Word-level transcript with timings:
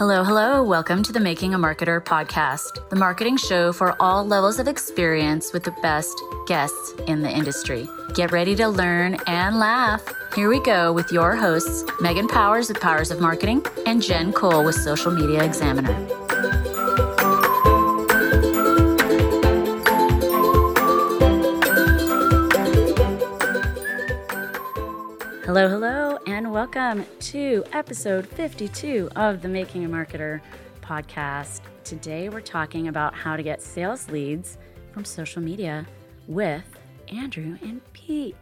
Hello, 0.00 0.24
hello. 0.24 0.62
Welcome 0.62 1.02
to 1.02 1.12
the 1.12 1.20
Making 1.20 1.52
a 1.52 1.58
Marketer 1.58 2.02
podcast, 2.02 2.88
the 2.88 2.96
marketing 2.96 3.36
show 3.36 3.70
for 3.70 3.94
all 4.00 4.26
levels 4.26 4.58
of 4.58 4.66
experience 4.66 5.52
with 5.52 5.62
the 5.62 5.72
best 5.82 6.18
guests 6.46 6.94
in 7.06 7.20
the 7.20 7.28
industry. 7.28 7.86
Get 8.14 8.32
ready 8.32 8.56
to 8.56 8.66
learn 8.66 9.18
and 9.26 9.58
laugh. 9.58 10.02
Here 10.34 10.48
we 10.48 10.58
go 10.62 10.90
with 10.90 11.12
your 11.12 11.36
hosts, 11.36 11.84
Megan 12.00 12.28
Powers 12.28 12.70
of 12.70 12.80
Powers 12.80 13.10
of 13.10 13.20
Marketing 13.20 13.62
and 13.84 14.00
Jen 14.00 14.32
Cole 14.32 14.64
with 14.64 14.74
Social 14.76 15.12
Media 15.12 15.44
Examiner. 15.44 15.92
Hello, 25.44 25.68
hello, 25.68 26.09
and 26.26 26.52
welcome 26.52 27.04
to 27.18 27.64
episode 27.72 28.26
52 28.26 29.10
of 29.16 29.42
the 29.42 29.48
Making 29.48 29.84
a 29.84 29.88
Marketer 29.88 30.40
podcast. 30.80 31.60
Today, 31.84 32.28
we're 32.28 32.40
talking 32.40 32.88
about 32.88 33.14
how 33.14 33.36
to 33.36 33.42
get 33.42 33.62
sales 33.62 34.08
leads 34.10 34.58
from 34.92 35.04
social 35.04 35.42
media 35.42 35.86
with 36.26 36.64
Andrew 37.08 37.58
and 37.62 37.80
Pete. 37.92 38.36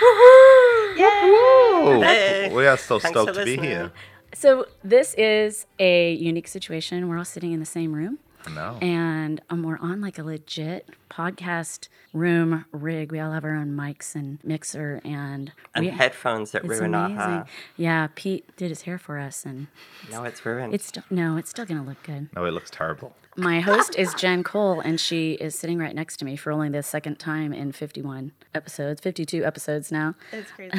Oh, 0.00 2.00
Hey. 2.02 2.52
we 2.52 2.66
are 2.66 2.76
so 2.76 2.98
Thanks 2.98 3.18
stoked 3.20 3.38
to 3.38 3.44
be 3.44 3.56
here. 3.56 3.92
So, 4.34 4.66
this 4.82 5.14
is 5.14 5.66
a 5.78 6.12
unique 6.14 6.48
situation. 6.48 7.08
We're 7.08 7.18
all 7.18 7.24
sitting 7.24 7.52
in 7.52 7.60
the 7.60 7.66
same 7.66 7.92
room. 7.92 8.18
I 8.46 8.50
know. 8.50 8.78
And 8.82 9.40
um, 9.50 9.62
we're 9.62 9.78
on 9.78 10.00
like 10.00 10.18
a 10.18 10.22
legit 10.22 10.88
podcast 11.10 11.88
room 12.12 12.64
rig. 12.72 13.10
We 13.12 13.20
all 13.20 13.32
have 13.32 13.44
our 13.44 13.54
own 13.54 13.72
mics 13.76 14.14
and 14.14 14.38
mixer 14.44 15.00
and, 15.04 15.52
And 15.74 15.86
we, 15.86 15.90
headphones 15.90 16.50
that 16.52 16.64
it's 16.64 16.78
ruin 16.78 16.94
our 16.94 17.06
amazing. 17.06 17.18
hair. 17.30 17.46
Yeah, 17.76 18.08
Pete 18.14 18.56
did 18.56 18.68
his 18.70 18.82
hair 18.82 18.98
for 18.98 19.18
us, 19.18 19.44
and 19.44 19.68
Now 20.10 20.24
it's 20.24 20.44
ruined. 20.44 20.74
it's 20.74 20.86
still 20.86 21.04
no, 21.10 21.36
it's 21.36 21.50
still 21.50 21.64
gonna 21.64 21.84
look 21.84 22.02
good. 22.02 22.28
No, 22.36 22.44
it 22.44 22.50
looks 22.52 22.70
terrible. 22.70 23.14
My 23.36 23.58
host 23.60 23.96
is 23.96 24.14
Jen 24.14 24.44
Cole, 24.44 24.78
and 24.80 25.00
she 25.00 25.32
is 25.32 25.58
sitting 25.58 25.78
right 25.78 25.94
next 25.94 26.18
to 26.18 26.24
me 26.24 26.36
for 26.36 26.52
only 26.52 26.68
the 26.68 26.84
second 26.84 27.18
time 27.18 27.52
in 27.52 27.72
51 27.72 28.30
episodes, 28.54 29.00
52 29.00 29.44
episodes 29.44 29.90
now. 29.90 30.14
It's 30.30 30.50
crazy. 30.52 30.70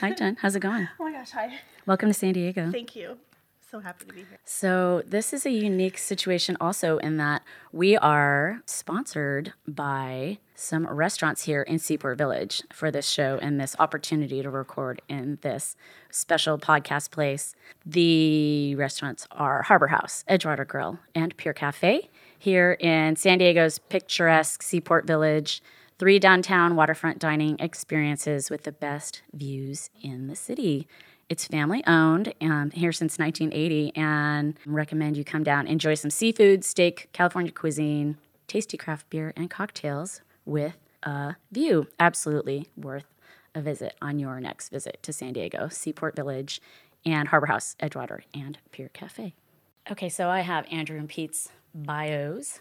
Hi, 0.00 0.12
Jen. 0.12 0.36
How's 0.40 0.54
it 0.54 0.60
going? 0.60 0.88
oh 1.00 1.04
my 1.04 1.10
gosh, 1.12 1.30
hi. 1.32 1.58
Welcome 1.86 2.08
to 2.10 2.14
San 2.14 2.32
Diego. 2.34 2.70
Thank 2.70 2.94
you. 2.94 3.16
So 3.70 3.78
happy 3.78 4.04
to 4.06 4.12
be 4.12 4.20
here. 4.22 4.40
So, 4.44 5.04
this 5.06 5.32
is 5.32 5.46
a 5.46 5.50
unique 5.50 5.96
situation 5.96 6.56
also 6.60 6.98
in 6.98 7.18
that 7.18 7.42
we 7.70 7.96
are 7.96 8.62
sponsored 8.66 9.52
by 9.68 10.38
some 10.56 10.88
restaurants 10.88 11.44
here 11.44 11.62
in 11.62 11.78
Seaport 11.78 12.18
Village 12.18 12.64
for 12.72 12.90
this 12.90 13.08
show 13.08 13.38
and 13.40 13.60
this 13.60 13.76
opportunity 13.78 14.42
to 14.42 14.50
record 14.50 15.02
in 15.08 15.38
this 15.42 15.76
special 16.10 16.58
podcast 16.58 17.12
place. 17.12 17.54
The 17.86 18.74
restaurants 18.74 19.28
are 19.30 19.62
Harbor 19.62 19.86
House, 19.86 20.24
Edgewater 20.28 20.66
Grill, 20.66 20.98
and 21.14 21.36
Pier 21.36 21.52
Cafe 21.52 22.10
here 22.36 22.72
in 22.80 23.14
San 23.14 23.38
Diego's 23.38 23.78
picturesque 23.78 24.64
Seaport 24.64 25.06
Village. 25.06 25.62
Three 25.96 26.18
downtown 26.18 26.74
waterfront 26.74 27.20
dining 27.20 27.56
experiences 27.60 28.50
with 28.50 28.64
the 28.64 28.72
best 28.72 29.22
views 29.32 29.90
in 30.02 30.26
the 30.26 30.34
city. 30.34 30.88
It's 31.30 31.46
family 31.46 31.84
owned 31.86 32.34
and 32.40 32.52
um, 32.52 32.70
here 32.72 32.90
since 32.90 33.16
1980 33.16 33.96
and 33.96 34.58
recommend 34.66 35.16
you 35.16 35.24
come 35.24 35.44
down, 35.44 35.68
enjoy 35.68 35.94
some 35.94 36.10
seafood, 36.10 36.64
steak, 36.64 37.08
California 37.12 37.52
cuisine, 37.52 38.16
tasty 38.48 38.76
craft 38.76 39.08
beer 39.10 39.32
and 39.36 39.48
cocktails 39.48 40.22
with 40.44 40.76
a 41.04 41.36
view. 41.52 41.86
Absolutely 42.00 42.66
worth 42.76 43.04
a 43.54 43.62
visit 43.62 43.94
on 44.02 44.18
your 44.18 44.40
next 44.40 44.70
visit 44.70 44.98
to 45.04 45.12
San 45.12 45.34
Diego, 45.34 45.68
Seaport 45.68 46.16
Village 46.16 46.60
and 47.06 47.28
Harbor 47.28 47.46
House, 47.46 47.76
Edgewater 47.80 48.22
and 48.34 48.58
Pier 48.72 48.90
Cafe. 48.92 49.32
Okay, 49.88 50.08
so 50.08 50.28
I 50.28 50.40
have 50.40 50.66
Andrew 50.72 50.98
and 50.98 51.08
Pete's 51.08 51.50
bios. 51.72 52.58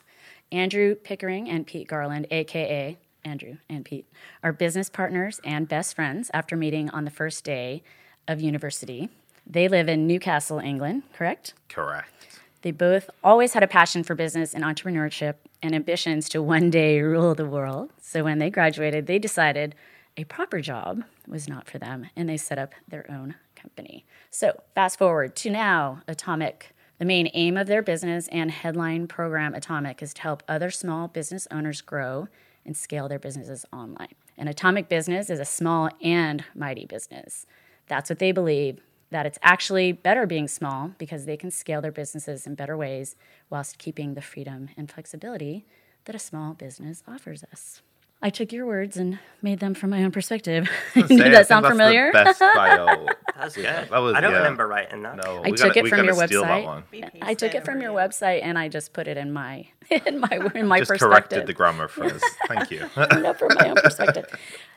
Andrew 0.52 0.94
Pickering 0.94 1.50
and 1.50 1.66
Pete 1.66 1.88
Garland, 1.88 2.28
aka 2.30 3.00
Andrew 3.26 3.58
and 3.68 3.84
Pete, 3.84 4.06
are 4.44 4.54
business 4.54 4.92
partners 4.92 5.42
and 5.44 5.68
best 5.68 5.96
friends 5.96 6.30
after 6.36 6.56
meeting 6.56 6.92
on 6.92 7.06
the 7.06 7.12
first 7.12 7.44
day 7.44 7.82
of 8.30 8.40
university. 8.40 9.10
They 9.46 9.68
live 9.68 9.90
in 9.90 10.08
Newcastle, 10.08 10.60
England, 10.60 11.04
correct? 11.14 11.56
Correct. 11.68 12.40
They 12.62 12.72
both 12.72 13.10
always 13.24 13.54
had 13.54 13.64
a 13.64 13.68
passion 13.68 14.04
for 14.04 14.16
business 14.16 14.54
and 14.54 14.64
entrepreneurship 14.64 15.36
and 15.62 15.74
ambitions 15.74 16.30
to 16.30 16.42
one 16.42 16.70
day 16.70 17.02
rule 17.02 17.36
the 17.36 17.46
world. 17.46 17.90
So 18.02 18.24
when 18.24 18.40
they 18.40 18.50
graduated, 18.50 19.08
they 19.08 19.20
decided 19.20 19.76
a 20.16 20.24
proper 20.26 20.62
job 20.62 21.04
was 21.28 21.50
not 21.50 21.68
for 21.70 21.80
them 21.80 22.08
and 22.16 22.30
they 22.30 22.38
set 22.38 22.60
up 22.60 22.74
their 22.88 23.10
own 23.10 23.36
company. 23.56 24.06
So 24.30 24.62
fast 24.76 25.00
forward 25.00 25.36
to 25.38 25.50
now, 25.50 26.02
Atomic. 26.08 26.74
The 27.00 27.06
main 27.06 27.30
aim 27.34 27.56
of 27.56 27.68
their 27.68 27.82
business 27.82 28.28
and 28.28 28.52
headline 28.52 29.08
program, 29.08 29.54
Atomic, 29.56 30.04
is 30.04 30.14
to 30.16 30.22
help 30.22 30.44
other 30.50 30.70
small 30.70 31.08
business 31.08 31.48
owners 31.50 31.80
grow 31.80 32.28
and 32.66 32.76
scale 32.76 33.08
their 33.08 33.20
businesses 33.20 33.66
online. 33.72 34.16
An 34.38 34.50
Atomic 34.50 34.90
business 34.90 35.30
is 35.30 35.40
a 35.40 35.46
small 35.46 35.90
and 36.02 36.44
mighty 36.54 36.86
business. 36.86 37.46
That's 37.90 38.10
what 38.10 38.20
they 38.20 38.32
believe 38.32 38.80
that 39.12 39.26
it's 39.26 39.40
actually 39.42 39.92
better 39.92 40.26
being 40.28 40.48
small 40.48 40.92
because 41.00 41.26
they 41.26 41.36
can 41.36 41.52
scale 41.52 41.82
their 41.82 41.92
businesses 41.92 42.48
in 42.48 42.56
better 42.56 42.78
ways 42.78 43.16
whilst 43.50 43.78
keeping 43.80 44.14
the 44.14 44.22
freedom 44.22 44.70
and 44.78 44.90
flexibility 44.90 45.66
that 46.06 46.16
a 46.16 46.20
small 46.20 46.54
business 46.54 47.04
offers 47.08 47.44
us. 47.52 47.82
I 48.22 48.30
took 48.30 48.52
your 48.52 48.66
words 48.66 48.98
and 48.98 49.18
made 49.42 49.60
them 49.62 49.74
from 49.74 49.92
my 49.92 50.04
own 50.04 50.12
perspective. 50.12 50.70
Say, 50.94 51.02
Did 51.04 51.22
I 51.22 51.30
that 51.30 51.34
think 51.34 51.46
sound 51.48 51.66
that's 51.66 51.72
familiar? 51.72 52.12
The 52.12 52.24
best 52.26 52.40
bio. 52.56 53.08
That's 53.38 53.56
good. 53.56 53.66
that 53.66 53.92
was- 54.00 54.14
I 54.14 54.20
don't 54.22 54.32
yeah. 54.34 54.38
remember 54.40 54.68
writing 54.68 55.02
that. 55.04 55.16
No, 55.16 55.42
I 55.44 55.50
we 55.52 55.58
took 55.58 55.74
gotta, 55.74 55.80
it 55.80 55.88
from 55.88 56.04
your 56.06 56.14
steal 56.28 56.44
website. 56.44 56.48
that 56.48 56.66
one. 56.66 56.84
I 57.22 57.34
took 57.34 57.56
it 57.56 57.64
from 57.66 57.82
your 57.82 57.92
you. 57.92 57.98
website 57.98 58.42
and 58.44 58.60
I 58.60 58.68
just 58.68 58.92
put 58.94 59.08
it 59.08 59.16
in 59.18 59.32
my 59.32 59.68
in 60.06 60.20
my 60.20 60.50
in 60.54 60.68
my 60.68 60.80
Just 60.80 60.90
perspective. 60.90 61.10
corrected 61.10 61.48
the 61.48 61.54
grammar 61.54 61.88
for 61.88 62.04
us. 62.06 62.22
Thank 62.50 62.70
you. 62.72 62.82
no, 62.98 63.34
from 63.34 63.54
my 63.56 63.70
own 63.70 63.76
perspective. 63.76 64.26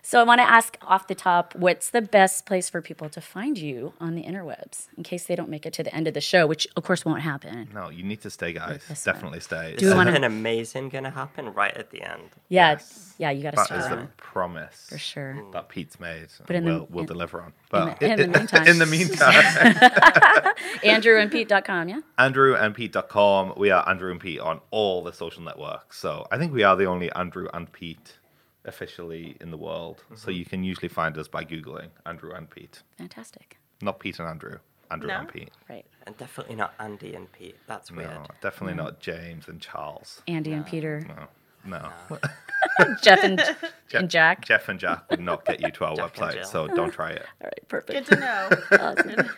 So 0.04 0.18
I 0.20 0.24
want 0.24 0.40
to 0.40 0.50
ask 0.50 0.76
off 0.82 1.06
the 1.06 1.14
top, 1.14 1.54
what's 1.54 1.90
the 1.90 2.02
best 2.02 2.44
place 2.44 2.68
for 2.68 2.82
people 2.82 3.08
to 3.10 3.20
find 3.20 3.56
you 3.56 3.92
on 4.00 4.16
the 4.16 4.24
interwebs 4.24 4.88
in 4.96 5.04
case 5.04 5.26
they 5.26 5.36
don't 5.36 5.48
make 5.48 5.64
it 5.64 5.72
to 5.74 5.84
the 5.84 5.94
end 5.94 6.08
of 6.08 6.14
the 6.14 6.20
show, 6.20 6.44
which 6.44 6.66
of 6.76 6.82
course 6.82 7.04
won't 7.04 7.22
happen. 7.22 7.68
no, 7.72 7.88
you 7.88 8.02
need 8.02 8.20
to 8.22 8.28
stay, 8.30 8.52
guys. 8.52 8.82
This 8.88 9.06
one. 9.06 9.14
Definitely 9.14 9.40
stay. 9.40 9.76
Do 9.78 9.86
you 9.88 9.94
wanna- 9.94 10.10
Something 10.10 10.24
amazing 10.24 10.88
going 10.88 11.04
to 11.04 11.10
happen 11.10 11.52
right 11.54 11.74
at 11.76 11.90
the 11.90 12.02
end. 12.02 12.30
Yeah, 12.48 12.78
yeah, 13.18 13.30
you 13.30 13.44
got 13.44 13.50
to 13.50 13.56
That 13.56 13.68
That 13.68 13.78
is 13.78 13.84
is 13.84 13.90
the 13.90 14.08
promise 14.16 14.86
for 14.90 14.98
sure. 14.98 15.36
Mm. 15.38 15.52
that 15.52 15.68
Pete's 15.68 16.00
made. 16.00 16.26
But 16.48 16.56
in 16.56 16.64
the- 16.64 16.72
we'll, 16.72 16.86
we'll 16.90 17.00
in- 17.02 17.06
deliver 17.06 17.40
on. 17.40 17.46
in 17.48 17.52
But 17.70 18.00
the- 18.00 18.06
in 18.10 18.16
the 18.19 18.26
meantime. 18.38 18.66
in 18.66 18.78
the 18.80 18.86
meantime, 18.86 19.32
AndrewandPete.com, 20.82 21.88
yeah. 21.88 22.00
andrewandpete.com. 22.19 23.54
We 23.56 23.70
are 23.70 23.88
Andrew 23.88 24.10
and 24.10 24.20
Pete 24.20 24.40
on 24.40 24.60
all 24.72 25.04
the 25.04 25.12
social 25.12 25.42
networks. 25.44 25.98
So 26.00 26.26
I 26.32 26.38
think 26.38 26.52
we 26.52 26.64
are 26.64 26.74
the 26.74 26.86
only 26.86 27.10
Andrew 27.12 27.46
and 27.54 27.72
Pete 27.72 28.19
officially 28.64 29.36
in 29.40 29.50
the 29.50 29.56
world. 29.56 30.04
So 30.14 30.28
mm-hmm. 30.28 30.38
you 30.38 30.44
can 30.44 30.64
usually 30.64 30.88
find 30.88 31.16
us 31.18 31.28
by 31.28 31.44
Googling 31.44 31.88
Andrew 32.06 32.32
and 32.32 32.48
Pete. 32.48 32.82
Fantastic. 32.98 33.58
Not 33.80 33.98
Pete 33.98 34.18
and 34.18 34.28
Andrew. 34.28 34.58
Andrew 34.90 35.08
No? 35.08 35.20
and 35.20 35.28
Pete. 35.28 35.50
Right. 35.68 35.86
And 36.06 36.16
definitely 36.18 36.56
not 36.56 36.74
Andy 36.78 37.14
and 37.14 37.30
Pete. 37.32 37.56
That's 37.66 37.90
weird. 37.90 38.10
No, 38.10 38.26
definitely 38.40 38.74
not 38.74 39.00
James 39.00 39.48
and 39.48 39.60
Charles. 39.60 40.22
Andy 40.28 40.52
and 40.52 40.66
Peter, 40.66 41.04
No. 41.08 41.28
No. 41.64 41.90
Jeff 43.02 43.22
and, 43.22 43.40
and 43.94 44.10
Jack. 44.10 44.44
Jeff 44.44 44.68
and 44.68 44.78
Jack 44.78 45.10
would 45.10 45.20
not 45.20 45.44
get 45.44 45.60
you 45.60 45.70
to 45.70 45.84
our 45.84 45.96
Jack 45.96 46.14
website, 46.14 46.44
so 46.44 46.66
don't 46.68 46.92
try 46.92 47.10
it. 47.10 47.24
All 47.40 47.46
right, 47.46 47.68
perfect. 47.68 48.08
Good 48.08 48.16
to 48.16 48.20
know. 48.20 48.50
Awesome. 48.72 49.30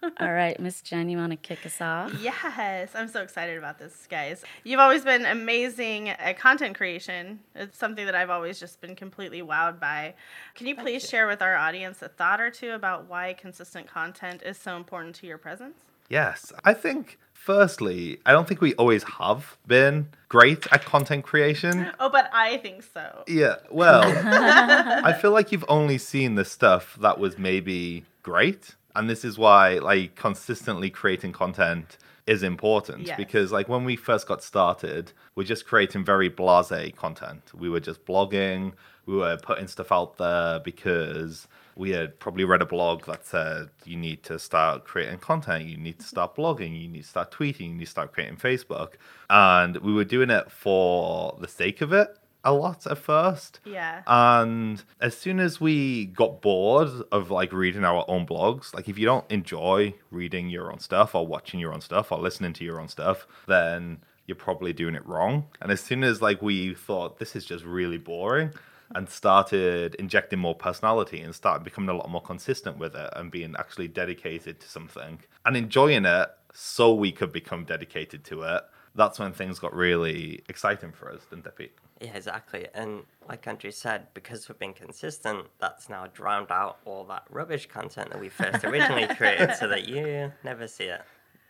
All 0.20 0.32
right, 0.32 0.58
Miss 0.60 0.80
Jen, 0.80 1.08
you 1.08 1.16
want 1.16 1.32
to 1.32 1.36
kick 1.36 1.66
us 1.66 1.80
off? 1.80 2.12
yes, 2.20 2.90
I'm 2.94 3.08
so 3.08 3.22
excited 3.22 3.58
about 3.58 3.78
this, 3.78 4.06
guys. 4.08 4.44
You've 4.62 4.80
always 4.80 5.04
been 5.04 5.26
amazing 5.26 6.10
at 6.10 6.38
content 6.38 6.76
creation. 6.76 7.40
It's 7.54 7.76
something 7.76 8.06
that 8.06 8.14
I've 8.14 8.30
always 8.30 8.60
just 8.60 8.80
been 8.80 8.94
completely 8.94 9.42
wowed 9.42 9.80
by. 9.80 10.14
Can 10.54 10.66
you 10.68 10.76
please 10.76 11.08
share 11.08 11.26
with 11.26 11.42
our 11.42 11.56
audience 11.56 12.00
a 12.02 12.08
thought 12.08 12.40
or 12.40 12.50
two 12.50 12.72
about 12.72 13.08
why 13.08 13.32
consistent 13.34 13.88
content 13.88 14.42
is 14.44 14.56
so 14.56 14.76
important 14.76 15.16
to 15.16 15.26
your 15.26 15.38
presence? 15.38 15.76
Yes. 16.08 16.52
I 16.64 16.74
think, 16.74 17.18
firstly, 17.32 18.20
I 18.24 18.32
don't 18.32 18.46
think 18.46 18.60
we 18.60 18.74
always 18.74 19.02
have 19.02 19.58
been 19.66 20.08
great 20.28 20.66
at 20.72 20.84
content 20.84 21.24
creation. 21.24 21.90
Oh, 22.00 22.08
but 22.08 22.30
I 22.32 22.58
think 22.58 22.84
so. 22.84 23.24
Yeah, 23.26 23.56
well, 23.70 24.02
I 25.04 25.12
feel 25.12 25.32
like 25.32 25.50
you've 25.50 25.64
only 25.68 25.98
seen 25.98 26.36
the 26.36 26.44
stuff 26.44 26.96
that 27.00 27.18
was 27.18 27.36
maybe 27.36 28.04
great. 28.22 28.76
And 28.98 29.08
this 29.08 29.24
is 29.24 29.38
why, 29.38 29.78
like, 29.78 30.16
consistently 30.16 30.90
creating 30.90 31.30
content 31.30 31.98
is 32.26 32.42
important 32.42 33.06
Yes. 33.06 33.16
because, 33.16 33.52
like, 33.52 33.68
when 33.68 33.84
we 33.84 33.94
first 33.94 34.26
got 34.26 34.42
started, 34.42 35.12
we're 35.36 35.44
just 35.44 35.66
creating 35.66 36.04
very 36.04 36.28
blase 36.28 36.92
content. 36.96 37.52
We 37.54 37.68
were 37.70 37.78
just 37.78 38.04
blogging, 38.04 38.72
we 39.06 39.14
were 39.14 39.36
putting 39.36 39.68
stuff 39.68 39.92
out 39.92 40.16
there 40.16 40.58
because 40.58 41.46
we 41.76 41.90
had 41.90 42.18
probably 42.18 42.42
read 42.42 42.60
a 42.60 42.66
blog 42.66 43.04
that 43.04 43.24
said 43.24 43.70
you 43.84 43.96
need 43.96 44.24
to 44.24 44.36
start 44.36 44.84
creating 44.84 45.20
content, 45.20 45.66
you 45.66 45.76
need 45.76 46.00
to 46.00 46.04
mm-hmm. 46.04 46.08
start 46.08 46.34
blogging, 46.34 46.78
you 46.82 46.88
need 46.88 47.02
to 47.02 47.08
start 47.08 47.30
tweeting, 47.30 47.68
you 47.68 47.74
need 47.74 47.84
to 47.84 47.90
start 47.90 48.12
creating 48.12 48.36
Facebook. 48.36 48.94
And 49.30 49.76
we 49.76 49.92
were 49.92 50.04
doing 50.04 50.30
it 50.30 50.50
for 50.50 51.38
the 51.40 51.46
sake 51.46 51.82
of 51.82 51.92
it 51.92 52.17
a 52.44 52.52
lot 52.52 52.86
at 52.86 52.98
first. 52.98 53.60
Yeah. 53.64 54.02
And 54.06 54.82
as 55.00 55.16
soon 55.16 55.40
as 55.40 55.60
we 55.60 56.06
got 56.06 56.40
bored 56.40 56.90
of 57.12 57.30
like 57.30 57.52
reading 57.52 57.84
our 57.84 58.04
own 58.08 58.26
blogs, 58.26 58.74
like 58.74 58.88
if 58.88 58.98
you 58.98 59.04
don't 59.04 59.30
enjoy 59.30 59.94
reading 60.10 60.48
your 60.48 60.72
own 60.72 60.78
stuff 60.78 61.14
or 61.14 61.26
watching 61.26 61.60
your 61.60 61.72
own 61.72 61.80
stuff 61.80 62.12
or 62.12 62.18
listening 62.18 62.52
to 62.54 62.64
your 62.64 62.80
own 62.80 62.88
stuff, 62.88 63.26
then 63.46 63.98
you're 64.26 64.36
probably 64.36 64.72
doing 64.72 64.94
it 64.94 65.06
wrong. 65.06 65.46
And 65.60 65.72
as 65.72 65.80
soon 65.80 66.04
as 66.04 66.22
like 66.22 66.42
we 66.42 66.74
thought 66.74 67.18
this 67.18 67.34
is 67.34 67.44
just 67.44 67.64
really 67.64 67.98
boring 67.98 68.52
and 68.94 69.08
started 69.08 69.94
injecting 69.96 70.38
more 70.38 70.54
personality 70.54 71.20
and 71.20 71.34
started 71.34 71.64
becoming 71.64 71.90
a 71.90 71.96
lot 71.96 72.10
more 72.10 72.22
consistent 72.22 72.78
with 72.78 72.94
it 72.94 73.10
and 73.16 73.30
being 73.30 73.54
actually 73.58 73.88
dedicated 73.88 74.60
to 74.60 74.68
something 74.68 75.18
and 75.44 75.56
enjoying 75.56 76.04
it 76.04 76.28
so 76.54 76.94
we 76.94 77.12
could 77.12 77.32
become 77.32 77.64
dedicated 77.64 78.24
to 78.24 78.42
it, 78.42 78.62
that's 78.98 79.18
when 79.18 79.32
things 79.32 79.60
got 79.60 79.74
really 79.74 80.42
exciting 80.48 80.90
for 80.92 81.10
us, 81.10 81.22
didn't 81.30 81.44
they, 81.44 81.50
Pete? 81.56 81.72
Yeah, 82.00 82.14
exactly. 82.14 82.66
And 82.74 83.04
like 83.28 83.46
Andrew 83.46 83.70
said, 83.70 84.08
because 84.12 84.48
we've 84.48 84.58
been 84.58 84.74
consistent, 84.74 85.46
that's 85.60 85.88
now 85.88 86.08
drowned 86.08 86.50
out 86.50 86.78
all 86.84 87.04
that 87.04 87.22
rubbish 87.30 87.66
content 87.66 88.10
that 88.10 88.20
we 88.20 88.28
first 88.28 88.64
originally 88.64 89.06
created 89.16 89.54
so 89.54 89.68
that 89.68 89.88
you 89.88 90.32
never 90.42 90.66
see 90.66 90.84
it. 90.84 91.02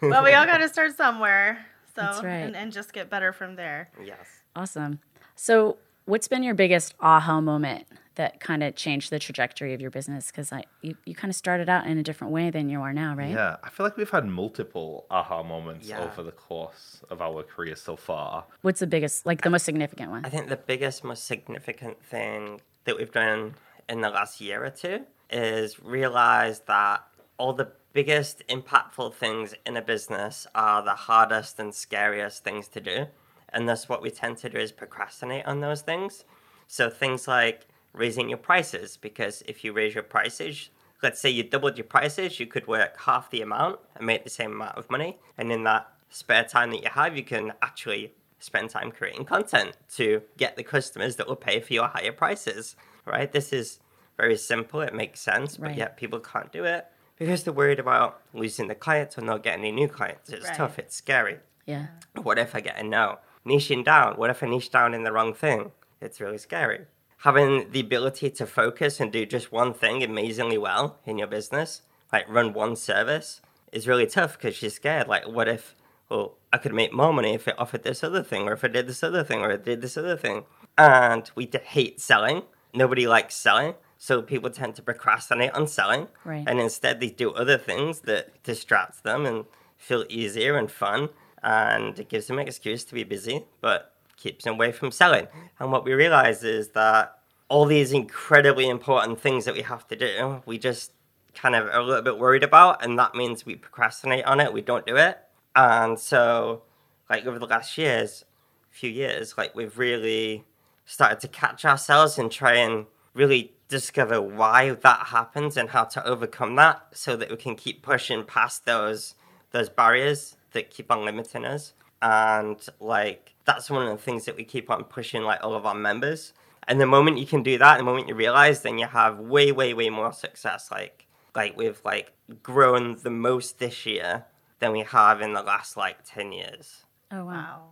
well, 0.00 0.24
we 0.24 0.32
all 0.32 0.46
got 0.46 0.58
to 0.58 0.68
start 0.68 0.96
somewhere. 0.96 1.64
So, 1.94 2.00
That's 2.02 2.22
right. 2.22 2.36
and, 2.36 2.56
and 2.56 2.72
just 2.72 2.94
get 2.94 3.10
better 3.10 3.34
from 3.34 3.54
there. 3.54 3.90
Yes. 4.02 4.26
Awesome. 4.56 5.00
So, 5.36 5.76
what's 6.06 6.26
been 6.26 6.42
your 6.42 6.54
biggest 6.54 6.94
aha 7.00 7.40
moment 7.42 7.86
that 8.16 8.40
kind 8.40 8.62
of 8.62 8.74
changed 8.74 9.10
the 9.10 9.18
trajectory 9.18 9.74
of 9.74 9.80
your 9.80 9.90
business? 9.90 10.30
Because 10.30 10.52
I 10.52 10.64
you, 10.80 10.96
you 11.04 11.14
kind 11.14 11.30
of 11.30 11.36
started 11.36 11.68
out 11.68 11.86
in 11.86 11.98
a 11.98 12.02
different 12.02 12.32
way 12.32 12.50
than 12.50 12.68
you 12.68 12.80
are 12.82 12.92
now, 12.92 13.14
right? 13.14 13.30
Yeah, 13.30 13.56
I 13.62 13.70
feel 13.70 13.84
like 13.84 13.96
we've 13.96 14.10
had 14.10 14.26
multiple 14.26 15.06
aha 15.10 15.42
moments 15.42 15.88
Yeah. 15.88 16.02
over 16.04 16.22
the 16.22 16.32
course 16.32 17.02
of 17.10 17.20
our 17.20 17.42
career 17.42 17.76
so 17.76 17.96
far. 17.96 18.44
What's 18.62 18.80
the 18.80 18.86
biggest, 18.86 19.26
like 19.26 19.42
the 19.42 19.50
most 19.50 19.64
significant 19.64 20.10
one? 20.10 20.24
I 20.24 20.28
think 20.28 20.48
the 20.48 20.56
biggest, 20.56 21.04
most 21.04 21.24
significant 21.24 22.02
thing 22.02 22.60
that 22.84 22.96
we've 22.96 23.12
done 23.12 23.54
in 23.88 24.00
the 24.00 24.10
last 24.10 24.40
year 24.40 24.64
or 24.64 24.70
two 24.70 25.04
is 25.30 25.80
realize 25.82 26.60
that 26.60 27.04
all 27.38 27.52
the 27.52 27.72
biggest 27.92 28.42
impactful 28.48 29.14
things 29.14 29.54
in 29.66 29.76
a 29.76 29.82
business 29.82 30.46
are 30.54 30.82
the 30.82 30.94
hardest 30.94 31.58
and 31.58 31.74
scariest 31.74 32.44
things 32.44 32.68
to 32.68 32.80
do. 32.80 33.06
And 33.54 33.68
thus, 33.68 33.88
what 33.88 34.00
we 34.00 34.10
tend 34.10 34.38
to 34.38 34.48
do 34.48 34.56
is 34.58 34.72
procrastinate 34.72 35.44
on 35.46 35.60
those 35.60 35.82
things. 35.82 36.24
So, 36.68 36.88
things 36.88 37.28
like 37.28 37.66
raising 37.92 38.28
your 38.28 38.38
prices, 38.38 38.96
because 38.96 39.42
if 39.46 39.64
you 39.64 39.72
raise 39.72 39.94
your 39.94 40.02
prices, 40.04 40.70
let's 41.02 41.20
say 41.20 41.30
you 41.30 41.42
doubled 41.42 41.76
your 41.76 41.84
prices, 41.84 42.38
you 42.40 42.46
could 42.46 42.66
work 42.66 43.00
half 43.00 43.30
the 43.30 43.42
amount 43.42 43.80
and 43.96 44.06
make 44.06 44.24
the 44.24 44.30
same 44.30 44.52
amount 44.52 44.76
of 44.76 44.90
money. 44.90 45.18
And 45.36 45.52
in 45.52 45.64
that 45.64 45.88
spare 46.10 46.44
time 46.44 46.70
that 46.70 46.82
you 46.82 46.90
have, 46.90 47.16
you 47.16 47.22
can 47.24 47.52
actually 47.62 48.12
spend 48.38 48.70
time 48.70 48.90
creating 48.90 49.24
content 49.24 49.76
to 49.96 50.22
get 50.36 50.56
the 50.56 50.64
customers 50.64 51.16
that 51.16 51.26
will 51.28 51.36
pay 51.36 51.60
for 51.60 51.72
your 51.72 51.86
higher 51.88 52.12
prices, 52.12 52.76
right? 53.04 53.30
This 53.30 53.52
is 53.52 53.78
very 54.16 54.36
simple, 54.36 54.80
it 54.80 54.94
makes 54.94 55.20
sense, 55.20 55.56
but 55.56 55.68
Right. 55.68 55.76
yet 55.78 55.96
people 55.96 56.18
can't 56.20 56.52
do 56.52 56.64
it 56.64 56.86
because 57.16 57.44
they're 57.44 57.52
worried 57.52 57.78
about 57.78 58.20
losing 58.34 58.68
the 58.68 58.74
clients 58.74 59.16
or 59.16 59.22
not 59.22 59.42
getting 59.42 59.60
any 59.60 59.72
new 59.72 59.88
clients. 59.88 60.30
It's 60.30 60.48
Right. 60.48 60.56
tough, 60.56 60.78
it's 60.78 60.94
scary. 60.96 61.38
Yeah. 61.66 61.86
What 62.20 62.38
if 62.38 62.54
I 62.54 62.60
get 62.60 62.78
a 62.78 62.82
no? 62.82 63.18
Niching 63.46 63.84
down, 63.84 64.16
what 64.16 64.30
if 64.30 64.42
I 64.42 64.46
niche 64.48 64.70
down 64.70 64.92
in 64.92 65.04
the 65.04 65.12
wrong 65.12 65.34
thing? 65.34 65.72
It's 66.00 66.20
really 66.20 66.38
scary. 66.38 66.86
Having 67.22 67.70
the 67.70 67.80
ability 67.80 68.30
to 68.30 68.46
focus 68.46 68.98
and 68.98 69.12
do 69.12 69.24
just 69.24 69.52
one 69.52 69.72
thing 69.72 70.02
amazingly 70.02 70.58
well 70.58 70.98
in 71.06 71.18
your 71.18 71.28
business, 71.28 71.82
like 72.12 72.28
run 72.28 72.52
one 72.52 72.74
service, 72.74 73.40
is 73.70 73.86
really 73.86 74.06
tough 74.06 74.36
because 74.36 74.60
you're 74.60 74.72
scared. 74.72 75.06
Like, 75.06 75.28
what 75.28 75.48
if, 75.48 75.76
well, 76.08 76.34
I 76.52 76.58
could 76.58 76.74
make 76.74 76.92
more 76.92 77.12
money 77.12 77.34
if 77.34 77.46
I 77.46 77.52
offered 77.56 77.84
this 77.84 78.02
other 78.02 78.24
thing, 78.24 78.48
or 78.48 78.52
if 78.52 78.64
I 78.64 78.68
did 78.68 78.88
this 78.88 79.04
other 79.04 79.22
thing, 79.22 79.38
or 79.40 79.52
I 79.52 79.56
did 79.56 79.82
this 79.82 79.96
other 79.96 80.16
thing? 80.16 80.46
And 80.76 81.30
we 81.36 81.48
hate 81.64 82.00
selling. 82.00 82.42
Nobody 82.74 83.06
likes 83.06 83.36
selling. 83.36 83.74
So 83.98 84.20
people 84.20 84.50
tend 84.50 84.74
to 84.74 84.82
procrastinate 84.82 85.54
on 85.54 85.68
selling. 85.68 86.08
Right. 86.24 86.42
And 86.44 86.58
instead, 86.58 86.98
they 86.98 87.10
do 87.10 87.30
other 87.30 87.56
things 87.56 88.00
that 88.00 88.42
distract 88.42 89.04
them 89.04 89.26
and 89.26 89.44
feel 89.76 90.04
easier 90.08 90.56
and 90.56 90.68
fun. 90.68 91.10
And 91.40 91.96
it 92.00 92.08
gives 92.08 92.26
them 92.26 92.40
an 92.40 92.48
excuse 92.48 92.82
to 92.84 92.94
be 92.94 93.04
busy, 93.04 93.44
but 93.60 93.91
keeps 94.22 94.44
them 94.44 94.54
away 94.54 94.72
from 94.72 94.90
selling. 94.90 95.26
And 95.58 95.72
what 95.72 95.84
we 95.84 95.92
realize 95.92 96.44
is 96.44 96.68
that 96.70 97.18
all 97.48 97.66
these 97.66 97.92
incredibly 97.92 98.68
important 98.68 99.20
things 99.20 99.44
that 99.44 99.54
we 99.54 99.62
have 99.62 99.86
to 99.88 99.96
do, 99.96 100.42
we 100.46 100.58
just 100.58 100.92
kind 101.34 101.54
of 101.54 101.68
a 101.72 101.80
little 101.82 102.02
bit 102.02 102.18
worried 102.18 102.44
about. 102.44 102.84
And 102.84 102.98
that 102.98 103.14
means 103.14 103.44
we 103.44 103.56
procrastinate 103.56 104.24
on 104.24 104.40
it, 104.40 104.52
we 104.52 104.62
don't 104.62 104.86
do 104.86 104.96
it. 104.96 105.18
And 105.54 105.98
so, 105.98 106.62
like, 107.10 107.26
over 107.26 107.38
the 107.38 107.46
last 107.46 107.76
years, 107.76 108.24
few 108.70 108.90
years, 108.90 109.34
like, 109.36 109.54
we've 109.54 109.76
really 109.76 110.44
started 110.84 111.20
to 111.20 111.28
catch 111.28 111.64
ourselves 111.64 112.18
and 112.18 112.30
try 112.30 112.54
and 112.54 112.86
really 113.14 113.52
discover 113.68 114.20
why 114.20 114.70
that 114.70 115.06
happens 115.06 115.56
and 115.56 115.70
how 115.70 115.84
to 115.84 116.06
overcome 116.06 116.56
that 116.56 116.82
so 116.92 117.16
that 117.16 117.30
we 117.30 117.36
can 117.36 117.54
keep 117.54 117.82
pushing 117.82 118.24
past 118.24 118.66
those 118.66 119.14
those 119.50 119.68
barriers 119.68 120.36
that 120.52 120.70
keep 120.70 120.90
on 120.90 121.04
limiting 121.04 121.44
us 121.44 121.74
and 122.00 122.68
like 122.80 123.31
that's 123.44 123.70
one 123.70 123.86
of 123.86 123.96
the 123.96 124.02
things 124.02 124.24
that 124.24 124.36
we 124.36 124.44
keep 124.44 124.70
on 124.70 124.84
pushing 124.84 125.22
like 125.22 125.42
all 125.42 125.54
of 125.54 125.66
our 125.66 125.74
members. 125.74 126.32
And 126.68 126.80
the 126.80 126.86
moment 126.86 127.18
you 127.18 127.26
can 127.26 127.42
do 127.42 127.58
that 127.58 127.78
the 127.78 127.84
moment 127.84 128.08
you 128.08 128.14
realize 128.14 128.62
then 128.62 128.78
you 128.78 128.86
have 128.86 129.18
way 129.18 129.52
way 129.52 129.74
way 129.74 129.90
more 129.90 130.12
success. 130.12 130.70
Like 130.70 131.06
like 131.34 131.56
we've 131.56 131.80
like 131.84 132.12
grown 132.42 132.96
the 133.02 133.10
most 133.10 133.58
this 133.58 133.84
year 133.86 134.26
than 134.60 134.72
we 134.72 134.80
have 134.80 135.20
in 135.20 135.32
the 135.32 135.42
last 135.42 135.76
like 135.76 135.98
10 136.04 136.32
years. 136.32 136.84
Oh, 137.10 137.24
wow. 137.24 137.32
Wow. 137.32 137.62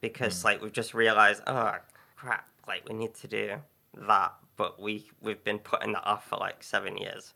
because 0.00 0.40
hmm. 0.42 0.48
like 0.48 0.62
we've 0.62 0.72
just 0.72 0.94
realized 0.94 1.42
oh 1.46 1.74
crap 2.16 2.48
like 2.66 2.88
we 2.88 2.94
need 2.94 3.14
to 3.14 3.28
do 3.28 3.56
that. 4.08 4.34
But 4.56 4.80
we 4.80 5.08
we've 5.22 5.42
been 5.44 5.58
putting 5.58 5.92
that 5.92 6.06
off 6.06 6.28
for 6.28 6.36
like 6.36 6.62
seven 6.62 6.96
years. 6.96 7.34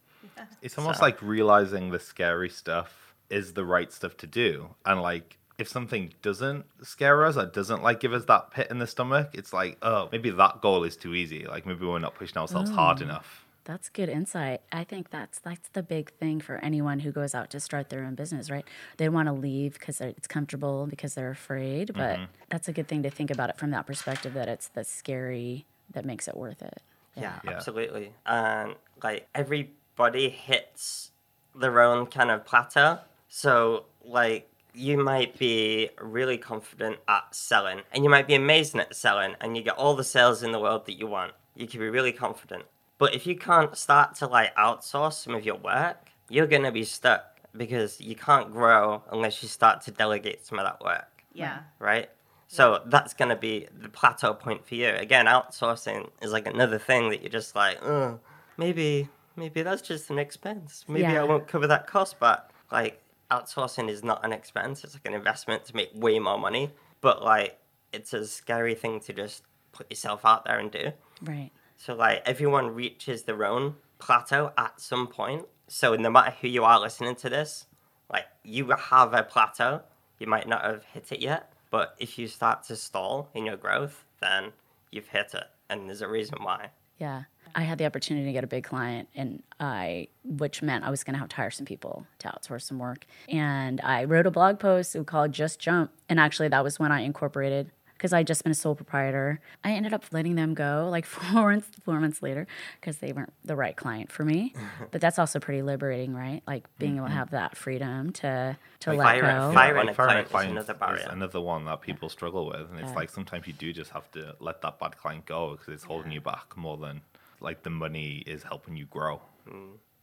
It's 0.62 0.79
almost 0.79 0.99
So- 0.99 1.05
like 1.05 1.20
realizing 1.23 1.91
the 1.91 2.00
scary 2.00 2.49
stuff 2.49 3.14
is 3.31 3.52
the 3.52 3.64
right 3.64 3.93
stuff 3.93 4.17
to 4.19 4.26
do. 4.26 4.75
And 4.85 5.00
like 5.00 5.38
if 5.58 5.68
something 5.68 6.12
doesn't 6.22 6.64
scare 6.82 7.24
us 7.24 7.36
or 7.36 7.46
doesn't 7.46 7.82
like 7.82 8.00
give 8.00 8.12
us 8.12 8.24
that 8.26 8.50
pit 8.50 8.68
in 8.70 8.78
the 8.78 8.86
stomach, 8.86 9.30
it's 9.34 9.52
like, 9.52 9.78
oh, 9.82 10.08
maybe 10.10 10.30
that 10.30 10.60
goal 10.60 10.84
is 10.84 10.96
too 10.96 11.14
easy. 11.14 11.46
Like 11.46 11.64
maybe 11.66 11.86
we're 11.86 11.98
not 12.00 12.14
pushing 12.14 12.36
ourselves 12.38 12.70
hard 12.70 13.00
Oh. 13.00 13.04
enough. 13.04 13.40
That's 13.64 13.88
good 13.88 14.10
insight. 14.10 14.60
I 14.70 14.84
think 14.84 15.08
that's 15.10 15.38
that's 15.38 15.70
the 15.70 15.82
big 15.82 16.10
thing 16.18 16.38
for 16.40 16.56
anyone 16.58 16.98
who 17.00 17.10
goes 17.10 17.34
out 17.34 17.48
to 17.50 17.60
start 17.60 17.88
their 17.88 18.04
own 18.04 18.14
business, 18.14 18.50
right? 18.50 18.66
They 18.98 19.08
want 19.08 19.28
to 19.28 19.32
leave 19.32 19.78
because 19.78 20.02
it's 20.02 20.26
comfortable 20.26 20.86
because 20.86 21.14
they're 21.14 21.30
afraid, 21.30 21.92
but 21.94 22.16
mm-hmm. 22.18 22.24
that's 22.50 22.68
a 22.68 22.72
good 22.74 22.88
thing 22.88 23.02
to 23.04 23.10
think 23.10 23.30
about 23.30 23.48
it 23.48 23.56
from 23.56 23.70
that 23.70 23.86
perspective 23.86 24.34
that 24.34 24.48
it's 24.48 24.68
the 24.68 24.84
scary 24.84 25.64
that 25.92 26.04
makes 26.04 26.28
it 26.28 26.36
worth 26.36 26.60
it. 26.62 26.82
yeah, 27.16 27.38
Yeah. 27.44 27.52
absolutely 27.52 28.12
and 28.26 28.74
like 29.02 29.28
everybody 29.34 30.28
hits 30.28 31.12
their 31.54 31.80
own 31.80 32.06
kind 32.06 32.30
of 32.30 32.44
plateau 32.44 32.98
so 33.28 33.84
like 34.04 34.48
you 34.74 34.96
might 34.96 35.38
be 35.38 35.88
really 36.00 36.36
confident 36.36 36.96
at 37.08 37.34
selling 37.34 37.81
and 37.93 38.02
you 38.04 38.10
might 38.10 38.26
be 38.26 38.34
amazing 38.34 38.81
at 38.81 38.94
selling 38.94 39.34
and 39.40 39.56
you 39.56 39.62
get 39.62 39.76
all 39.76 39.94
the 39.94 40.04
sales 40.04 40.43
in 40.43 40.52
the 40.52 40.58
world 40.58 40.84
that 40.86 40.94
you 40.98 41.06
want 41.06 41.32
you 41.54 41.66
can 41.66 41.78
be 41.81 41.88
really 41.88 42.12
confident 42.12 42.64
but 42.98 43.14
if 43.14 43.26
you 43.26 43.36
can't 43.36 43.76
start 43.76 44.14
to 44.16 44.26
like 44.26 44.54
outsource 44.56 45.14
some 45.22 45.34
of 45.34 45.44
your 45.44 45.56
work 45.56 46.08
you're 46.28 46.46
gonna 46.46 46.72
be 46.72 46.84
stuck 46.84 47.38
because 47.56 48.00
you 48.00 48.16
can't 48.16 48.50
grow 48.50 49.02
unless 49.12 49.43
you 49.43 49.48
start 49.48 49.81
to 49.81 49.90
delegate 49.93 50.44
some 50.44 50.58
of 50.58 50.64
that 50.64 50.82
work 50.84 51.22
Yeah. 51.32 51.60
right? 51.78 52.10
So 52.48 52.82
that's 52.86 53.14
going 53.14 53.31
to 53.31 53.36
be 53.36 53.66
the 53.81 53.88
plateau 53.88 54.32
point 54.34 54.64
for 54.66 54.74
you. 54.76 54.88
Again, 54.90 55.26
outsourcing 55.26 56.08
is 56.22 56.31
like 56.31 56.46
another 56.46 56.78
thing 56.78 57.08
that 57.10 57.20
you're 57.22 57.31
just 57.31 57.56
like, 57.56 57.78
oh, 57.84 58.20
maybe, 58.58 59.08
maybe 59.34 59.62
that's 59.62 59.82
just 59.82 60.10
an 60.10 60.19
expense. 60.20 60.84
Maybe 60.86 61.02
Yeah. 61.02 61.20
I 61.22 61.24
won't 61.24 61.48
cover 61.48 61.66
that 61.66 61.86
cost. 61.88 62.16
But 62.20 62.50
like, 62.70 63.00
outsourcing 63.31 63.88
is 63.88 64.04
not 64.04 64.24
an 64.24 64.32
expense. 64.32 64.84
It's 64.84 64.94
like 64.94 65.06
an 65.06 65.14
investment 65.14 65.64
to 65.66 65.76
make 65.76 65.90
way 65.94 66.19
more 66.19 66.38
money. 66.38 66.70
But 67.00 67.22
like, 67.22 67.58
it's 67.93 68.12
a 68.12 68.26
scary 68.26 68.74
thing 68.74 69.00
to 69.00 69.12
just 69.12 69.43
put 69.72 69.90
yourself 69.90 70.24
out 70.24 70.44
there 70.44 70.58
and 70.58 70.70
do. 70.70 70.93
Right. 71.22 71.50
So 71.76 71.94
like 71.94 72.22
everyone 72.26 72.74
reaches 72.74 73.24
their 73.24 73.44
own 73.44 73.76
plateau 73.98 74.52
at 74.56 74.81
some 74.81 75.06
point. 75.06 75.46
So 75.69 75.94
no 75.96 76.10
matter 76.10 76.34
who 76.40 76.48
you 76.48 76.64
are 76.64 76.81
listening 76.81 77.16
to 77.16 77.28
this, 77.28 77.66
like 78.12 78.26
you 78.43 78.70
have 78.70 79.14
a 79.14 79.22
plateau. 79.22 79.82
You 80.19 80.28
might 80.28 80.48
not 80.48 80.64
have 80.64 80.84
hit 80.84 81.10
it 81.10 81.20
yet, 81.20 81.52
but 81.70 81.96
if 81.98 82.19
you 82.19 82.28
start 82.28 82.62
to 82.64 82.76
stall 82.76 83.31
in 83.34 83.46
your 83.46 83.56
growth, 83.56 84.04
then 84.20 84.52
you've 84.93 85.08
hit 85.08 85.34
it, 85.34 85.44
and 85.69 85.88
there's 85.88 86.02
a 86.02 86.08
reason 86.08 86.38
why. 86.40 86.70
Yeah. 86.98 87.24
I 87.55 87.63
had 87.63 87.79
the 87.79 87.87
opportunity 87.87 88.27
to 88.27 88.32
get 88.32 88.44
a 88.44 88.49
big 88.49 88.65
client 88.65 89.08
and 89.15 89.43
I 89.61 90.08
which 90.25 90.63
meant 90.63 90.84
I 90.84 90.91
was 90.91 91.05
going 91.05 91.15
to 91.15 91.20
have 91.20 91.29
to 91.29 91.37
hire 91.37 91.51
some 91.51 91.67
people 91.67 92.06
to 92.20 92.29
outsource 92.29 92.63
some 92.63 92.79
work. 92.79 93.06
And 93.29 93.81
I 93.82 94.05
wrote 94.05 94.27
a 94.27 94.31
blog 94.31 94.58
post 94.58 94.96
called 95.06 95.32
Just 95.32 95.61
Jump 95.61 95.91
and 96.08 96.19
actually 96.19 96.49
that 96.49 96.65
was 96.65 96.79
when 96.79 96.93
I 96.93 97.01
incorporated 97.01 97.70
because 98.05 98.13
I'd 98.13 98.27
just 98.27 98.43
been 98.43 98.51
a 98.53 98.55
sole 98.55 98.75
proprietor. 98.75 99.41
I 99.63 99.73
ended 99.73 99.94
up 99.94 100.05
letting 100.13 100.34
them 100.34 100.53
go 100.53 100.89
like 100.91 101.06
four 101.32 101.51
months, 101.51 101.69
four 101.84 101.99
months 102.01 102.23
later 102.23 102.46
because 102.79 102.99
they 102.99 103.13
weren't 103.13 103.32
the 103.44 103.56
right 103.56 103.75
client 103.75 104.13
for 104.13 104.25
me. 104.25 104.53
but 104.91 105.01
that's 105.01 105.19
also 105.19 105.39
pretty 105.39 105.63
liberating, 105.63 106.15
right? 106.15 106.43
Like 106.46 106.67
being 106.79 106.96
able 106.96 107.06
to 107.06 107.11
mm-hmm. 107.11 107.19
have 107.19 107.31
that 107.31 107.56
freedom 107.56 108.13
to 108.15 108.58
to 108.81 108.93
let 108.93 109.05
fire- 109.05 109.20
go. 109.23 109.27
fire- 109.27 109.44
like 109.53 109.55
Firing 109.55 109.89
a 109.89 109.94
firing 109.94 110.25
client 110.27 110.51
is 110.51 110.69
another 110.69 110.75
barrier. 110.75 111.08
another 111.11 111.41
one 111.41 111.65
that 111.65 111.81
people 111.81 112.08
struggle 112.11 112.46
with, 112.46 112.69
and 112.70 112.79
it's 112.79 112.91
Yeah. 112.91 112.94
like 112.94 113.08
sometimes 113.08 113.46
you 113.46 113.55
do 113.55 113.73
just 113.73 113.93
have 113.93 114.11
to 114.13 114.37
let 114.39 114.61
that 114.63 114.79
bad 114.79 114.99
client 114.99 115.25
go 115.25 115.53
because 115.53 115.69
it's 115.69 115.84
holding 115.84 116.13
you 116.13 116.20
back 116.20 116.56
more 116.56 116.77
than 116.77 117.01
like 117.44 117.63
the 117.63 117.70
money 117.70 118.24
is 118.27 118.43
helping 118.43 118.77
you 118.77 118.86
grow. 118.86 119.20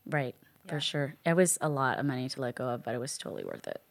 Right, 0.05 0.35
for 0.67 0.79
sure. 0.79 1.15
It 1.25 1.35
was 1.35 1.57
a 1.61 1.69
lot 1.69 1.99
of 1.99 2.05
money 2.05 2.29
to 2.29 2.41
let 2.41 2.55
go 2.55 2.69
of, 2.69 2.83
but 2.83 2.95
it 2.95 2.99
was 2.99 3.17
totally 3.17 3.43
worth 3.43 3.67
it. 3.67 3.81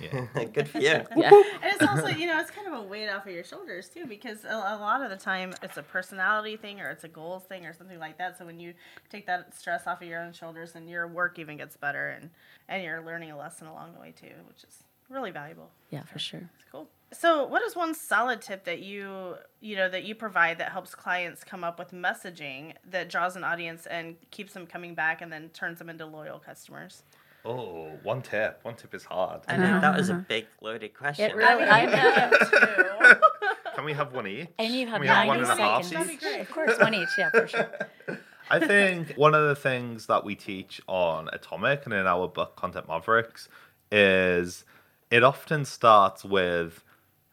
Yeah. 0.00 0.44
Good 0.52 0.68
for 0.68 0.78
you. 0.78 0.84
Yeah. 0.84 1.30
And 1.30 1.44
it's 1.64 1.82
also, 1.82 2.08
you 2.08 2.26
know, 2.26 2.40
it's 2.40 2.50
kind 2.50 2.66
of 2.66 2.72
a 2.72 2.82
weight 2.82 3.08
off 3.08 3.26
of 3.26 3.32
your 3.32 3.44
shoulders 3.44 3.88
too, 3.88 4.06
because 4.06 4.44
a, 4.44 4.48
a 4.48 4.78
lot 4.80 5.02
of 5.02 5.10
the 5.10 5.16
time 5.16 5.52
it's 5.62 5.76
a 5.76 5.82
personality 5.82 6.56
thing 6.56 6.80
or 6.80 6.88
it's 6.88 7.04
a 7.04 7.08
goals 7.08 7.44
thing 7.44 7.66
or 7.66 7.72
something 7.72 7.98
like 7.98 8.18
that. 8.18 8.38
So 8.38 8.46
when 8.46 8.58
you 8.58 8.72
take 9.10 9.26
that 9.26 9.54
stress 9.54 9.86
off 9.86 10.00
of 10.02 10.08
your 10.08 10.22
own 10.22 10.32
shoulders, 10.32 10.72
then 10.72 10.88
your 10.88 11.06
work 11.06 11.38
even 11.38 11.56
gets 11.56 11.76
better, 11.76 12.08
and 12.08 12.30
and 12.68 12.82
you're 12.82 13.04
learning 13.04 13.30
a 13.30 13.36
lesson 13.36 13.66
along 13.66 13.92
the 13.92 14.00
way 14.00 14.12
too, 14.18 14.32
which 14.48 14.64
is 14.64 14.82
really 15.10 15.30
valuable. 15.30 15.70
Yeah, 15.90 16.04
for 16.04 16.18
sure. 16.18 16.48
It's 16.54 16.64
cool. 16.70 16.88
So, 17.12 17.46
what 17.46 17.62
is 17.62 17.76
one 17.76 17.94
solid 17.94 18.40
tip 18.42 18.64
that 18.64 18.80
you 18.80 19.36
you 19.60 19.76
know 19.76 19.88
that 19.88 20.04
you 20.04 20.14
provide 20.14 20.58
that 20.58 20.72
helps 20.72 20.94
clients 20.94 21.44
come 21.44 21.62
up 21.62 21.78
with 21.78 21.92
messaging 21.92 22.74
that 22.90 23.08
draws 23.08 23.36
an 23.36 23.44
audience 23.44 23.86
and 23.86 24.16
keeps 24.30 24.52
them 24.52 24.66
coming 24.66 24.94
back 24.94 25.22
and 25.22 25.32
then 25.32 25.50
turns 25.50 25.78
them 25.78 25.88
into 25.88 26.04
loyal 26.04 26.38
customers? 26.38 27.02
Oh, 27.44 27.90
one 28.02 28.22
tip. 28.22 28.58
One 28.62 28.74
tip 28.74 28.92
is 28.92 29.04
hard. 29.04 29.42
I 29.46 29.56
know 29.56 29.80
that 29.80 29.96
was 29.96 30.10
a 30.10 30.14
uh-huh. 30.14 30.22
big 30.28 30.46
loaded 30.60 30.94
question. 30.94 31.30
It 31.30 31.36
really- 31.36 31.64
I 31.64 31.86
know. 31.86 33.14
Can 33.76 33.84
we 33.84 33.92
have 33.92 34.12
one 34.12 34.26
each? 34.26 34.48
And 34.58 34.74
you 34.74 34.86
have 34.86 34.94
Can 34.94 35.00
we 35.02 35.06
have 35.06 35.26
one 35.28 35.38
90 35.42 35.52
and 35.52 35.60
a 35.60 35.62
half 35.62 35.84
seconds. 35.84 36.10
each? 36.12 36.40
Of 36.40 36.50
course, 36.50 36.76
one 36.80 36.94
each. 36.94 37.08
Yeah, 37.16 37.30
for 37.30 37.46
sure. 37.46 37.70
I 38.50 38.58
think 38.58 39.14
one 39.14 39.34
of 39.34 39.46
the 39.46 39.54
things 39.54 40.06
that 40.06 40.24
we 40.24 40.34
teach 40.34 40.80
on 40.88 41.28
Atomic 41.32 41.84
and 41.84 41.94
in 41.94 42.06
our 42.06 42.26
book 42.26 42.56
Content 42.56 42.88
Mavericks 42.88 43.48
is 43.92 44.64
it 45.10 45.22
often 45.22 45.64
starts 45.64 46.24
with 46.24 46.82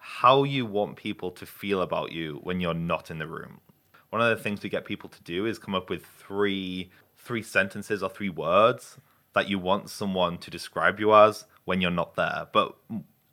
how 0.05 0.43
you 0.43 0.65
want 0.65 0.97
people 0.97 1.31
to 1.31 1.45
feel 1.45 1.81
about 1.81 2.11
you 2.11 2.41
when 2.43 2.59
you're 2.59 2.73
not 2.73 3.09
in 3.09 3.19
the 3.19 3.25
room. 3.25 3.61
One 4.09 4.21
of 4.21 4.35
the 4.35 4.43
things 4.43 4.61
we 4.61 4.69
get 4.69 4.83
people 4.83 5.07
to 5.09 5.23
do 5.23 5.45
is 5.45 5.57
come 5.57 5.73
up 5.73 5.89
with 5.89 6.05
three 6.05 6.89
three 7.15 7.41
sentences 7.41 8.03
or 8.03 8.09
three 8.09 8.29
words 8.29 8.97
that 9.31 9.47
you 9.47 9.57
want 9.57 9.89
someone 9.89 10.37
to 10.39 10.51
describe 10.51 10.99
you 10.99 11.15
as 11.15 11.45
when 11.63 11.79
you're 11.79 11.89
not 11.89 12.15
there. 12.15 12.47
But 12.51 12.75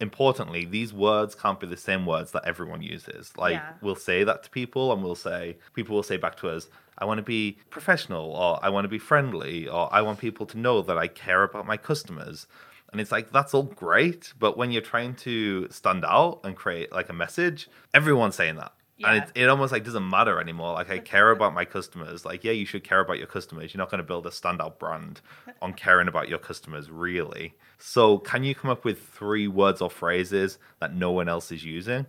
importantly, 0.00 0.64
these 0.64 0.92
words 0.92 1.34
can't 1.34 1.58
be 1.58 1.66
the 1.66 1.76
same 1.76 2.06
words 2.06 2.30
that 2.30 2.44
everyone 2.46 2.82
uses. 2.82 3.36
Like 3.36 3.54
Yeah. 3.54 3.72
we'll 3.82 3.96
say 3.96 4.22
that 4.22 4.44
to 4.44 4.50
people 4.50 4.92
and 4.92 5.02
we'll 5.02 5.16
say 5.16 5.56
people 5.74 5.96
will 5.96 6.04
say 6.04 6.18
back 6.18 6.36
to 6.36 6.48
us, 6.48 6.68
I 6.98 7.04
want 7.04 7.18
to 7.18 7.24
be 7.24 7.58
professional 7.70 8.30
or 8.30 8.64
I 8.64 8.68
want 8.68 8.84
to 8.84 8.88
be 8.88 9.00
friendly 9.00 9.66
or 9.66 9.92
I 9.92 10.02
want 10.02 10.20
people 10.20 10.46
to 10.46 10.56
know 10.56 10.82
that 10.82 10.96
I 10.96 11.08
care 11.08 11.42
about 11.42 11.66
my 11.66 11.76
customers. 11.76 12.46
And 12.92 13.00
it's 13.00 13.12
like 13.12 13.30
that's 13.30 13.54
all 13.54 13.62
great, 13.62 14.32
but 14.38 14.56
when 14.56 14.70
you're 14.70 14.82
trying 14.82 15.14
to 15.16 15.68
stand 15.70 16.04
out 16.04 16.40
and 16.44 16.56
create 16.56 16.92
like 16.92 17.08
a 17.08 17.12
message, 17.12 17.68
everyone's 17.94 18.34
saying 18.34 18.56
that. 18.56 18.72
And 19.02 19.22
it, 19.22 19.42
it 19.42 19.48
almost 19.48 19.72
like 19.72 19.84
doesn't 19.84 20.08
matter 20.08 20.40
anymore. 20.40 20.74
Like 20.74 20.90
I 20.90 20.98
care 20.98 21.30
about 21.30 21.54
my 21.54 21.64
customers. 21.64 22.24
Like 22.24 22.44
yeah, 22.44 22.52
you 22.52 22.66
should 22.66 22.84
care 22.84 23.00
about 23.00 23.16
your 23.16 23.26
customers. 23.26 23.72
You're 23.72 23.78
not 23.78 23.90
going 23.90 24.00
to 24.00 24.06
build 24.06 24.26
a 24.26 24.30
standout 24.30 24.78
brand 24.78 25.22
on 25.62 25.72
caring 25.72 26.08
about 26.08 26.28
your 26.28 26.38
customers, 26.38 26.90
really. 26.90 27.54
So 27.78 28.18
can 28.18 28.44
you 28.44 28.54
come 28.54 28.70
up 28.70 28.84
with 28.84 29.00
three 29.00 29.48
words 29.48 29.80
or 29.80 29.88
phrases 29.88 30.58
that 30.80 30.94
no 30.94 31.12
one 31.12 31.28
else 31.28 31.50
is 31.50 31.64
using? 31.64 32.06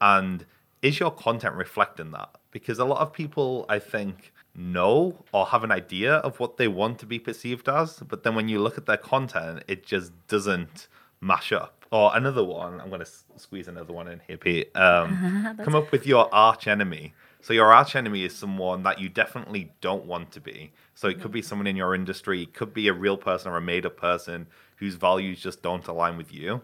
And 0.00 0.44
is 0.82 1.00
your 1.00 1.10
content 1.10 1.54
reflecting 1.54 2.10
that? 2.10 2.28
Because 2.50 2.78
a 2.78 2.84
lot 2.84 3.00
of 3.00 3.12
people, 3.12 3.64
I 3.70 3.78
think, 3.78 4.33
know 4.54 5.24
or 5.32 5.46
have 5.46 5.64
an 5.64 5.72
idea 5.72 6.16
of 6.16 6.38
what 6.38 6.56
they 6.56 6.68
want 6.68 6.98
to 7.00 7.06
be 7.06 7.18
perceived 7.18 7.68
as, 7.68 7.98
but 8.00 8.22
then 8.22 8.34
when 8.34 8.48
you 8.48 8.60
look 8.60 8.78
at 8.78 8.86
their 8.86 8.96
content, 8.96 9.64
it 9.68 9.84
just 9.84 10.12
doesn't 10.28 10.88
mash 11.20 11.52
up. 11.52 11.84
Or 11.90 12.16
another 12.16 12.44
one, 12.44 12.80
I'm 12.80 12.88
going 12.88 13.00
to 13.00 13.10
squeeze 13.36 13.68
another 13.68 13.92
one 13.92 14.08
in 14.08 14.20
here, 14.26 14.36
Pete. 14.36 14.76
Um, 14.76 15.56
come 15.64 15.74
up 15.74 15.92
with 15.92 16.06
your 16.06 16.32
arch 16.34 16.66
enemy. 16.66 17.14
So 17.40 17.52
your 17.52 17.72
arch 17.72 17.94
enemy 17.94 18.24
is 18.24 18.34
someone 18.34 18.82
that 18.84 18.98
you 19.00 19.08
definitely 19.08 19.72
don't 19.80 20.06
want 20.06 20.32
to 20.32 20.40
be. 20.40 20.72
So 20.94 21.08
it 21.08 21.20
could 21.20 21.30
be 21.30 21.42
someone 21.42 21.66
in 21.66 21.76
your 21.76 21.94
industry, 21.94 22.42
it 22.42 22.54
could 22.54 22.72
be 22.72 22.88
a 22.88 22.92
real 22.92 23.16
person 23.16 23.52
or 23.52 23.56
a 23.56 23.60
made 23.60 23.84
up 23.84 23.96
person 23.96 24.46
whose 24.76 24.94
values 24.94 25.40
just 25.40 25.62
don't 25.62 25.86
align 25.86 26.16
with 26.16 26.32
you. 26.32 26.62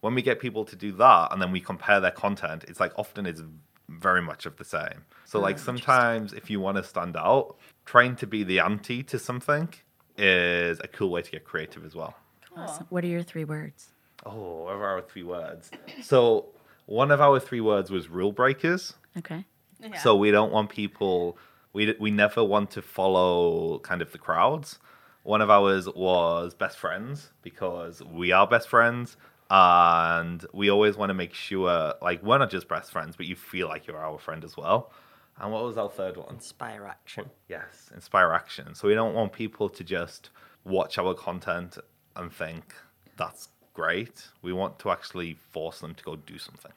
When 0.00 0.14
we 0.14 0.22
get 0.22 0.38
people 0.38 0.64
to 0.66 0.76
do 0.76 0.92
that 0.92 1.32
and 1.32 1.40
then 1.40 1.50
we 1.50 1.60
compare 1.60 1.98
their 1.98 2.10
content, 2.10 2.64
it's 2.68 2.78
like 2.78 2.92
often 2.96 3.26
it's 3.26 3.42
very 3.88 4.22
much 4.22 4.46
of 4.46 4.56
the 4.56 4.64
same. 4.64 5.04
So 5.24 5.38
hmm, 5.38 5.44
like 5.44 5.58
sometimes 5.58 6.32
if 6.32 6.50
you 6.50 6.60
want 6.60 6.76
to 6.76 6.84
stand 6.84 7.16
out, 7.16 7.56
trying 7.84 8.16
to 8.16 8.26
be 8.26 8.44
the 8.44 8.60
anti 8.60 9.02
to 9.04 9.18
something 9.18 9.68
is 10.16 10.80
a 10.80 10.88
cool 10.88 11.10
way 11.10 11.22
to 11.22 11.30
get 11.30 11.44
creative 11.44 11.84
as 11.84 11.94
well. 11.94 12.14
Awesome. 12.56 12.86
What 12.90 13.04
are 13.04 13.08
your 13.08 13.22
three 13.22 13.44
words? 13.44 13.92
Oh, 14.26 14.64
what 14.64 14.74
are 14.74 14.84
our 14.84 15.00
three 15.00 15.22
words? 15.22 15.70
So 16.02 16.46
one 16.86 17.10
of 17.10 17.20
our 17.20 17.38
three 17.38 17.60
words 17.60 17.90
was 17.90 18.08
rule 18.08 18.32
breakers. 18.32 18.94
Okay. 19.16 19.44
Yeah. 19.80 19.96
So 19.98 20.16
we 20.16 20.30
don't 20.30 20.52
want 20.52 20.70
people. 20.70 21.38
We 21.72 21.94
we 22.00 22.10
never 22.10 22.42
want 22.42 22.70
to 22.72 22.82
follow 22.82 23.78
kind 23.80 24.02
of 24.02 24.10
the 24.12 24.18
crowds. 24.18 24.78
One 25.22 25.40
of 25.40 25.50
ours 25.50 25.88
was 25.94 26.54
best 26.54 26.78
friends 26.78 27.32
because 27.42 28.02
we 28.02 28.32
are 28.32 28.46
best 28.46 28.68
friends, 28.68 29.16
and 29.50 30.44
we 30.52 30.70
always 30.70 30.96
want 30.96 31.10
to 31.10 31.14
make 31.14 31.34
sure 31.34 31.94
like 32.02 32.22
we're 32.22 32.38
not 32.38 32.50
just 32.50 32.68
best 32.68 32.92
friends, 32.92 33.16
but 33.16 33.26
you 33.26 33.36
feel 33.36 33.68
like 33.68 33.86
you're 33.86 33.98
our 33.98 34.18
friend 34.18 34.44
as 34.44 34.56
well. 34.56 34.92
And 35.40 35.52
what 35.52 35.62
was 35.62 35.78
our 35.78 35.88
third 35.88 36.16
one? 36.16 36.34
Inspire 36.34 36.84
action. 36.84 37.30
Yes, 37.48 37.90
inspire 37.94 38.32
action. 38.32 38.74
So 38.74 38.88
we 38.88 38.94
don't 38.94 39.14
want 39.14 39.32
people 39.32 39.68
to 39.68 39.84
just 39.84 40.30
watch 40.64 40.98
our 40.98 41.14
content 41.14 41.78
and 42.16 42.32
think 42.32 42.74
that's 43.16 43.48
great. 43.72 44.28
We 44.42 44.52
want 44.52 44.78
to 44.80 44.90
actually 44.90 45.34
force 45.34 45.80
them 45.80 45.94
to 45.94 46.04
go 46.04 46.16
do 46.16 46.38
something. 46.38 46.72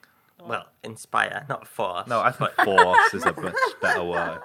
Well, 0.48 0.66
inspire, 0.84 1.46
not 1.50 1.68
force. 1.68 2.08
No, 2.08 2.20
I 2.22 2.32
think 2.32 2.52
force 2.64 3.14
is 3.14 3.24
a 3.26 3.34
much 3.40 3.54
better 3.82 4.04
word. 4.04 4.40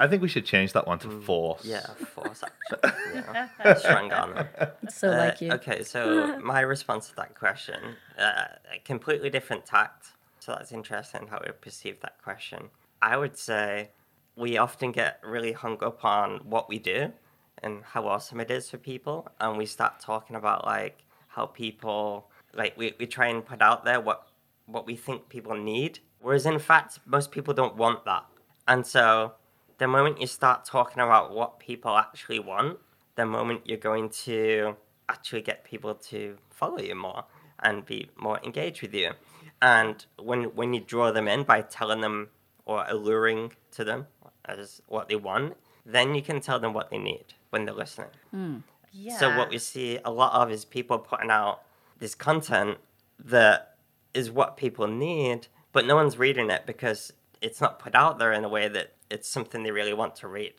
I 0.00 0.06
think 0.08 0.22
we 0.22 0.28
should 0.28 0.44
change 0.46 0.72
that 0.72 0.86
one 0.86 0.98
to 1.00 1.10
force. 1.20 1.64
Yeah, 1.64 1.86
force 2.14 2.42
action. 2.42 2.92
Yeah. 3.64 3.74
Strong 3.74 4.12
on. 4.12 4.48
So 4.88 5.10
Uh, 5.12 5.16
like 5.16 5.40
you. 5.40 5.52
Okay, 5.52 5.82
so 5.84 6.38
my 6.42 6.60
response 6.60 7.08
to 7.10 7.16
that 7.16 7.34
question, 7.38 7.96
uh, 8.18 8.46
a 8.74 8.78
completely 8.84 9.30
different 9.30 9.64
tact. 9.66 10.12
So 10.40 10.52
that's 10.52 10.72
interesting 10.72 11.28
how 11.28 11.40
we 11.44 11.52
perceive 11.52 12.00
that 12.00 12.20
question. 12.22 12.70
I 13.00 13.16
would 13.16 13.36
say 13.38 13.90
we 14.36 14.56
often 14.58 14.92
get 14.92 15.20
really 15.24 15.52
hung 15.52 15.82
up 15.82 16.04
on 16.04 16.40
what 16.44 16.68
we 16.68 16.78
do 16.78 17.12
and 17.62 17.82
how 17.84 18.06
awesome 18.08 18.40
it 18.40 18.50
is 18.50 18.68
for 18.70 18.78
people, 18.78 19.28
and 19.40 19.56
we 19.56 19.66
start 19.66 20.00
talking 20.00 20.36
about 20.36 20.64
like 20.66 21.04
how 21.28 21.46
people 21.46 22.28
like 22.54 22.76
we, 22.76 22.94
we 22.98 23.06
try 23.06 23.26
and 23.28 23.44
put 23.44 23.60
out 23.62 23.84
there 23.84 24.00
what 24.00 24.28
what 24.66 24.86
we 24.86 24.96
think 24.96 25.28
people 25.28 25.56
need, 25.56 25.98
whereas 26.20 26.46
in 26.46 26.58
fact 26.58 26.98
most 27.06 27.30
people 27.30 27.54
don't 27.54 27.76
want 27.76 28.04
that. 28.04 28.24
And 28.66 28.86
so 28.86 29.34
the 29.78 29.86
moment 29.88 30.20
you 30.20 30.26
start 30.26 30.64
talking 30.64 31.02
about 31.02 31.34
what 31.34 31.58
people 31.58 31.96
actually 31.96 32.38
want, 32.38 32.78
the 33.16 33.26
moment 33.26 33.62
you're 33.64 33.76
going 33.78 34.08
to 34.08 34.76
actually 35.08 35.42
get 35.42 35.64
people 35.64 35.94
to 35.94 36.36
follow 36.50 36.78
you 36.78 36.94
more 36.94 37.24
and 37.62 37.84
be 37.84 38.08
more 38.16 38.40
engaged 38.44 38.82
with 38.82 38.94
you. 38.94 39.12
And 39.60 40.04
when 40.18 40.44
when 40.54 40.74
you 40.74 40.80
draw 40.80 41.10
them 41.12 41.28
in 41.28 41.44
by 41.44 41.62
telling 41.62 42.00
them 42.00 42.28
or 42.66 42.84
alluring 42.88 43.52
to 43.72 43.84
them 43.84 44.06
as 44.46 44.80
what 44.88 45.08
they 45.08 45.16
want, 45.16 45.56
then 45.86 46.14
you 46.14 46.22
can 46.22 46.40
tell 46.40 46.58
them 46.58 46.72
what 46.72 46.90
they 46.90 46.98
need 46.98 47.34
when 47.50 47.64
they're 47.64 47.74
listening. 47.74 48.08
yeah. 48.92 49.16
So 49.18 49.36
what 49.36 49.50
we 49.50 49.58
see 49.58 49.98
a 50.04 50.10
lot 50.10 50.32
of 50.40 50.50
is 50.50 50.64
people 50.64 50.98
putting 50.98 51.30
out 51.30 51.62
this 51.98 52.14
content 52.14 52.78
that 53.18 53.73
is 54.14 54.30
what 54.30 54.56
people 54.56 54.86
need, 54.86 55.48
but 55.72 55.86
no 55.86 55.96
one's 55.96 56.16
reading 56.16 56.50
it 56.50 56.64
because 56.66 57.12
it's 57.40 57.60
not 57.60 57.78
put 57.78 57.94
out 57.94 58.18
there 58.18 58.32
in 58.32 58.44
a 58.44 58.48
way 58.48 58.68
that 58.68 58.94
it's 59.10 59.28
something 59.28 59.62
they 59.62 59.70
really 59.70 59.92
want 59.92 60.16
to 60.16 60.28
read. 60.28 60.54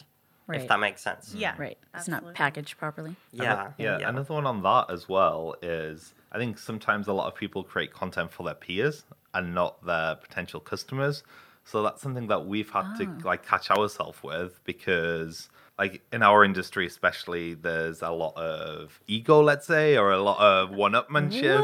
If 0.48 0.68
that 0.68 0.80
makes 0.80 1.02
sense. 1.02 1.34
yeah. 1.36 1.56
Right. 1.58 1.78
It's 1.82 2.02
absolutely. 2.02 2.28
not 2.28 2.36
packaged 2.36 2.78
properly. 2.78 3.16
Yeah. 3.32 3.72
yeah, 3.80 3.98
Another 4.08 4.36
one 4.36 4.46
on 4.46 4.62
that 4.62 4.92
as 4.92 5.10
well 5.10 5.56
is 5.64 6.14
I 6.32 6.38
think 6.38 6.60
sometimes 6.60 7.08
a 7.08 7.14
lot 7.14 7.28
of 7.28 7.36
people 7.36 7.64
create 7.64 7.92
content 7.92 8.32
for 8.32 8.44
their 8.44 8.54
peers 8.54 9.06
and 9.34 9.56
not 9.56 9.84
their 9.86 10.16
potential 10.16 10.60
customers. 10.60 11.24
So 11.64 11.82
that's 11.82 12.02
something 12.02 12.28
that 12.28 12.46
we've 12.46 12.70
had 12.70 12.96
to 12.98 13.08
ah. 13.08 13.22
like 13.24 13.44
catch 13.44 13.72
ourselves 13.72 14.22
with 14.22 14.64
because 14.66 15.50
like 15.80 16.04
in 16.14 16.22
our 16.22 16.46
industry 16.46 16.86
especially 16.86 17.54
there's 17.54 18.02
a 18.02 18.10
lot 18.10 18.36
of 18.38 19.00
ego 19.08 19.42
let's 19.42 19.68
say 19.68 19.98
or 19.98 20.12
a 20.12 20.22
lot 20.22 20.40
of 20.40 20.72
one-upmanship 20.72 21.64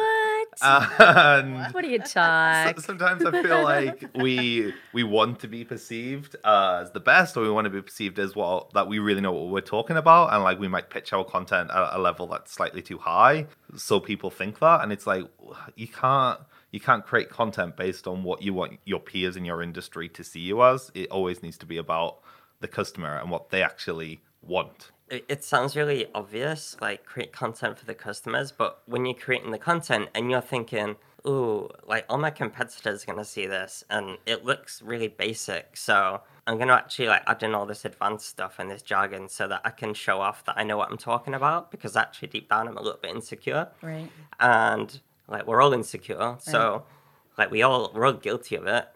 What? 0.61 1.85
are 1.85 1.87
you 1.87 1.99
so- 1.99 2.13
talk? 2.13 2.79
sometimes 2.81 3.25
I 3.25 3.41
feel 3.41 3.63
like 3.63 4.05
we 4.15 4.73
we 4.93 5.03
want 5.03 5.39
to 5.41 5.47
be 5.47 5.63
perceived 5.63 6.35
as 6.43 6.91
the 6.91 6.99
best, 6.99 7.37
or 7.37 7.41
we 7.41 7.49
want 7.49 7.65
to 7.65 7.69
be 7.69 7.81
perceived 7.81 8.19
as 8.19 8.35
well 8.35 8.69
that 8.73 8.87
we 8.87 8.99
really 8.99 9.21
know 9.21 9.31
what 9.31 9.49
we're 9.49 9.61
talking 9.61 9.97
about, 9.97 10.33
and 10.33 10.43
like 10.43 10.59
we 10.59 10.67
might 10.67 10.89
pitch 10.89 11.13
our 11.13 11.23
content 11.23 11.71
at 11.71 11.95
a 11.95 11.99
level 11.99 12.27
that's 12.27 12.51
slightly 12.51 12.81
too 12.81 12.97
high, 12.97 13.47
so 13.75 13.99
people 13.99 14.29
think 14.29 14.59
that, 14.59 14.81
and 14.81 14.91
it's 14.91 15.07
like 15.07 15.25
you 15.75 15.87
can't 15.87 16.39
you 16.71 16.79
can't 16.79 17.05
create 17.05 17.29
content 17.29 17.75
based 17.75 18.07
on 18.07 18.23
what 18.23 18.41
you 18.41 18.53
want 18.53 18.79
your 18.85 18.99
peers 18.99 19.35
in 19.35 19.45
your 19.45 19.61
industry 19.61 20.09
to 20.09 20.23
see 20.23 20.39
you 20.39 20.63
as. 20.63 20.91
It 20.93 21.09
always 21.09 21.43
needs 21.43 21.57
to 21.59 21.65
be 21.65 21.77
about 21.77 22.19
the 22.61 22.67
customer 22.67 23.17
and 23.17 23.29
what 23.29 23.49
they 23.49 23.61
actually 23.61 24.21
want. 24.41 24.91
It, 25.11 25.43
sounds 25.43 25.75
really 25.75 26.07
obvious, 26.15 26.77
like 26.79 27.05
create 27.05 27.33
content 27.33 27.77
for 27.77 27.85
the 27.85 27.93
customers, 27.93 28.51
but 28.51 28.81
when 28.85 29.05
you're 29.05 29.13
creating 29.13 29.51
the 29.51 29.57
content 29.57 30.07
and 30.15 30.31
you're 30.31 30.39
thinking, 30.39 30.95
ooh, 31.27 31.69
like 31.85 32.05
all 32.09 32.17
my 32.17 32.29
competitors 32.29 33.03
are 33.03 33.07
gonna 33.07 33.25
see 33.25 33.45
this 33.45 33.83
and 33.89 34.17
it 34.25 34.45
looks 34.45 34.81
really 34.81 35.09
basic. 35.09 35.75
So 35.75 36.21
I'm 36.47 36.57
gonna 36.57 36.73
actually 36.73 37.09
like 37.09 37.23
add 37.27 37.43
in 37.43 37.53
all 37.53 37.65
this 37.65 37.83
advanced 37.83 38.27
stuff 38.27 38.55
and 38.57 38.71
this 38.71 38.81
jargon 38.81 39.27
so 39.27 39.47
that 39.49 39.61
I 39.65 39.69
can 39.71 39.93
show 39.93 40.21
off 40.21 40.45
that 40.45 40.57
I 40.57 40.63
know 40.63 40.77
what 40.77 40.89
I'm 40.89 40.97
talking 40.97 41.33
about 41.33 41.71
because 41.71 41.95
actually 41.97 42.29
deep 42.29 42.49
down 42.49 42.67
I'm 42.67 42.77
a 42.77 42.81
little 42.81 42.99
bit 43.01 43.13
insecure. 43.13 43.67
Right. 43.81 44.09
And 44.39 44.99
like 45.27 45.45
we're 45.45 45.61
all 45.61 45.73
insecure. 45.73 46.37
So 46.39 46.85
like 47.37 47.51
we 47.51 47.61
all 47.61 47.91
we're 47.93 48.05
all 48.05 48.13
guilty 48.13 48.55
of 48.55 48.65
it. 48.65 48.87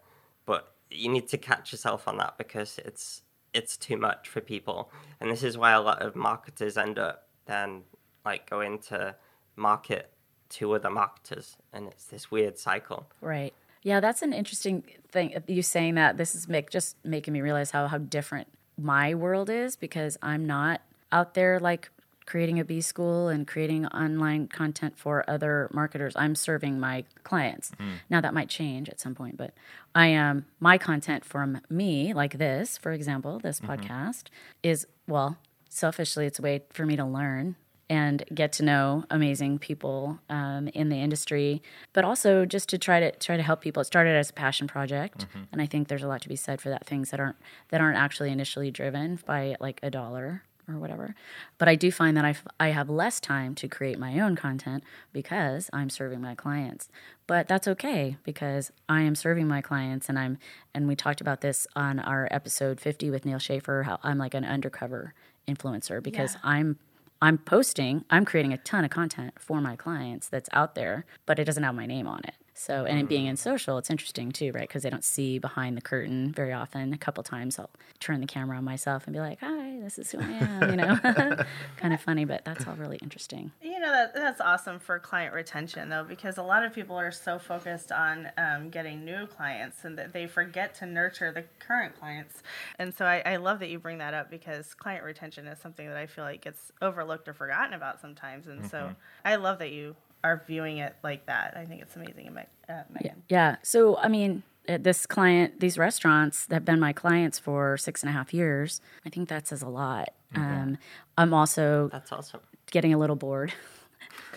But 0.46 0.74
you 0.90 1.10
need 1.10 1.28
to 1.30 1.38
catch 1.38 1.72
yourself 1.72 2.08
on 2.08 2.18
that 2.18 2.38
because 2.38 2.80
it's 2.86 3.22
it's 3.56 3.78
too 3.78 3.98
much 3.98 4.28
for 4.28 4.42
people. 4.42 4.92
And 5.20 5.32
this 5.32 5.42
is 5.42 5.58
why 5.58 5.72
a 5.72 5.82
lot 5.82 6.02
of 6.02 6.16
marketers 6.16 6.78
end 6.78 7.00
up 7.00 7.28
then 7.46 7.84
like 8.26 8.50
going 8.50 8.80
to 8.80 9.16
market 9.56 10.12
to 10.50 10.74
other 10.74 10.90
marketers 10.90 11.58
and 11.72 11.88
it's 11.88 12.06
this 12.06 12.30
weird 12.30 12.60
cycle. 12.60 13.08
Right. 13.22 13.54
Yeah, 13.82 14.00
that's 14.00 14.22
an 14.22 14.34
interesting 14.34 14.84
thing. 15.10 15.42
You 15.48 15.62
saying 15.62 15.96
that 15.96 16.18
this 16.18 16.36
is 16.36 16.48
make 16.48 16.70
just 16.70 16.98
making 17.04 17.34
me 17.34 17.42
realize 17.42 17.72
how 17.72 17.88
how 17.88 18.00
different 18.00 18.48
my 18.78 19.16
world 19.16 19.50
is 19.50 19.76
because 19.76 20.18
I'm 20.22 20.46
not 20.46 20.82
out 21.12 21.34
there 21.34 21.60
like 21.60 21.90
creating 22.26 22.60
a 22.60 22.66
B 22.66 22.82
school 22.82 23.28
and 23.28 23.48
creating 23.48 23.86
online 23.88 24.48
content 24.48 24.98
for 24.98 25.28
other 25.30 25.70
marketers. 25.74 26.16
I'm 26.16 26.36
serving 26.36 26.80
my 26.80 27.04
clients. 27.24 27.72
Hmm. 27.78 27.90
Now 28.10 28.22
that 28.22 28.34
might 28.34 28.50
change 28.50 28.90
at 28.90 29.00
some 29.00 29.16
point, 29.16 29.38
but 29.38 29.54
I 29.94 30.08
am 30.08 30.46
my 30.60 30.78
content 30.78 31.24
from 31.24 31.62
me, 31.70 32.14
like 32.14 32.38
this, 32.38 32.78
for 32.78 32.92
example, 32.92 33.40
this 33.40 33.60
mm-hmm. 33.60 33.72
podcast 33.72 34.26
is 34.64 34.88
well, 35.08 35.38
selfishly, 35.70 36.26
it's 36.26 36.40
a 36.40 36.42
way 36.42 36.64
for 36.72 36.86
me 36.86 36.96
to 36.96 37.06
learn 37.06 37.56
and 37.90 38.24
get 38.34 38.52
to 38.54 38.64
know 38.64 39.04
amazing 39.12 39.60
people 39.60 40.20
um, 40.30 40.68
in 40.70 40.90
the 40.90 40.96
industry, 40.96 41.62
but 41.94 42.04
also 42.04 42.46
just 42.46 42.68
to 42.70 42.78
try 42.78 43.00
to 43.00 43.12
try 43.12 43.38
to 43.38 43.44
help 43.44 43.62
people. 43.62 43.82
It 43.82 43.86
started 43.86 44.16
as 44.16 44.32
a 44.32 44.34
passion 44.34 44.68
project, 44.68 45.28
mm-hmm. 45.28 45.44
and 45.52 45.62
I 45.62 45.66
think 45.66 45.88
there's 45.88 46.04
a 46.04 46.08
lot 46.08 46.22
to 46.24 46.30
be 46.30 46.36
said 46.36 46.62
for 46.62 46.70
that. 46.70 46.86
Things 46.86 47.12
that 47.12 47.20
aren't 47.20 47.36
that 47.70 47.82
aren't 47.82 47.98
actually 47.98 48.32
initially 48.32 48.72
driven 48.72 49.20
by 49.26 49.56
like 49.60 49.80
a 49.84 49.92
dollar 49.92 50.44
or 50.68 50.78
whatever. 50.78 51.16
But 51.58 51.68
I 51.68 51.76
do 51.76 51.92
find 51.92 52.16
that 52.18 52.26
I, 52.26 52.30
f- 52.32 52.48
I 52.60 52.70
have 52.70 52.90
less 52.90 53.20
time 53.20 53.56
to 53.56 53.68
create 53.68 54.00
my 54.00 54.20
own 54.20 54.36
content 54.36 54.84
because 55.14 55.70
I'm 55.74 55.90
serving 55.90 56.22
my 56.22 56.36
clients. 56.36 56.90
But 57.28 57.48
that's 57.48 57.68
okay 57.68 58.18
because 58.24 58.72
I 58.88 59.02
am 59.02 59.16
serving 59.16 59.48
my 59.48 59.62
clients 59.62 60.10
and 60.10 60.18
I'm 60.20 60.38
and 60.74 60.88
we 60.88 60.96
talked 60.96 61.22
about 61.22 61.42
this 61.42 61.68
on 61.76 62.00
our 62.00 62.28
episode 62.32 62.80
50 62.80 63.10
with 63.10 63.26
Neal 63.26 63.40
Schaffer 63.40 63.84
how 63.84 64.00
I'm 64.04 64.18
like 64.18 64.34
an 64.34 64.46
undercover 64.46 65.14
influencer 65.48 66.02
because 66.02 66.34
Yeah. 66.36 66.40
I'm 66.44 66.80
I'm 67.22 67.38
posting, 67.38 68.04
I'm 68.10 68.26
creating 68.26 68.52
a 68.54 68.58
ton 68.58 68.84
of 68.84 68.92
content 68.92 69.34
for 69.40 69.62
my 69.62 69.76
clients 69.78 70.28
that's 70.28 70.50
out 70.52 70.76
there, 70.76 71.06
but 71.26 71.40
it 71.40 71.46
doesn't 71.46 71.64
have 71.64 71.74
my 71.74 71.86
name 71.86 72.08
on 72.08 72.20
it. 72.26 72.36
So, 72.58 72.86
and 72.86 72.98
it 72.98 73.10
being 73.10 73.26
in 73.26 73.36
social, 73.36 73.78
it's 73.78 73.90
interesting 73.90 74.32
too, 74.32 74.54
right? 74.54 74.66
Because 74.66 74.84
they 74.84 74.90
don't 74.90 75.04
see 75.04 75.40
behind 75.40 75.76
the 75.76 75.82
curtain 75.82 76.32
very 76.32 76.54
often. 76.54 76.94
A 76.94 76.98
couple 76.98 77.22
times 77.22 77.60
I'll 77.60 77.70
turn 78.00 78.22
the 78.22 78.28
camera 78.28 78.58
on 78.58 78.64
myself 78.64 79.06
and 79.06 79.14
be 79.14 79.20
like, 79.20 79.40
"Hi, 79.42 79.78
this 79.82 80.00
is 80.00 80.10
who 80.10 80.20
I 80.22 80.32
am," 80.32 80.70
you 80.72 80.78
know, 80.78 80.98
kind 81.78 81.94
of 81.94 82.00
funny, 82.00 82.24
but 82.24 82.46
that's 82.46 82.66
all 82.66 82.76
really 82.76 82.98
interesting. 83.04 83.52
You 83.62 83.78
know 83.80 83.92
that 83.92 84.16
that's 84.16 84.40
awesome 84.40 84.80
for 84.80 84.98
client 85.00 85.34
retention 85.34 85.90
though, 85.90 86.06
because 86.06 86.38
a 86.38 86.44
lot 86.44 86.64
of 86.64 86.74
people 86.74 86.96
are 86.96 87.12
so 87.12 87.38
focused 87.38 87.92
on 87.92 88.30
um, 88.38 88.70
getting 88.70 89.04
new 89.04 89.28
clients 89.28 89.84
and 89.84 89.98
that 89.98 90.14
they 90.14 90.26
forget 90.26 90.74
to 90.76 90.86
nurture 90.86 91.34
the 91.34 91.44
current 91.60 92.00
clients. 92.00 92.42
And 92.80 92.94
so 92.96 93.06
I, 93.06 93.22
I 93.26 93.36
love 93.36 93.60
that 93.60 93.70
you 93.70 93.80
bring 93.80 93.98
that 93.98 94.14
up 94.14 94.32
because 94.32 94.74
client 94.74 95.04
retention 95.04 95.46
is 95.48 95.60
something 95.60 95.88
that 95.90 95.98
I 95.98 96.06
feel 96.06 96.24
like 96.24 96.42
gets 96.42 96.72
overlooked 96.82 97.28
or 97.28 97.34
forgotten 97.34 97.74
about 97.74 98.00
sometimes. 98.00 98.48
And 98.48 98.66
so 98.72 98.96
I 99.26 99.36
love 99.36 99.60
that 99.60 99.72
you 99.74 99.98
are 100.24 100.44
viewing 100.48 100.78
it 100.78 100.96
like 101.04 101.26
that. 101.28 101.56
I 101.56 101.66
think 101.66 101.82
it's 101.82 101.96
amazing, 101.96 102.34
Me- 102.34 102.44
uh, 102.70 102.82
Megan. 102.92 103.24
Yeah. 103.30 103.58
So, 103.64 103.98
I 103.98 104.08
mean, 104.08 104.44
uh, 104.68 104.78
this 104.80 105.06
client, 105.06 105.60
these 105.60 105.78
restaurants 105.78 106.46
that 106.48 106.56
have 106.56 106.66
been 106.66 106.80
my 106.80 106.94
clients 106.94 107.38
for 107.38 107.78
six 107.78 108.02
and 108.02 108.10
a 108.10 108.14
half 108.14 108.34
years, 108.34 108.82
I 109.06 109.10
think 109.10 109.30
that 109.30 109.48
says 109.48 109.62
a 109.62 109.70
lot. 109.70 110.10
Um, 110.36 110.78
I'm 111.18 111.34
also 111.34 111.90
That's 111.92 112.12
awesome. 112.12 112.42
getting 112.72 112.94
a 112.94 112.98
little 112.98 113.16
bored, 113.16 113.54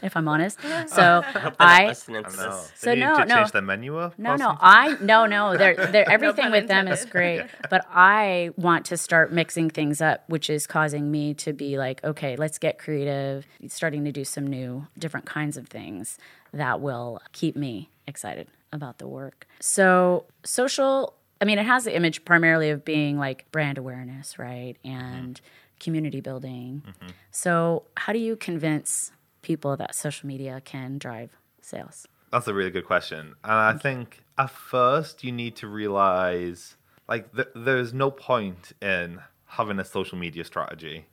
if 0.02 0.16
I'm 0.16 0.28
honest. 0.28 0.58
So 0.88 1.23
I, 1.61 1.94
I 2.08 2.12
know. 2.12 2.23
So 2.28 2.64
They 2.82 2.94
need 2.94 3.00
no, 3.00 3.18
no. 3.18 3.35
change 3.37 3.52
their 3.52 3.62
menu 3.62 3.99
up. 3.99 4.18
No, 4.18 4.37
no. 4.37 4.56
I 4.61 4.97
no, 5.00 5.26
no. 5.26 5.56
They're, 5.56 5.75
they're 5.92 6.11
everything 6.11 6.44
pun 6.44 6.52
with 6.52 6.68
them 6.68 6.88
is 6.88 7.05
intended. 7.05 7.12
great, 7.12 7.70
but 7.70 7.87
I 7.90 8.50
want 8.57 8.87
to 8.87 8.96
start 8.96 9.33
mixing 9.33 9.70
things 9.70 10.00
up, 10.00 10.24
which 10.29 10.48
is 10.50 10.66
causing 10.66 11.11
me 11.11 11.35
to 11.35 11.52
be 11.52 11.79
like, 11.79 12.02
okay, 12.05 12.37
let's 12.37 12.59
get 12.59 12.79
creative, 12.79 13.46
starting 13.68 14.05
to 14.05 14.12
do 14.12 14.24
some 14.24 14.46
new, 14.46 14.87
different 14.98 15.26
kinds 15.26 15.57
of 15.57 15.68
things 15.68 16.18
that 16.52 16.81
will 16.81 17.20
keep 17.33 17.57
me 17.57 17.90
excited 18.07 18.48
about 18.72 18.98
the 18.98 19.07
work. 19.07 19.46
So 19.61 20.24
social, 20.44 21.14
I 21.40 21.44
mean, 21.44 21.59
it 21.59 21.66
has 21.66 21.85
the 21.85 21.94
image 21.94 22.24
primarily 22.24 22.70
of 22.70 22.85
being 22.85 23.18
like 23.18 23.50
brand 23.52 23.79
awareness, 23.79 24.38
right, 24.38 24.76
and 24.85 25.35
mm-hmm. 25.35 25.79
community 25.81 26.20
building. 26.20 26.83
Mm-hmm. 26.87 27.09
So, 27.31 27.85
how 27.96 28.12
do 28.12 28.18
you 28.18 28.37
convince 28.37 29.12
people 29.42 29.77
that 29.77 29.94
social 29.94 30.27
media 30.27 30.61
can 30.64 30.98
drive 30.98 31.37
sales? 31.61 32.07
That's 32.31 32.48
a 32.48 32.55
really 32.55 32.70
good 32.70 32.87
question. 32.87 33.35
And 33.44 33.53
I 33.53 33.72
think 33.74 34.22
at 34.37 34.51
first 34.51 35.24
you 35.24 35.33
need 35.33 35.57
to 35.57 35.66
realize 35.66 36.77
like 37.09 37.35
th- 37.35 37.48
there's 37.55 37.94
no 37.94 38.11
point 38.11 38.72
in 38.83 39.20
having 39.46 39.79
a 39.79 39.85
social 39.85 40.18
media 40.18 40.44
strategy 40.44 41.07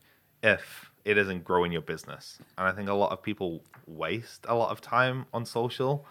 if 0.44 0.92
it 1.06 1.18
isn't 1.18 1.44
growing 1.44 1.72
your 1.72 1.82
business. 1.82 2.40
And 2.58 2.68
I 2.68 2.72
think 2.72 2.90
a 2.90 2.94
lot 2.94 3.12
of 3.12 3.24
people 3.24 3.64
waste 3.88 4.46
a 4.50 4.56
lot 4.56 4.72
of 4.72 4.82
time 4.82 5.26
on 5.34 5.46
social. 5.46 6.06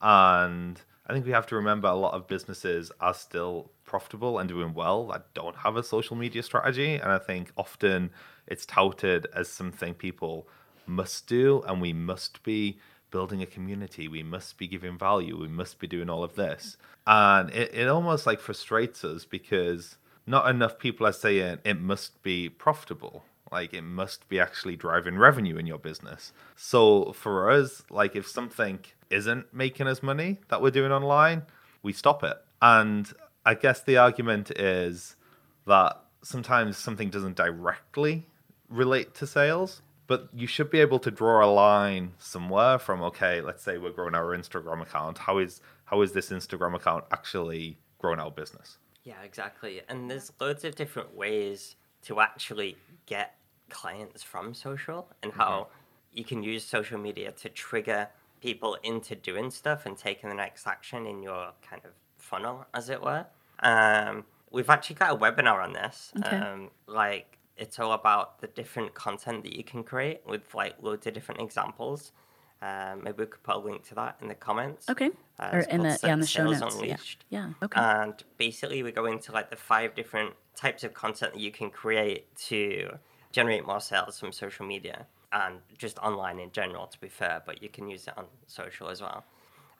And 0.00 0.80
I 1.06 1.12
think 1.12 1.24
we 1.24 1.32
have 1.32 1.46
to 1.46 1.56
remember 1.56 1.88
a 1.88 1.94
lot 1.94 2.14
of 2.14 2.26
businesses 2.26 2.90
are 3.00 3.14
still 3.14 3.70
profitable 3.84 4.38
and 4.38 4.48
doing 4.48 4.74
well 4.74 5.06
that 5.08 5.32
don't 5.34 5.56
have 5.56 5.76
a 5.76 5.82
social 5.82 6.16
media 6.16 6.42
strategy. 6.42 6.96
And 6.96 7.12
I 7.12 7.18
think 7.18 7.52
often 7.56 8.10
it's 8.46 8.66
touted 8.66 9.26
as 9.34 9.48
something 9.48 9.94
people 9.94 10.48
must 10.88 11.26
do 11.26 11.62
and 11.66 11.80
we 11.80 11.92
must 11.92 12.42
be 12.42 12.78
building 13.10 13.42
a 13.42 13.46
community. 13.46 14.08
We 14.08 14.22
must 14.22 14.58
be 14.58 14.66
giving 14.66 14.98
value. 14.98 15.38
We 15.38 15.48
must 15.48 15.78
be 15.78 15.86
doing 15.86 16.10
all 16.10 16.22
of 16.22 16.34
this. 16.34 16.76
And 17.06 17.50
it, 17.50 17.74
it 17.74 17.88
almost 17.88 18.26
like 18.26 18.40
frustrates 18.40 19.04
us 19.04 19.24
because 19.24 19.96
not 20.26 20.48
enough 20.48 20.78
people 20.78 21.06
are 21.06 21.12
saying 21.12 21.58
it 21.64 21.80
must 21.80 22.22
be 22.22 22.48
profitable. 22.48 23.24
Like 23.50 23.72
it 23.72 23.82
must 23.82 24.28
be 24.28 24.38
actually 24.38 24.76
driving 24.76 25.16
revenue 25.16 25.56
in 25.56 25.66
your 25.66 25.78
business. 25.78 26.32
So 26.54 27.12
for 27.12 27.50
us 27.50 27.82
like 27.90 28.14
if 28.14 28.26
something 28.26 28.80
isn't 29.10 29.54
making 29.54 29.86
us 29.86 30.02
money 30.02 30.38
that 30.48 30.60
we're 30.60 30.70
doing 30.70 30.92
online 30.92 31.42
we 31.82 31.92
stop 31.92 32.22
it. 32.24 32.36
And 32.60 33.10
i 33.46 33.54
guess 33.54 33.80
the 33.80 33.96
argument 33.96 34.50
is 34.50 35.16
that 35.66 36.00
sometimes 36.22 36.76
something 36.76 37.10
doesn't 37.10 37.36
directly 37.36 38.26
relate 38.68 39.14
to 39.14 39.26
sales, 39.26 39.82
but 40.08 40.28
you 40.34 40.48
should 40.48 40.70
be 40.70 40.80
able 40.80 40.98
to 40.98 41.10
draw 41.10 41.44
a 41.44 41.46
line 41.46 42.14
somewhere 42.18 42.78
from 42.80 43.00
okay, 43.02 43.40
let's 43.40 43.62
say 43.62 43.78
we're 43.78 43.92
growing 43.92 44.16
our 44.16 44.36
Instagram 44.36 44.82
account. 44.82 45.18
How 45.18 45.38
is 45.38 45.60
how 45.84 46.02
is 46.02 46.12
this 46.12 46.30
Instagram 46.30 46.74
account 46.74 47.04
actually 47.12 47.78
growing 47.98 48.18
our 48.18 48.32
business? 48.32 48.78
Yeah, 49.04 49.22
exactly. 49.22 49.82
And 49.88 50.10
there's 50.10 50.32
loads 50.40 50.64
of 50.64 50.74
different 50.74 51.16
ways 51.16 51.76
to 52.02 52.20
actually 52.20 52.76
get 53.06 53.36
clients 53.70 54.22
from 54.22 54.54
social 54.54 55.08
and 55.22 55.32
how 55.32 55.68
you 56.12 56.24
can 56.24 56.42
use 56.42 56.64
social 56.64 56.98
media 56.98 57.32
to 57.32 57.48
trigger 57.48 58.08
people 58.40 58.76
into 58.82 59.14
doing 59.14 59.50
stuff 59.50 59.86
and 59.86 59.96
taking 59.96 60.28
the 60.28 60.34
next 60.34 60.66
action 60.66 61.06
in 61.06 61.22
your 61.22 61.52
kind 61.62 61.82
of 61.84 61.92
funnel, 62.18 62.66
as 62.74 62.88
it 62.88 63.02
were. 63.02 63.26
Um, 63.60 64.24
we've 64.50 64.70
actually 64.70 64.96
got 64.96 65.12
a 65.12 65.16
webinar 65.16 65.62
on 65.62 65.72
this. 65.72 66.12
Okay. 66.18 66.36
Um, 66.36 66.70
like, 66.86 67.37
it's 67.58 67.78
all 67.78 67.92
about 67.92 68.40
the 68.40 68.46
different 68.46 68.94
content 68.94 69.42
that 69.44 69.54
you 69.56 69.64
can 69.64 69.82
create 69.82 70.22
with 70.26 70.54
like 70.54 70.76
loads 70.80 71.06
of 71.06 71.14
different 71.14 71.40
examples. 71.40 72.12
Um, 72.60 73.04
maybe 73.04 73.18
we 73.18 73.26
could 73.26 73.42
put 73.42 73.56
a 73.56 73.58
link 73.58 73.86
to 73.88 73.94
that 73.94 74.16
in 74.20 74.28
the 74.28 74.34
comments. 74.34 74.88
Okay. 74.88 75.10
Uh, 75.38 75.50
or 75.52 75.60
in 75.60 75.82
the 75.82 75.98
yeah, 76.02 76.12
in 76.12 76.20
the 76.20 76.26
show 76.26 76.44
notes. 76.44 76.60
Yeah. 76.60 76.68
Unleashed. 76.68 77.24
Yeah. 77.30 77.50
Okay. 77.62 77.80
And 77.80 78.14
basically, 78.36 78.82
we 78.82 78.90
go 78.90 79.06
into 79.06 79.32
like 79.32 79.50
the 79.50 79.56
five 79.56 79.94
different 79.94 80.34
types 80.56 80.82
of 80.82 80.92
content 80.94 81.34
that 81.34 81.40
you 81.40 81.52
can 81.52 81.70
create 81.70 82.34
to 82.36 82.98
generate 83.30 83.66
more 83.66 83.80
sales 83.80 84.18
from 84.18 84.32
social 84.32 84.66
media 84.66 85.06
and 85.32 85.58
just 85.76 85.98
online 85.98 86.38
in 86.38 86.50
general, 86.50 86.86
to 86.86 86.98
be 86.98 87.08
fair, 87.08 87.42
but 87.44 87.62
you 87.62 87.68
can 87.68 87.88
use 87.88 88.08
it 88.08 88.14
on 88.16 88.24
social 88.46 88.88
as 88.88 89.00
well. 89.00 89.24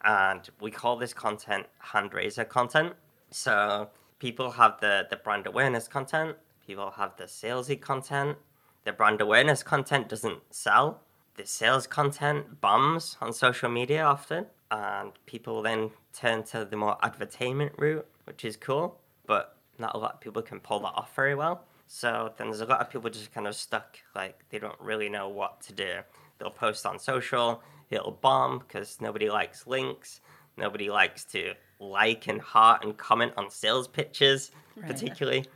And 0.04 0.48
we 0.60 0.70
call 0.70 0.96
this 0.96 1.12
content 1.12 1.66
hand 1.78 2.12
raiser 2.14 2.44
content. 2.44 2.92
So 3.30 3.88
people 4.18 4.52
have 4.52 4.78
the, 4.80 5.06
the 5.10 5.16
brand 5.16 5.46
awareness 5.46 5.88
content, 5.88 6.36
people 6.68 6.90
have 6.90 7.16
the 7.16 7.24
salesy 7.24 7.80
content. 7.80 8.36
The 8.84 8.92
brand 8.92 9.22
awareness 9.22 9.62
content 9.62 10.06
doesn't 10.10 10.40
sell. 10.50 11.00
The 11.38 11.46
sales 11.46 11.86
content 11.86 12.60
bombs 12.60 13.16
on 13.22 13.32
social 13.32 13.70
media 13.70 14.04
often. 14.04 14.44
and 14.70 15.12
people 15.26 15.62
then 15.62 15.90
turn 16.12 16.42
to 16.42 16.64
the 16.64 16.76
more 16.76 16.96
advertainment 17.02 17.72
route, 17.78 18.06
which 18.24 18.44
is 18.44 18.56
cool, 18.56 18.98
but 19.26 19.56
not 19.78 19.94
a 19.94 19.98
lot 19.98 20.14
of 20.14 20.20
people 20.20 20.42
can 20.42 20.60
pull 20.60 20.80
that 20.80 20.92
off 20.94 21.14
very 21.14 21.34
well. 21.34 21.64
So 21.86 22.32
then 22.36 22.48
there's 22.48 22.60
a 22.60 22.66
lot 22.66 22.80
of 22.80 22.90
people 22.90 23.08
just 23.08 23.32
kind 23.32 23.46
of 23.46 23.54
stuck, 23.54 23.98
like 24.14 24.44
they 24.50 24.58
don't 24.58 24.78
really 24.80 25.08
know 25.08 25.28
what 25.28 25.60
to 25.62 25.72
do. 25.72 26.00
They'll 26.38 26.50
post 26.50 26.84
on 26.84 26.98
social, 26.98 27.62
it'll 27.90 28.12
bomb 28.12 28.58
because 28.58 28.98
nobody 29.00 29.30
likes 29.30 29.66
links, 29.66 30.20
nobody 30.56 30.90
likes 30.90 31.24
to 31.26 31.54
like 31.80 32.26
and 32.26 32.40
heart 32.40 32.84
and 32.84 32.96
comment 32.96 33.32
on 33.36 33.50
sales 33.50 33.88
pitches, 33.88 34.50
particularly. 34.86 35.46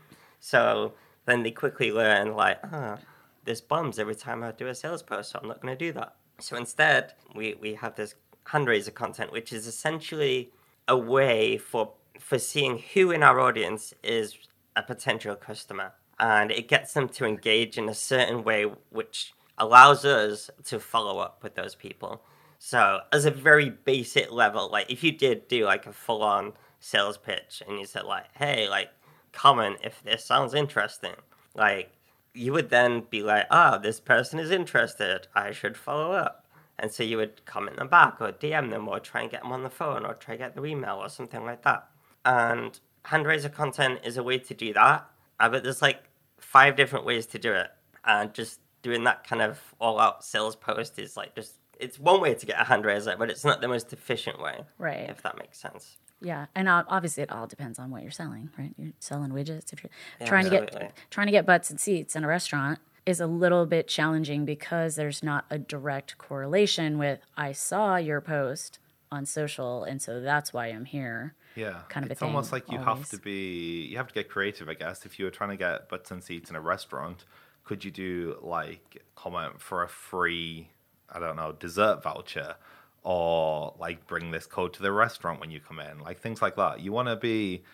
So 0.45 0.95
then 1.25 1.45
they 1.45 1.53
quickly 1.53 1.93
learn, 1.93 2.35
like, 2.35 2.59
ah, 2.65 2.99
this 3.45 3.61
bombs 3.61 4.01
every 4.01 4.17
time 4.17 4.43
I 4.43 4.51
do 4.51 4.67
a 4.67 4.75
sales 4.75 5.03
post, 5.03 5.31
so 5.31 5.39
I'm 5.41 5.47
not 5.47 5.61
going 5.61 5.73
to 5.73 5.79
do 5.79 5.93
that. 5.93 6.17
So 6.41 6.57
instead, 6.57 7.15
we, 7.33 7.55
we 7.61 7.75
have 7.75 7.95
this 7.95 8.17
hand 8.49 8.67
raiser 8.67 8.91
content, 8.91 9.31
which 9.31 9.53
is 9.53 9.69
essentially 9.69 10.51
a 10.89 10.97
way 10.97 11.57
for 11.59 11.93
for 12.19 12.39
seeing 12.39 12.83
who 12.93 13.11
in 13.13 13.23
our 13.23 13.39
audience 13.41 13.95
is 14.03 14.37
a 14.75 14.83
potential 14.83 15.37
customer, 15.37 15.93
and 16.19 16.51
it 16.51 16.67
gets 16.67 16.93
them 16.93 17.09
to 17.11 17.25
engage 17.25 17.79
in 17.79 17.89
a 17.89 17.95
certain 17.95 18.43
way, 18.43 18.65
which 18.91 19.35
allows 19.59 20.05
us 20.05 20.51
to 20.65 20.81
follow 20.81 21.21
up 21.21 21.43
with 21.45 21.55
those 21.55 21.77
people. 21.77 22.21
So, 22.59 23.01
as 23.13 23.25
a 23.25 23.31
very 23.31 23.71
basic 23.71 24.33
level, 24.33 24.69
like 24.71 24.91
if 24.91 25.05
you 25.05 25.13
did 25.13 25.47
do 25.47 25.67
like 25.67 25.87
a 25.87 25.93
full 25.93 26.23
on 26.23 26.55
sales 26.81 27.17
pitch 27.17 27.63
and 27.67 27.79
you 27.79 27.87
said 27.87 28.05
like, 28.05 28.27
"Hey, 28.35 28.69
like, 28.69 28.91
comment 29.33 29.79
if 29.83 30.03
this 30.03 30.25
sounds 30.25 30.55
interesting," 30.55 31.15
like 31.55 31.93
you 32.35 32.53
would 32.53 32.71
then 32.71 33.01
be 33.11 33.23
like, 33.23 33.47
"Ah, 33.51 33.77
oh, 33.77 33.83
this 33.83 34.01
person 34.01 34.39
is 34.39 34.51
interested. 34.51 35.29
I 35.35 35.53
should 35.53 35.77
follow 35.77 36.13
up." 36.13 36.43
And 36.79 36.91
so 36.91 37.03
you 37.03 37.17
would 37.19 37.45
comment 37.45 37.77
them 37.77 37.89
back 37.89 38.21
or 38.21 38.33
DM 38.33 38.71
them 38.71 38.89
or 38.89 38.99
try 38.99 39.23
and 39.23 39.31
get 39.31 39.43
them 39.43 39.53
on 39.53 39.63
the 39.63 39.71
phone 39.71 40.05
or 40.05 40.15
try 40.15 40.35
and 40.35 40.41
get 40.41 40.55
their 40.55 40.67
email 40.67 40.97
or 40.97 41.09
something 41.09 41.45
like 41.45 41.63
that. 41.63 41.89
And 42.25 42.79
hand 43.05 43.27
raiser 43.27 43.49
content 43.49 44.01
is 44.05 44.17
a 44.17 44.23
way 44.23 44.39
to 44.39 44.55
do 44.55 44.73
that. 44.75 45.09
Uh, 45.39 45.49
but 45.49 45.63
there's 45.63 45.83
like 45.83 46.03
five 46.39 46.77
different 46.77 47.05
ways 47.05 47.27
to 47.27 47.39
do 47.39 47.53
it. 47.53 47.69
And 48.05 48.33
just 48.35 48.61
doing 48.83 49.05
that 49.05 49.25
kind 49.25 49.43
of 49.43 49.61
all 49.81 50.01
out 50.01 50.25
sales 50.25 50.57
post 50.57 50.99
is 50.99 51.17
like 51.17 51.35
just, 51.35 51.55
it's 51.79 51.99
one 51.99 52.21
way 52.21 52.35
to 52.35 52.47
get 52.47 52.61
a 52.61 52.65
hand 52.65 52.85
raiser, 52.85 53.15
but 53.17 53.31
it's 53.31 53.45
not 53.45 53.61
the 53.61 53.69
most 53.69 53.93
efficient 53.93 54.41
way. 54.41 54.61
Right. 54.79 55.09
If 55.09 55.23
that 55.23 55.39
makes 55.39 55.59
sense. 55.59 55.99
Yeah, 56.23 56.47
and 56.55 56.69
obviously 56.69 57.23
it 57.23 57.33
all 57.33 57.47
depends 57.47 57.79
on 57.79 57.91
what 57.91 58.03
you're 58.03 58.11
selling, 58.11 58.51
right? 58.57 58.73
You're 58.79 58.93
selling 59.01 59.33
widgets. 59.33 59.73
If 59.73 59.83
you're 59.83 59.91
yeah, 60.21 60.27
trying 60.27 60.47
absolutely. 60.47 60.67
to 60.71 60.79
get 60.79 60.93
trying 61.11 61.27
to 61.27 61.33
get 61.33 61.47
butts 61.47 61.71
and 61.71 61.81
seats 61.81 62.15
in 62.15 62.25
a 62.25 62.29
restaurant, 62.29 62.79
is 63.05 63.21
a 63.21 63.27
little 63.27 63.67
bit 63.67 63.89
challenging 63.89 64.45
because 64.45 64.95
there's 64.95 65.23
not 65.23 65.45
a 65.51 65.59
direct 65.59 66.19
correlation 66.19 66.99
with 66.99 67.21
I 67.37 67.53
saw 67.53 67.97
your 67.97 68.21
post 68.21 68.79
on 69.11 69.27
social 69.27 69.85
and 69.85 70.01
so 70.01 70.21
that's 70.21 70.53
why 70.53 70.69
I'm 70.69 70.85
here. 70.85 71.35
Yeah. 71.57 71.81
Kind 71.89 72.07
of 72.07 72.13
it's 72.13 72.23
almost 72.23 72.53
like 72.53 72.71
you 72.71 72.79
always. 72.79 72.99
have 72.99 73.11
to 73.11 73.19
be 73.19 73.83
you 73.83 73.97
have 73.97 74.09
to 74.09 74.15
get 74.15 74.29
creative, 74.29 74.69
I 74.69 74.75
guess. 74.75 75.05
If 75.05 75.19
you 75.19 75.25
were 75.25 75.31
trying 75.31 75.51
to 75.51 75.57
get 75.57 75.89
butts 75.89 76.11
and 76.11 76.23
seats 76.23 76.49
in 76.49 76.57
a 76.57 76.61
restaurant, 76.61 77.25
could 77.65 77.85
you 77.85 77.91
do 77.91 78.39
like 78.41 79.03
comment 79.17 79.61
for 79.61 79.83
a 79.83 79.89
free 79.89 80.71
I 81.11 81.19
don't 81.19 81.37
know, 81.37 81.53
dessert 81.53 82.03
voucher 82.03 82.57
or 83.03 83.75
like 83.79 84.07
bring 84.07 84.31
this 84.31 84.47
code 84.47 84.73
to 84.75 84.83
the 84.83 84.93
restaurant 84.93 85.41
when 85.41 85.51
you 85.51 85.61
come 85.61 85.79
in, 85.81 86.01
like 86.01 86.21
things 86.21 86.41
like 86.41 86.57
that. 86.57 86.81
You 86.81 86.93
want 86.93 87.09
to 87.09 87.17
be 87.17 87.65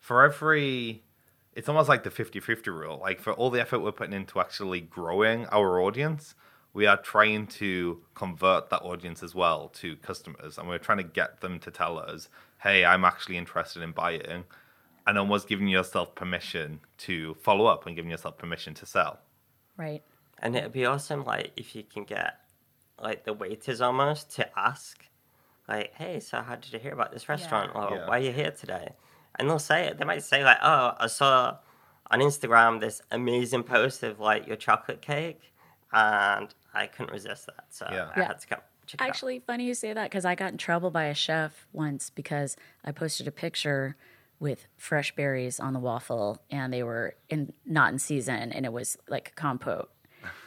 for 0.00 0.24
every 0.24 1.02
it's 1.52 1.70
almost 1.70 1.88
like 1.88 2.02
the 2.02 2.10
50-50 2.10 2.66
rule. 2.66 2.98
Like 2.98 3.18
for 3.18 3.32
all 3.32 3.50
the 3.50 3.60
effort 3.60 3.80
we're 3.80 3.92
putting 3.92 4.12
into 4.12 4.40
actually 4.40 4.82
growing 4.82 5.46
our 5.46 5.80
audience, 5.80 6.34
we 6.74 6.86
are 6.86 6.98
trying 6.98 7.46
to 7.46 8.02
convert 8.14 8.68
that 8.68 8.82
audience 8.82 9.22
as 9.22 9.34
well 9.34 9.68
to 9.70 9.96
customers 9.96 10.58
and 10.58 10.68
we're 10.68 10.78
trying 10.78 10.98
to 10.98 11.04
get 11.04 11.40
them 11.40 11.58
to 11.60 11.70
tell 11.70 11.98
us, 11.98 12.28
"Hey, 12.62 12.84
I'm 12.84 13.04
actually 13.04 13.38
interested 13.38 13.82
in 13.82 13.92
buying." 13.92 14.44
And 15.08 15.18
almost 15.18 15.48
giving 15.48 15.68
yourself 15.68 16.14
permission 16.14 16.80
to 16.98 17.34
follow 17.34 17.66
up 17.66 17.86
and 17.86 17.94
giving 17.94 18.10
yourself 18.10 18.36
permission 18.38 18.74
to 18.74 18.86
sell. 18.86 19.20
Right. 19.76 20.02
And 20.40 20.56
it'd 20.56 20.72
be 20.72 20.84
awesome 20.84 21.24
like 21.24 21.52
if 21.56 21.74
you 21.74 21.84
can 21.84 22.04
get 22.04 22.40
like 23.00 23.24
the 23.24 23.32
waiters 23.32 23.80
almost 23.80 24.34
to 24.36 24.58
ask 24.58 25.08
like, 25.68 25.94
"Hey, 25.94 26.20
so 26.20 26.40
how 26.40 26.56
did 26.56 26.72
you 26.72 26.78
hear 26.78 26.92
about 26.92 27.12
this 27.12 27.28
restaurant? 27.28 27.72
Yeah. 27.74 27.80
Or 27.80 27.96
yeah. 27.96 28.08
why 28.08 28.18
are 28.18 28.22
you 28.22 28.32
here 28.32 28.50
today?" 28.50 28.92
and 29.38 29.48
they'll 29.48 29.58
say 29.58 29.86
it. 29.86 29.98
They 29.98 30.04
might 30.04 30.22
say 30.22 30.44
like, 30.44 30.58
"Oh, 30.62 30.94
I 30.98 31.06
saw 31.06 31.58
on 32.10 32.20
Instagram 32.20 32.80
this 32.80 33.02
amazing 33.10 33.62
post 33.64 34.02
of 34.02 34.20
like 34.20 34.46
your 34.46 34.56
chocolate 34.56 35.02
cake, 35.02 35.52
and 35.92 36.52
I 36.74 36.86
couldn't 36.86 37.12
resist 37.12 37.46
that, 37.46 37.66
so 37.70 37.86
yeah. 37.90 38.10
I 38.14 38.20
yeah. 38.20 38.26
had 38.28 38.40
to 38.40 38.46
come." 38.46 38.60
Actually, 38.98 39.40
funny 39.40 39.64
you 39.64 39.74
say 39.74 39.92
that 39.92 40.04
because 40.04 40.24
I 40.24 40.34
got 40.34 40.52
in 40.52 40.58
trouble 40.58 40.90
by 40.90 41.04
a 41.04 41.14
chef 41.14 41.66
once 41.72 42.10
because 42.10 42.56
I 42.84 42.92
posted 42.92 43.26
a 43.26 43.32
picture 43.32 43.96
with 44.38 44.66
fresh 44.76 45.14
berries 45.16 45.58
on 45.58 45.72
the 45.72 45.80
waffle 45.80 46.42
and 46.50 46.72
they 46.72 46.82
were 46.82 47.16
in 47.28 47.52
not 47.64 47.92
in 47.92 47.98
season 47.98 48.52
and 48.52 48.64
it 48.64 48.72
was 48.72 48.96
like 49.08 49.34
compote. 49.34 49.90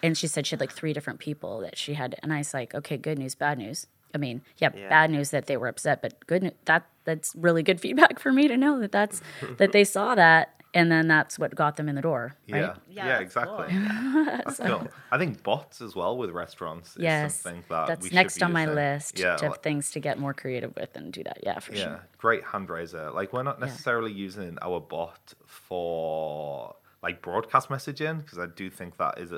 And 0.03 0.17
she 0.17 0.27
said 0.27 0.47
she 0.47 0.51
had 0.51 0.59
like 0.59 0.71
three 0.71 0.93
different 0.93 1.19
people 1.19 1.59
that 1.61 1.77
she 1.77 1.93
had, 1.93 2.15
and 2.21 2.33
I 2.33 2.39
was 2.39 2.53
like, 2.53 2.73
okay, 2.73 2.97
good 2.97 3.19
news, 3.19 3.35
bad 3.35 3.57
news. 3.57 3.87
I 4.13 4.17
mean, 4.17 4.41
yeah, 4.57 4.69
yeah, 4.75 4.89
bad 4.89 5.11
news 5.11 5.29
that 5.31 5.45
they 5.45 5.57
were 5.57 5.67
upset, 5.67 6.01
but 6.01 6.25
good 6.25 6.43
news, 6.43 6.53
that 6.65 6.87
that's 7.03 7.35
really 7.35 7.63
good 7.63 7.79
feedback 7.79 8.19
for 8.19 8.31
me 8.31 8.47
to 8.47 8.57
know 8.57 8.79
that 8.79 8.91
that's 8.91 9.21
that 9.57 9.71
they 9.71 9.83
saw 9.83 10.15
that 10.15 10.59
and 10.73 10.91
then 10.91 11.07
that's 11.07 11.39
what 11.39 11.55
got 11.55 11.77
them 11.77 11.89
in 11.89 11.95
the 11.95 12.01
door. 12.01 12.35
Right? 12.49 12.61
Yeah, 12.61 12.75
yeah, 12.89 13.07
yeah 13.07 13.19
exactly. 13.19 13.67
Cool. 13.69 14.25
that's 14.25 14.57
so, 14.57 14.65
cool. 14.65 14.87
I 15.11 15.17
think 15.17 15.41
bots 15.43 15.81
as 15.81 15.95
well 15.95 16.17
with 16.17 16.29
restaurants 16.31 16.95
is 16.95 17.03
yes, 17.03 17.41
something 17.41 17.63
that 17.69 17.87
that's 17.87 18.11
next 18.11 18.41
on 18.43 18.53
my 18.53 18.65
list 18.65 19.19
yeah, 19.19 19.35
of 19.35 19.41
like, 19.41 19.63
things 19.63 19.91
to 19.91 19.99
get 19.99 20.19
more 20.19 20.33
creative 20.33 20.75
with 20.75 20.95
and 20.95 21.11
do 21.11 21.23
that. 21.23 21.39
Yeah, 21.43 21.59
for 21.59 21.73
yeah, 21.73 21.83
sure. 21.83 22.07
great 22.17 22.43
hand 22.43 22.69
raiser. 22.69 23.09
Like 23.11 23.33
we're 23.33 23.43
not 23.43 23.59
necessarily 23.59 24.11
yeah. 24.11 24.17
using 24.17 24.57
our 24.61 24.79
bot 24.79 25.33
for 25.45 26.75
like 27.01 27.21
broadcast 27.21 27.69
messaging 27.69 28.19
because 28.19 28.37
I 28.37 28.45
do 28.45 28.69
think 28.69 28.97
that 28.97 29.17
is 29.17 29.31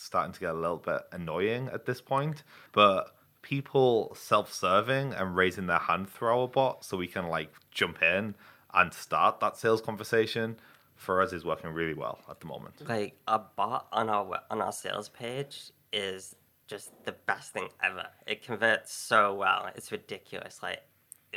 starting 0.00 0.32
to 0.32 0.40
get 0.40 0.50
a 0.50 0.58
little 0.58 0.78
bit 0.78 1.02
annoying 1.12 1.68
at 1.72 1.86
this 1.86 2.00
point, 2.00 2.42
but 2.72 3.14
people 3.42 4.14
self-serving 4.14 5.14
and 5.14 5.34
raising 5.36 5.66
their 5.66 5.78
hand 5.78 6.08
through 6.10 6.28
our 6.28 6.48
bot 6.48 6.84
so 6.84 6.96
we 6.96 7.06
can 7.06 7.28
like 7.28 7.52
jump 7.70 8.02
in 8.02 8.34
and 8.74 8.92
start 8.92 9.40
that 9.40 9.56
sales 9.56 9.80
conversation 9.80 10.56
for 10.94 11.22
us 11.22 11.32
is 11.32 11.44
working 11.44 11.70
really 11.70 11.94
well 11.94 12.18
at 12.28 12.40
the 12.40 12.46
moment. 12.46 12.74
Like 12.86 13.16
a 13.26 13.38
bot 13.38 13.86
on 13.92 14.08
our 14.10 14.40
on 14.50 14.60
our 14.60 14.72
sales 14.72 15.08
page 15.08 15.70
is 15.92 16.36
just 16.66 16.90
the 17.04 17.12
best 17.12 17.52
thing 17.52 17.68
ever. 17.82 18.06
It 18.26 18.44
converts 18.44 18.92
so 18.92 19.34
well. 19.34 19.70
It's 19.74 19.90
ridiculous. 19.90 20.62
Like 20.62 20.82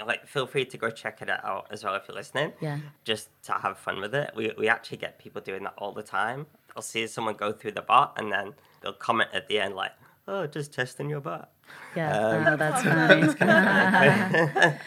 like 0.06 0.28
feel 0.28 0.48
free 0.48 0.66
to 0.66 0.78
go 0.78 0.90
check 0.90 1.22
it 1.22 1.30
out 1.30 1.68
as 1.72 1.84
well 1.84 1.96
if 1.96 2.04
you're 2.08 2.16
listening. 2.16 2.52
Yeah. 2.60 2.80
Just 3.04 3.30
to 3.44 3.54
have 3.54 3.78
fun 3.78 4.02
with 4.02 4.14
it. 4.14 4.32
We 4.36 4.52
we 4.58 4.68
actually 4.68 4.98
get 4.98 5.18
people 5.18 5.42
doing 5.42 5.64
that 5.64 5.74
all 5.78 5.94
the 5.94 6.04
time. 6.04 6.46
I'll 6.76 6.84
see 6.84 7.06
someone 7.08 7.36
go 7.36 7.52
through 7.52 7.72
the 7.72 7.82
bot 7.82 8.14
and 8.18 8.32
then 8.32 8.54
they'll 8.82 8.94
comment 8.94 9.30
at 9.34 9.48
the 9.48 9.60
end 9.60 9.76
like, 9.76 9.92
"Oh, 10.28 10.48
just 10.48 10.74
testing 10.74 11.10
your 11.10 11.22
bot." 11.22 11.52
Yeah, 11.96 12.18
um, 12.18 12.48
oh, 12.48 12.58
that's 12.58 12.84
funny. 13.40 14.78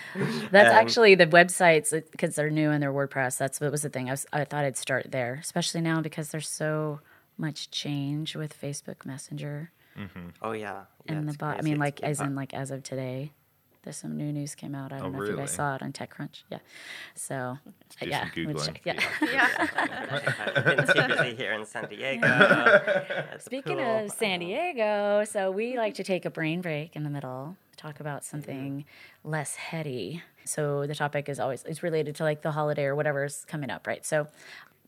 that's 0.50 0.70
um, 0.70 0.76
actually 0.76 1.14
the 1.14 1.26
websites 1.26 1.90
because 2.10 2.34
they're 2.34 2.50
new 2.50 2.70
in 2.70 2.80
their 2.80 2.92
WordPress. 2.92 3.38
That's 3.38 3.60
what 3.60 3.70
was 3.70 3.82
the 3.82 3.88
thing. 3.88 4.08
I, 4.08 4.12
was, 4.12 4.26
I 4.32 4.44
thought 4.44 4.64
I'd 4.64 4.76
start 4.76 5.10
there, 5.10 5.38
especially 5.40 5.80
now 5.80 6.00
because 6.00 6.30
there's 6.30 6.48
so 6.48 7.00
much 7.38 7.70
change 7.70 8.34
with 8.34 8.58
Facebook 8.60 9.04
Messenger. 9.04 9.70
Mm-hmm. 9.98 10.28
Oh 10.42 10.52
yeah, 10.52 10.82
yeah 11.06 11.12
and 11.12 11.28
the 11.28 11.34
bot. 11.34 11.58
I 11.58 11.62
mean, 11.62 11.78
like 11.78 12.02
as 12.02 12.20
in 12.20 12.34
like 12.34 12.52
as 12.52 12.70
of 12.70 12.82
today, 12.82 13.32
there's 13.86 13.96
some 13.96 14.16
new 14.16 14.32
news 14.32 14.56
came 14.56 14.74
out. 14.74 14.92
I 14.92 14.98
don't 14.98 15.06
oh, 15.06 15.10
know 15.10 15.18
really? 15.18 15.30
if 15.30 15.36
you 15.36 15.42
guys 15.42 15.52
saw 15.52 15.76
it 15.76 15.82
on 15.82 15.92
TechCrunch. 15.92 16.42
Yeah. 16.50 16.58
So 17.14 17.34
uh, 17.36 17.56
yeah, 18.02 18.28
check. 18.28 18.80
Yeah. 18.84 19.00
yeah. 19.22 20.60
been 20.60 20.86
too 20.88 21.14
busy 21.14 21.36
here 21.36 21.52
in 21.52 21.64
San 21.64 21.88
Diego. 21.88 23.24
Speaking 23.38 23.80
of 23.80 24.10
San 24.10 24.40
Diego, 24.40 25.22
so 25.22 25.52
we 25.52 25.78
like 25.78 25.94
to 25.94 26.02
take 26.02 26.24
a 26.24 26.30
brain 26.30 26.62
break 26.62 26.96
in 26.96 27.04
the 27.04 27.10
middle, 27.10 27.56
talk 27.76 28.00
about 28.00 28.24
something 28.24 28.80
mm-hmm. 28.80 29.30
less 29.30 29.54
heady. 29.54 30.20
So 30.44 30.84
the 30.88 30.94
topic 30.96 31.28
is 31.28 31.38
always 31.38 31.62
it's 31.62 31.84
related 31.84 32.16
to 32.16 32.24
like 32.24 32.42
the 32.42 32.50
holiday 32.50 32.86
or 32.86 32.96
whatever's 32.96 33.44
coming 33.46 33.70
up, 33.70 33.86
right? 33.86 34.04
So 34.04 34.26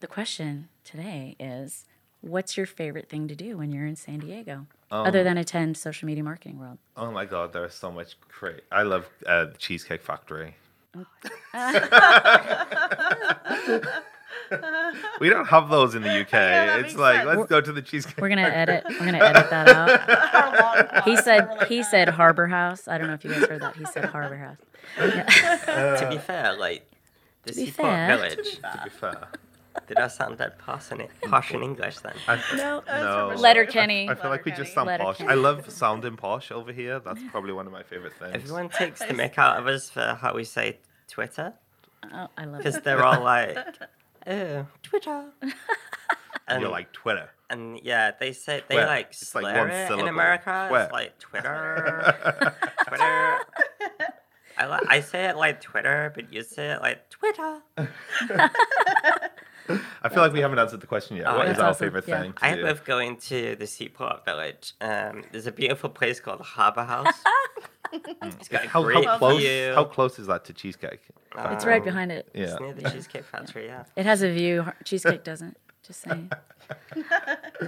the 0.01 0.09
question 0.09 0.71
today 0.83 1.37
is 1.39 1.85
what's 2.21 2.57
your 2.57 2.67
favorite 2.67 3.09
thing 3.09 3.29
to 3.29 3.37
do 3.37 3.59
when 3.59 3.71
you're 3.71 3.87
in 3.87 3.95
San 3.95 4.19
Diego? 4.19 4.67
Um, 4.91 5.07
other 5.07 5.23
than 5.23 5.37
attend 5.37 5.77
social 5.77 6.07
media 6.07 6.25
marketing 6.25 6.59
world. 6.59 6.79
Oh 6.97 7.11
my 7.11 7.27
god, 7.27 7.53
there's 7.53 7.75
so 7.75 7.91
much 7.91 8.17
great. 8.29 8.63
I 8.73 8.83
love 8.83 9.07
uh, 9.27 9.47
the 9.47 9.57
Cheesecake 9.59 10.03
Factory. 10.03 10.57
we 15.21 15.29
don't 15.29 15.47
have 15.47 15.69
those 15.69 15.95
in 15.95 16.03
the 16.03 16.21
UK. 16.21 16.33
Yeah, 16.33 16.79
it's 16.79 16.97
like 16.97 17.17
sense. 17.17 17.27
let's 17.27 17.39
we're, 17.39 17.47
go 17.47 17.61
to 17.61 17.73
the 17.73 17.83
cheesecake. 17.83 18.17
We're 18.19 18.31
gonna 18.31 18.43
edit. 18.43 18.85
We're 18.89 19.05
gonna 19.07 19.19
edit 19.19 19.51
that 19.51 19.69
out. 19.69 21.05
he 21.09 21.17
said 21.17 21.65
he 21.69 21.83
said 21.83 22.09
Harbor 22.09 22.47
House. 22.47 22.89
I 22.89 22.99
don't 22.99 23.09
know 23.09 23.15
if 23.15 23.25
you 23.25 23.31
guys 23.31 23.45
heard 23.45 23.63
that. 23.63 23.77
He 23.77 23.85
said 23.87 24.07
Harbor 24.07 24.37
House. 24.37 24.57
Yeah. 24.99 25.59
Uh, 25.69 26.01
to 26.01 26.09
be 26.09 26.19
fair, 26.19 26.57
like 26.57 26.91
the 27.43 27.53
Seaport 27.53 28.09
Village. 28.09 28.57
To 28.57 28.81
be 28.85 28.91
fair. 28.91 29.29
Did 29.87 29.99
I 29.99 30.09
sound 30.09 30.39
that 30.39 30.59
posh 30.59 30.91
in, 30.93 31.07
posh 31.23 31.53
in 31.53 31.63
English 31.63 31.99
then? 32.01 32.15
I, 32.27 32.37
No. 32.57 32.83
That's 32.87 33.03
no. 33.05 33.31
from 33.33 33.41
Letter. 33.41 33.65
Kenny. 33.67 34.09
I 34.09 34.15
feel 34.15 34.31
like 34.31 34.45
we 34.45 34.53
just 34.53 34.75
sound 34.75 34.87
Letter 34.87 35.05
posh. 35.05 35.19
Kenny. 35.19 35.31
I 35.31 35.35
love 35.35 35.71
sounding 35.71 36.17
posh 36.17 36.51
over 36.51 36.73
here. 36.73 36.99
That's 37.01 37.21
probably 37.31 37.53
one 37.53 37.67
of 37.67 37.73
my 37.73 37.83
favorite 37.83 38.15
things. 38.19 38.35
Everyone 38.35 38.69
takes 38.69 39.01
the 39.01 39.07
mick 39.15 39.39
out 39.39 39.59
of 39.59 39.67
us 39.67 39.89
for 39.91 40.19
how 40.21 40.35
we 40.35 40.45
say 40.45 40.79
Twitter 41.09 41.55
Oh, 42.13 42.29
I 42.37 42.45
love 42.45 42.55
it. 42.55 42.59
because 42.65 42.81
they're 42.81 43.05
all 43.05 43.23
like, 43.23 43.57
"Oh, 44.27 44.67
Twitter," 44.83 45.25
and 46.49 46.61
You're 46.63 46.71
like 46.71 46.93
Twitter. 46.93 47.31
and 47.51 47.81
yeah, 47.83 48.13
they 48.21 48.33
say 48.33 48.63
they 48.69 48.77
Twer. 48.77 48.87
like 48.87 49.07
It's 49.11 49.35
like 49.35 49.43
slur 49.45 49.59
one 49.69 49.71
it 49.71 50.03
in. 50.05 50.09
America. 50.09 50.67
Twer. 50.69 50.83
It's 50.85 50.93
like 50.93 51.19
Twitter, 51.19 52.15
Twitter. 52.87 53.39
I 54.61 54.67
li- 54.67 54.87
I 54.89 55.01
say 55.01 55.25
it 55.27 55.37
like 55.37 55.61
Twitter, 55.61 56.13
but 56.15 56.33
you 56.33 56.43
say 56.43 56.71
it 56.71 56.81
like 56.83 57.09
Twitter. 57.11 57.61
I 60.03 60.09
feel 60.09 60.23
like 60.23 60.33
we 60.33 60.41
haven't 60.41 60.59
answered 60.59 60.81
the 60.81 60.87
question 60.87 61.17
yet. 61.17 61.27
Oh, 61.29 61.37
what 61.39 61.49
is 61.49 61.59
our 61.59 61.71
awesome. 61.71 61.87
favorite 61.87 62.09
Yeah. 62.09 62.23
thing? 62.23 62.33
To 62.35 62.45
I 62.45 62.55
do? 62.55 62.63
love 62.63 62.85
going 62.85 63.17
to 63.19 63.57
the 63.57 63.67
Seaport 63.67 64.25
Village. 64.25 64.73
Um, 64.81 65.25
there's 65.33 65.47
a 65.47 65.53
beautiful 65.53 65.91
place 65.91 66.21
called 66.21 66.41
Harbor 66.41 66.85
House. 66.85 67.15
it's 67.93 68.49
got 68.49 68.65
a 68.65 68.69
How, 68.69 68.83
great 68.83 69.05
how 69.05 69.19
close? 69.19 69.41
view. 69.41 69.73
How 69.75 69.85
close 69.85 70.19
is 70.19 70.27
that 70.27 70.45
to 70.47 70.53
cheesecake? 70.53 71.01
It's 71.37 71.65
right 71.65 71.79
Um, 71.81 71.85
behind 71.85 72.11
it. 72.13 72.29
Yeah. 72.35 72.45
It's 72.53 72.61
near 72.61 72.73
the 72.73 72.91
Cheesecake 72.91 73.25
Factory, 73.25 73.67
yeah. 73.67 73.85
It 73.97 74.07
has 74.07 74.23
a 74.23 74.31
view. 74.31 74.67
Cheesecake 74.85 75.25
doesn't. 75.25 75.57
Just 75.87 76.01
saying. 76.03 76.31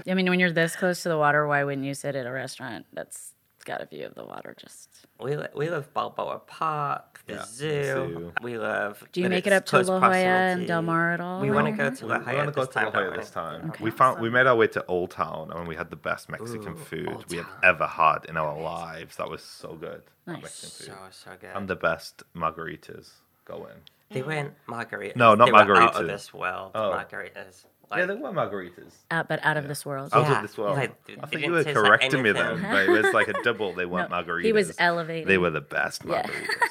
I 0.06 0.14
mean, 0.14 0.28
when 0.28 0.40
you're 0.40 0.50
this 0.52 0.76
close 0.76 1.02
to 1.04 1.08
the 1.08 1.16
water, 1.18 1.46
why 1.46 1.64
wouldn't 1.64 1.86
you 1.86 1.94
sit 1.94 2.16
at 2.16 2.26
a 2.26 2.30
restaurant 2.32 2.86
that's 2.92 3.32
got 3.64 3.80
a 3.82 3.86
view 3.86 4.06
of 4.06 4.14
the 4.14 4.24
water? 4.24 4.54
Just 4.58 4.88
We, 5.20 5.36
li- 5.36 5.46
we 5.54 5.68
love 5.70 5.92
Balboa 5.94 6.40
Park, 6.46 7.22
the 7.26 7.34
Yeah, 7.34 7.38
the 7.40 7.46
zoo. 7.46 7.82
zoo. 7.84 8.32
We 8.42 8.58
love. 8.58 9.02
do 9.12 9.20
you 9.20 9.24
that 9.24 9.30
make 9.30 9.46
it 9.46 9.52
it's 9.52 9.58
up 9.58 9.64
to 9.66 9.70
close 9.70 9.88
La 9.88 9.94
Jolla 10.00 10.08
proximity. 10.10 10.28
and 10.60 10.66
Del 10.66 10.82
Mar 10.82 11.12
at 11.12 11.20
all? 11.20 11.40
We 11.40 11.50
want 11.50 11.66
to 11.66 11.72
go 11.72 11.90
to 11.90 12.04
We, 12.06 12.10
La 12.12 12.18
we 12.18 12.24
Jolla 12.24 12.36
want 12.36 12.48
to 12.48 12.52
go 12.54 12.60
this 12.62 12.68
to 12.68 12.74
time. 12.74 12.84
La 12.86 12.90
Jolla 12.90 13.04
don't 13.04 13.12
we? 13.12 13.18
this 13.18 13.30
time. 13.30 13.68
Okay. 13.70 13.84
We 13.84 13.90
found 13.90 14.20
we 14.20 14.30
made 14.30 14.46
our 14.46 14.56
way 14.56 14.66
to 14.68 14.84
Old 14.86 15.10
Town 15.10 15.50
and 15.54 15.68
we 15.68 15.76
had 15.76 15.90
the 15.90 15.96
best 15.96 16.28
Mexican 16.28 16.72
Ooh, 16.72 16.76
food 16.76 17.08
Old 17.08 17.30
we 17.30 17.36
had 17.38 17.46
Town. 17.46 17.60
ever 17.64 17.86
had 17.86 18.18
in 18.28 18.36
our 18.36 18.60
lives. 18.60 19.16
That 19.16 19.28
was 19.30 19.42
so 19.42 19.74
good. 19.74 20.02
that 20.26 20.32
Nice. 20.32 20.42
Mexican 20.42 20.70
food. 20.70 21.12
So 21.12 21.30
so 21.30 21.36
good. 21.40 21.50
And 21.56 21.68
the 21.68 21.76
best 21.76 22.22
margaritas 22.36 23.10
going. 23.44 23.76
they 24.10 24.22
weren't 24.22 24.54
margaritas. 24.68 25.16
No, 25.16 25.34
not 25.34 25.46
they 25.46 25.52
Were 25.52 25.58
out 25.76 25.94
margaritas. 25.94 26.00
of 26.00 26.06
this 26.06 26.34
world 26.34 26.72
Oh. 26.74 26.90
margaritas. 26.92 27.64
Yeah, 27.90 27.96
Like, 27.98 28.06
they 28.08 28.14
were 28.14 28.30
margaritas. 28.30 28.92
Out, 29.10 29.28
but 29.28 29.40
out 29.44 29.56
of 29.56 29.66
this 29.68 29.84
world. 29.84 30.10
Out 30.12 30.22
Yeah, 30.22 30.36
of 30.36 30.42
this 30.42 30.56
world. 30.58 30.76
like, 30.76 30.90
I 30.90 30.94
they 31.06 31.14
thought 31.16 31.40
you 31.40 31.52
were 31.52 31.64
taste 31.64 31.76
like 31.76 31.84
correcting 31.84 32.22
me 32.22 32.32
then, 32.32 32.62
but 32.62 32.84
it 32.88 32.90
was 32.90 33.12
like 33.12 33.28
a 33.28 33.34
double. 33.42 33.72
They 33.72 33.86
weren't 33.86 34.10
No, 34.10 34.16
margaritas. 34.22 34.44
He 34.44 34.52
was 34.52 34.74
elevating. 34.78 35.26
They 35.26 35.38
were 35.38 35.50
the 35.50 35.60
best 35.60 36.02
Yeah. 36.06 36.22
margaritas. 36.22 36.70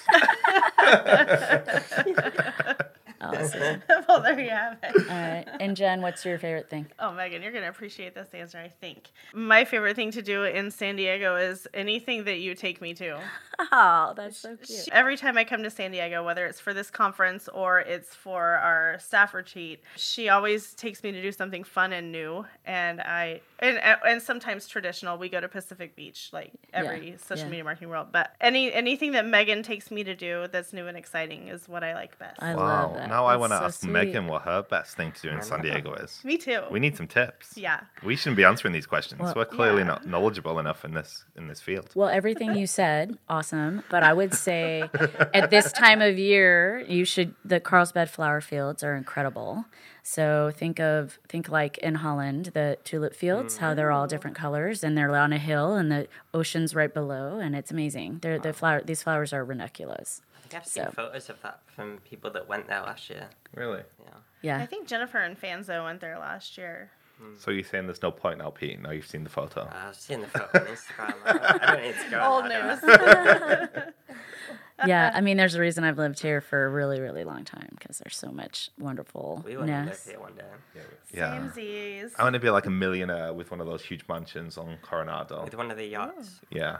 Awesome. 3.22 3.82
well, 4.08 4.22
there 4.22 4.40
you 4.40 4.50
have 4.50 4.78
it. 4.84 4.96
All 4.96 5.16
right. 5.16 5.46
And 5.60 5.76
Jen, 5.76 6.02
what's 6.02 6.24
your 6.26 6.38
favorite 6.40 6.70
thing? 6.70 6.88
Oh, 7.00 7.12
Megan, 7.12 7.42
you're 7.42 7.52
going 7.52 7.64
to 7.64 7.70
appreciate 7.70 8.16
this 8.16 8.30
answer, 8.34 8.58
I 8.58 8.70
think. 8.82 9.10
My 9.34 9.66
favorite 9.66 9.96
thing 9.96 10.12
to 10.12 10.22
do 10.22 10.44
in 10.44 10.72
San 10.72 10.96
Diego 10.96 11.36
is 11.36 11.68
anything 11.74 12.24
that 12.26 12.40
you 12.40 12.56
take 12.56 12.82
me 12.82 12.94
to. 12.96 13.20
Oh, 13.74 14.14
that's 14.16 14.38
so 14.38 14.56
cute. 14.56 14.88
Every 14.94 15.18
time 15.18 15.38
I 15.38 15.44
come 15.44 15.64
to 15.64 15.70
San 15.70 15.92
Diego, 15.92 16.24
whether 16.24 16.46
it's 16.46 16.62
for 16.62 16.74
this 16.74 16.90
conference 16.90 17.50
or 17.50 17.82
it's 17.82 18.16
for 18.16 18.42
our 18.42 18.98
staff 19.00 19.34
retreat, 19.34 19.82
she 19.98 20.30
always 20.30 20.74
takes 20.76 21.04
me 21.04 21.12
to 21.12 21.22
do 21.22 21.34
something 21.34 21.66
fun 21.66 21.92
and 21.92 22.10
new. 22.10 22.46
And 22.64 23.02
I 23.02 23.42
and 23.60 23.78
and 24.06 24.22
sometimes 24.22 24.66
traditional. 24.70 25.18
We 25.18 25.28
go 25.28 25.42
to 25.42 25.50
Pacific 25.50 25.94
Beach 25.98 26.30
like 26.32 26.54
every 26.74 27.10
Yeah, 27.10 27.18
social 27.18 27.46
yeah. 27.46 27.50
media 27.50 27.64
marketing 27.66 27.90
world. 27.90 28.08
But 28.14 28.34
any 28.40 28.72
anything 28.72 29.12
that 29.12 29.26
Megan 29.26 29.62
takes 29.62 29.92
me 29.92 30.06
to 30.06 30.16
do 30.16 30.48
that's 30.50 30.72
new 30.72 30.88
and 30.88 30.98
exciting 30.98 31.50
is 31.50 31.68
what 31.68 31.84
I 31.84 31.94
like 31.94 32.18
best. 32.18 32.42
I 32.42 32.56
wow. 32.56 32.64
love 32.64 32.94
that. 32.96 33.09
Now 33.10 33.26
I 33.26 33.36
want 33.36 33.52
to 33.52 33.58
so 33.58 33.66
ask 33.66 33.82
sweet. 33.82 33.92
Megan 33.92 34.28
what 34.28 34.44
her 34.44 34.64
best 34.64 34.96
thing 34.96 35.12
to 35.12 35.22
do 35.22 35.30
in 35.30 35.42
San. 35.42 35.62
Diego 35.62 35.94
is. 35.94 36.24
me 36.24 36.38
too. 36.38 36.62
We 36.72 36.80
need 36.80 36.96
some 36.96 37.08
tips. 37.08 37.58
yeah. 37.58 37.82
We 38.04 38.16
shouldn't 38.16 38.38
be 38.38 38.44
answering 38.44 38.74
these 38.74 38.86
questions. 38.86 39.20
Well, 39.20 39.34
We're 39.36 39.46
clearly 39.46 39.82
yeah. 39.82 39.88
not 39.88 40.08
knowledgeable 40.08 40.60
enough 40.60 40.86
in 40.86 40.94
this 40.94 41.26
in 41.36 41.48
this 41.48 41.60
field. 41.60 41.90
Well, 41.96 42.10
everything 42.10 42.56
you 42.56 42.68
said, 42.68 43.18
awesome. 43.28 43.84
But 43.90 44.04
I 44.04 44.14
would 44.14 44.34
say 44.34 44.90
at 45.34 45.50
this 45.50 45.72
time 45.72 46.02
of 46.02 46.18
year, 46.18 46.86
you 46.88 47.06
should 47.06 47.36
the 47.44 47.60
Carlsbad 47.60 48.10
flower 48.10 48.42
fields 48.42 48.84
are 48.84 48.96
incredible. 48.96 49.66
So 50.04 50.52
think 50.56 50.80
of 50.80 51.20
think 51.28 51.50
like 51.50 51.78
in 51.80 51.96
Holland, 51.96 52.52
the 52.54 52.78
tulip 52.84 53.14
fields, 53.14 53.58
how 53.58 53.74
they're 53.74 53.92
all 53.92 54.08
different 54.08 54.38
mm. 54.38 54.42
colors 54.42 54.84
and 54.84 54.98
they're 54.98 55.16
on 55.16 55.34
a 55.34 55.38
hill 55.38 55.76
and 55.76 55.92
the 55.92 56.08
ocean's 56.34 56.74
right 56.74 56.94
below 56.94 57.40
and 57.40 57.56
it's 57.56 57.72
amazing. 57.72 58.20
They're 58.22 58.40
the 58.40 58.54
flower 58.54 58.82
these 58.82 59.04
flowers 59.04 59.34
are 59.34 59.46
ranunculus. 59.46 60.22
I 60.50 60.52
think 60.52 60.62
I've 60.64 60.68
seen 60.68 60.84
So- 60.86 60.92
photos 60.92 61.30
of 61.30 61.42
that 61.44 61.60
from 61.76 62.00
people 62.00 62.32
that 62.32 62.48
went 62.48 62.68
there 62.68 62.82
last 62.82 63.10
year. 63.10 63.30
Really? 63.54 63.84
Yeah. 64.04 64.10
Yeah. 64.42 64.58
I 64.60 64.66
think 64.66 64.88
Jennifer 64.88 65.20
and 65.20 65.40
Fanzo 65.40 65.84
went 65.84 66.02
there 66.02 66.18
last 66.18 66.58
year. 66.58 66.90
Hmm. 67.20 67.34
So 67.38 67.52
you're 67.52 67.64
saying 67.66 67.86
there's 67.86 68.02
no 68.02 68.12
point 68.12 68.40
now, 68.40 68.50
Pete? 68.50 68.82
Now 68.82 68.92
you've 68.92 69.06
seen 69.08 69.24
the 69.26 69.30
photo. 69.30 69.62
Uh, 69.62 69.90
I've 69.90 69.96
seen 69.96 70.22
the 70.22 70.28
photo 70.28 70.60
on 70.60 70.66
Instagram. 70.68 71.14
I, 71.26 71.60
I 71.62 71.76
don't 71.76 71.84
need 71.84 71.96
to 72.06 72.10
go. 72.10 72.22
Old 72.22 72.46
news. 72.46 73.94
yeah, 74.88 75.12
I 75.14 75.20
mean 75.22 75.36
there's 75.38 75.56
a 75.56 75.60
reason 75.60 75.84
I've 75.84 75.98
lived 75.98 76.22
here 76.22 76.40
for 76.40 76.66
a 76.66 76.70
really 76.70 77.02
really 77.02 77.26
long 77.26 77.44
time 77.44 77.68
because 77.78 77.98
there's 77.98 78.16
so 78.16 78.32
much 78.32 78.70
wonderfulness. 78.80 79.46
We 79.46 79.58
want 79.58 79.68
to 79.68 79.84
live 79.84 80.02
here 80.06 80.20
one 80.20 80.34
day. 80.36 80.82
Yeah. 81.14 81.38
Samesies. 81.38 82.12
I 82.18 82.24
want 82.24 82.36
to 82.36 82.40
be 82.40 82.50
like 82.50 82.66
a 82.66 82.70
millionaire 82.72 83.34
with 83.34 83.52
one 83.52 83.60
of 83.60 83.68
those 83.68 83.84
huge 83.84 84.06
mansions 84.08 84.58
on 84.58 84.78
Coronado. 84.82 85.44
With 85.44 85.56
one 85.56 85.70
of 85.72 85.78
the 85.78 85.86
yachts. 85.88 86.40
Yeah, 86.50 86.78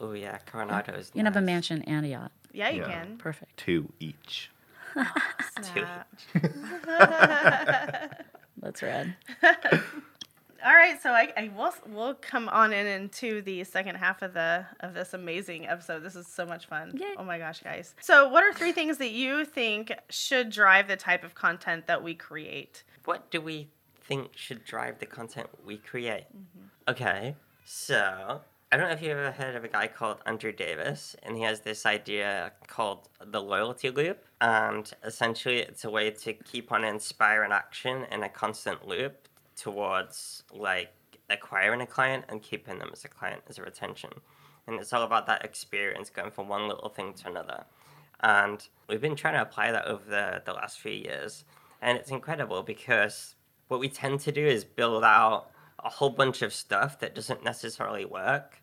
Oh 0.00 0.12
yeah, 0.14 0.38
Coronado's. 0.46 1.10
You 1.14 1.18
can 1.20 1.26
have 1.26 1.36
a 1.36 1.40
mansion 1.40 1.82
and 1.82 2.04
a 2.06 2.08
yacht. 2.08 2.32
Yeah, 2.52 2.68
you 2.70 2.82
Yeah. 2.82 2.88
can. 2.90 3.16
Perfect. 3.18 3.56
two 3.56 3.92
each. 4.00 4.50
Snap. 5.72 6.08
That's 8.58 8.82
rad. 8.82 9.14
All 10.64 10.72
right, 10.74 11.02
so 11.02 11.10
I, 11.10 11.32
I 11.36 11.50
will 11.56 11.74
we'll 11.88 12.14
come 12.14 12.48
on 12.48 12.72
in 12.72 12.86
into 12.86 13.42
the 13.42 13.64
second 13.64 13.96
half 13.96 14.22
of 14.22 14.32
the 14.32 14.64
of 14.78 14.94
this 14.94 15.12
amazing 15.12 15.66
episode. 15.66 16.04
This 16.04 16.14
is 16.14 16.28
so 16.28 16.46
much 16.46 16.66
fun. 16.66 16.92
Yay. 16.96 17.14
Oh 17.18 17.24
my 17.24 17.38
gosh, 17.38 17.60
guys! 17.64 17.96
So, 18.00 18.28
what 18.28 18.44
are 18.44 18.52
three 18.52 18.70
things 18.70 18.98
that 18.98 19.10
you 19.10 19.44
think 19.44 19.92
should 20.08 20.50
drive 20.50 20.86
the 20.86 20.94
type 20.96 21.24
of 21.24 21.34
content 21.34 21.88
that 21.88 22.04
we 22.04 22.14
create? 22.14 22.84
What 23.06 23.28
do 23.32 23.40
we 23.40 23.70
think 24.02 24.36
should 24.36 24.64
drive 24.64 25.00
the 25.00 25.06
content 25.06 25.48
we 25.66 25.78
create? 25.78 26.26
Mm-hmm. 26.26 26.66
Okay, 26.90 27.34
so 27.64 28.42
I 28.72 28.78
don't 28.78 28.86
know 28.86 28.94
if 28.94 29.02
you've 29.02 29.18
ever 29.18 29.32
heard 29.32 29.54
of 29.54 29.64
a 29.64 29.68
guy 29.68 29.86
called 29.86 30.22
Andrew 30.24 30.50
Davis, 30.50 31.14
and 31.24 31.36
he 31.36 31.42
has 31.42 31.60
this 31.60 31.84
idea 31.84 32.52
called 32.68 33.06
the 33.22 33.38
loyalty 33.38 33.90
loop. 33.90 34.24
And 34.40 34.90
essentially, 35.04 35.58
it's 35.58 35.84
a 35.84 35.90
way 35.90 36.08
to 36.10 36.32
keep 36.32 36.72
on 36.72 36.82
inspiring 36.82 37.52
action 37.52 38.06
in 38.10 38.22
a 38.22 38.30
constant 38.30 38.88
loop 38.88 39.28
towards 39.56 40.44
like 40.54 40.94
acquiring 41.28 41.82
a 41.82 41.86
client 41.86 42.24
and 42.30 42.42
keeping 42.42 42.78
them 42.78 42.88
as 42.94 43.04
a 43.04 43.08
client 43.08 43.42
as 43.46 43.58
a 43.58 43.62
retention. 43.62 44.08
And 44.66 44.80
it's 44.80 44.94
all 44.94 45.02
about 45.02 45.26
that 45.26 45.44
experience 45.44 46.08
going 46.08 46.30
from 46.30 46.48
one 46.48 46.66
little 46.66 46.88
thing 46.88 47.12
to 47.12 47.28
another. 47.28 47.66
And 48.20 48.66
we've 48.88 49.02
been 49.02 49.16
trying 49.16 49.34
to 49.34 49.42
apply 49.42 49.72
that 49.72 49.84
over 49.84 50.08
the, 50.08 50.42
the 50.46 50.54
last 50.54 50.78
few 50.78 50.92
years. 50.92 51.44
And 51.82 51.98
it's 51.98 52.10
incredible 52.10 52.62
because 52.62 53.34
what 53.68 53.80
we 53.80 53.90
tend 53.90 54.20
to 54.20 54.32
do 54.32 54.46
is 54.46 54.64
build 54.64 55.04
out 55.04 55.50
a 55.84 55.90
whole 55.90 56.10
bunch 56.10 56.40
of 56.40 56.54
stuff 56.54 56.98
that 57.00 57.14
doesn't 57.14 57.44
necessarily 57.44 58.06
work 58.06 58.61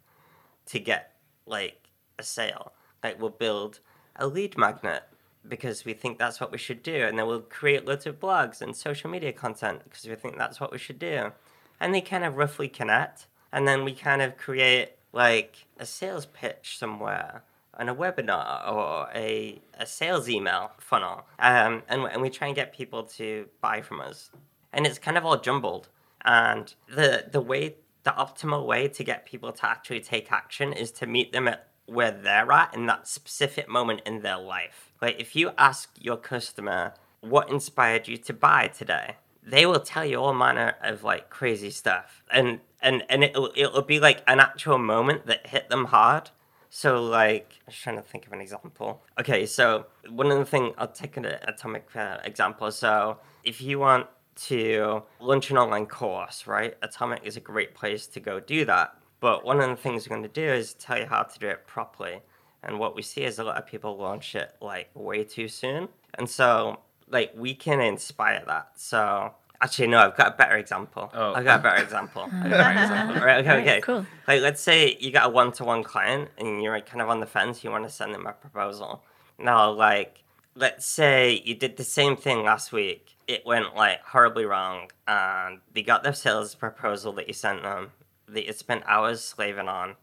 to 0.70 0.80
get 0.80 1.14
like 1.46 1.90
a 2.18 2.24
sale. 2.24 2.74
Like 3.04 3.20
we'll 3.20 3.30
build 3.30 3.80
a 4.16 4.28
lead 4.28 4.58
magnet 4.58 5.04
because 5.48 5.86
we 5.86 5.94
think 5.94 6.20
that's 6.20 6.40
what 6.40 6.52
we 6.52 6.58
should 6.58 6.84
do, 6.84 7.06
and 7.06 7.18
then 7.18 7.26
we'll 7.26 7.40
create 7.42 7.86
loads 7.86 8.06
of 8.06 8.20
blogs 8.20 8.62
and 8.62 8.76
social 8.76 9.10
media 9.10 9.32
content 9.32 9.82
because 9.86 10.06
we 10.06 10.16
think 10.16 10.38
that's 10.38 10.60
what 10.60 10.72
we 10.72 10.78
should 10.78 11.00
do. 11.00 11.32
And 11.80 11.96
they 11.96 12.02
kind 12.02 12.26
of 12.26 12.36
roughly 12.36 12.68
connect, 12.68 13.28
and 13.52 13.68
then 13.68 13.84
we 13.84 13.94
kind 13.94 14.22
of 14.22 14.38
create 14.38 14.92
like 15.14 15.68
a 15.78 15.86
sales 15.86 16.26
pitch 16.26 16.78
somewhere 16.78 17.44
and 17.80 17.90
a 17.90 17.94
webinar 17.94 18.70
or 18.72 19.10
a, 19.16 19.62
a 19.80 19.86
sales 19.86 20.30
email 20.30 20.72
funnel. 20.80 21.26
Um, 21.40 21.84
and, 21.88 22.04
and 22.04 22.22
we 22.22 22.30
try 22.30 22.48
and 22.48 22.56
get 22.56 22.74
people 22.74 23.04
to 23.04 23.48
buy 23.62 23.82
from 23.82 24.02
us. 24.02 24.30
And 24.74 24.86
it's 24.86 25.00
kind 25.00 25.18
of 25.18 25.26
all 25.26 25.40
jumbled. 25.40 25.88
And 26.26 26.74
the, 26.90 27.26
the 27.32 27.40
way, 27.40 27.78
the 28.04 28.12
optimal 28.12 28.66
way 28.66 28.88
to 28.88 29.04
get 29.04 29.26
people 29.26 29.52
to 29.52 29.66
actually 29.66 30.00
take 30.00 30.32
action 30.32 30.74
is 30.74 30.92
to 30.92 31.06
meet 31.06 31.32
them 31.32 31.48
at 31.48 31.68
where 31.86 32.12
they're 32.12 32.52
at 32.52 32.74
in 32.74 32.86
that 32.86 33.08
specific 33.08 33.68
moment 33.68 34.02
in 34.06 34.22
their 34.22 34.38
life. 34.38 34.92
Like 35.02 35.20
if 35.20 35.36
you 35.36 35.52
ask 35.58 35.90
your 36.00 36.18
customer, 36.18 36.94
what 37.22 37.50
inspired 37.50 38.08
you 38.08 38.18
to 38.18 38.34
buy 38.34 38.68
today? 38.68 39.18
They 39.44 39.66
will 39.66 39.80
tell 39.80 40.06
you 40.06 40.18
all 40.18 40.34
manner 40.34 40.76
of 40.84 41.04
like 41.04 41.30
crazy 41.30 41.72
stuff. 41.72 42.24
And 42.32 42.60
and, 42.82 43.04
and 43.10 43.24
it'll, 43.24 43.52
it'll 43.56 43.82
be 43.82 44.00
like 44.00 44.24
an 44.28 44.40
actual 44.40 44.78
moment 44.78 45.26
that 45.26 45.48
hit 45.48 45.70
them 45.70 45.86
hard. 45.86 46.30
So 46.70 47.04
like, 47.04 47.60
I'm 47.66 47.72
just 47.72 47.84
trying 47.84 47.98
to 47.98 48.02
think 48.02 48.28
of 48.28 48.32
an 48.32 48.40
example. 48.40 49.04
Okay, 49.20 49.46
so 49.46 49.88
one 50.10 50.32
of 50.32 50.38
the 50.38 50.46
thing 50.46 50.74
I'll 50.78 50.88
take 50.88 51.18
an 51.18 51.26
atomic 51.26 51.90
uh, 51.96 52.20
example. 52.24 52.72
So 52.72 53.18
if 53.44 53.62
you 53.62 53.80
want 53.80 54.08
to 54.48 55.04
launch 55.20 55.52
an 55.52 55.58
online 55.58 55.86
course, 55.86 56.48
right? 56.48 56.76
Atomic 56.82 57.22
is 57.24 57.38
a 57.38 57.42
great 57.42 57.76
place 57.76 58.08
to 58.08 58.20
go 58.20 58.40
do 58.40 58.66
that. 58.66 58.96
But 59.20 59.44
one 59.44 59.60
of 59.60 59.70
the 59.70 59.76
things 59.76 60.08
we're 60.08 60.16
going 60.16 60.28
to 60.28 60.30
do 60.30 60.48
is 60.48 60.74
tell 60.76 60.98
you 60.98 61.06
how 61.06 61.24
to 61.24 61.40
do 61.40 61.48
it 61.48 61.68
properly. 61.68 62.22
And 62.64 62.80
what 62.80 62.96
we 62.96 63.02
see 63.02 63.24
is 63.24 63.40
a 63.40 63.44
lot 63.44 63.58
of 63.58 63.66
people 63.66 63.98
launch 63.98 64.36
it 64.36 64.56
like 64.62 64.90
way 64.94 65.24
too 65.24 65.48
soon. 65.48 65.90
And 66.16 66.30
so 66.30 66.80
like 67.10 67.32
we 67.36 67.54
can 67.54 67.82
inspire 67.82 68.44
that. 68.48 68.72
So 68.76 69.34
actually, 69.62 69.88
no, 69.88 70.00
I've 70.00 70.16
got 70.18 70.34
a 70.34 70.38
better 70.38 70.58
example. 70.58 71.12
Oh. 71.14 71.34
I've 71.34 71.46
got 71.46 71.60
a 71.60 71.64
better 71.64 71.84
example. 71.84 72.24
I've 72.34 72.50
got 72.50 72.60
a 72.60 72.64
better 72.64 72.82
example. 72.82 73.16
Right, 73.22 73.40
okay, 73.40 73.50
Alright, 73.50 73.68
okay. 73.68 73.82
cool. 73.82 74.06
Like, 74.28 74.42
let's 74.42 74.62
say 74.62 74.98
you 75.00 75.12
got 75.12 75.28
a 75.28 75.30
one-to-one 75.30 75.84
client 75.84 76.30
and 76.38 76.62
you're 76.62 76.74
like, 76.74 76.86
kind 76.86 77.02
of 77.02 77.10
on 77.10 77.20
the 77.20 77.26
fence. 77.26 77.64
You 77.64 77.72
want 77.72 77.84
to 77.84 77.90
send 77.90 78.14
them 78.14 78.26
a 78.26 78.34
proposal. 78.34 79.04
Now, 79.38 79.72
like, 79.72 80.24
let's 80.56 80.86
say 80.86 81.42
you 81.46 81.56
did 81.56 81.78
the 81.78 81.84
same 81.84 82.16
thing 82.16 82.44
last 82.44 82.72
week. 82.72 83.16
It 83.30 83.46
went 83.46 83.76
like 83.76 84.02
horribly 84.02 84.46
wrong, 84.46 84.90
and 85.08 85.60
they 85.72 85.84
got 85.84 86.02
their 86.02 86.14
sales 86.14 86.56
proposal 86.56 87.14
that 87.14 87.28
you 87.28 87.34
sent 87.34 87.62
them. 87.62 87.92
That 88.28 88.48
you 88.48 88.54
spent 88.54 88.84
hours 88.88 89.24
slaving 89.24 89.68
on, 89.68 89.96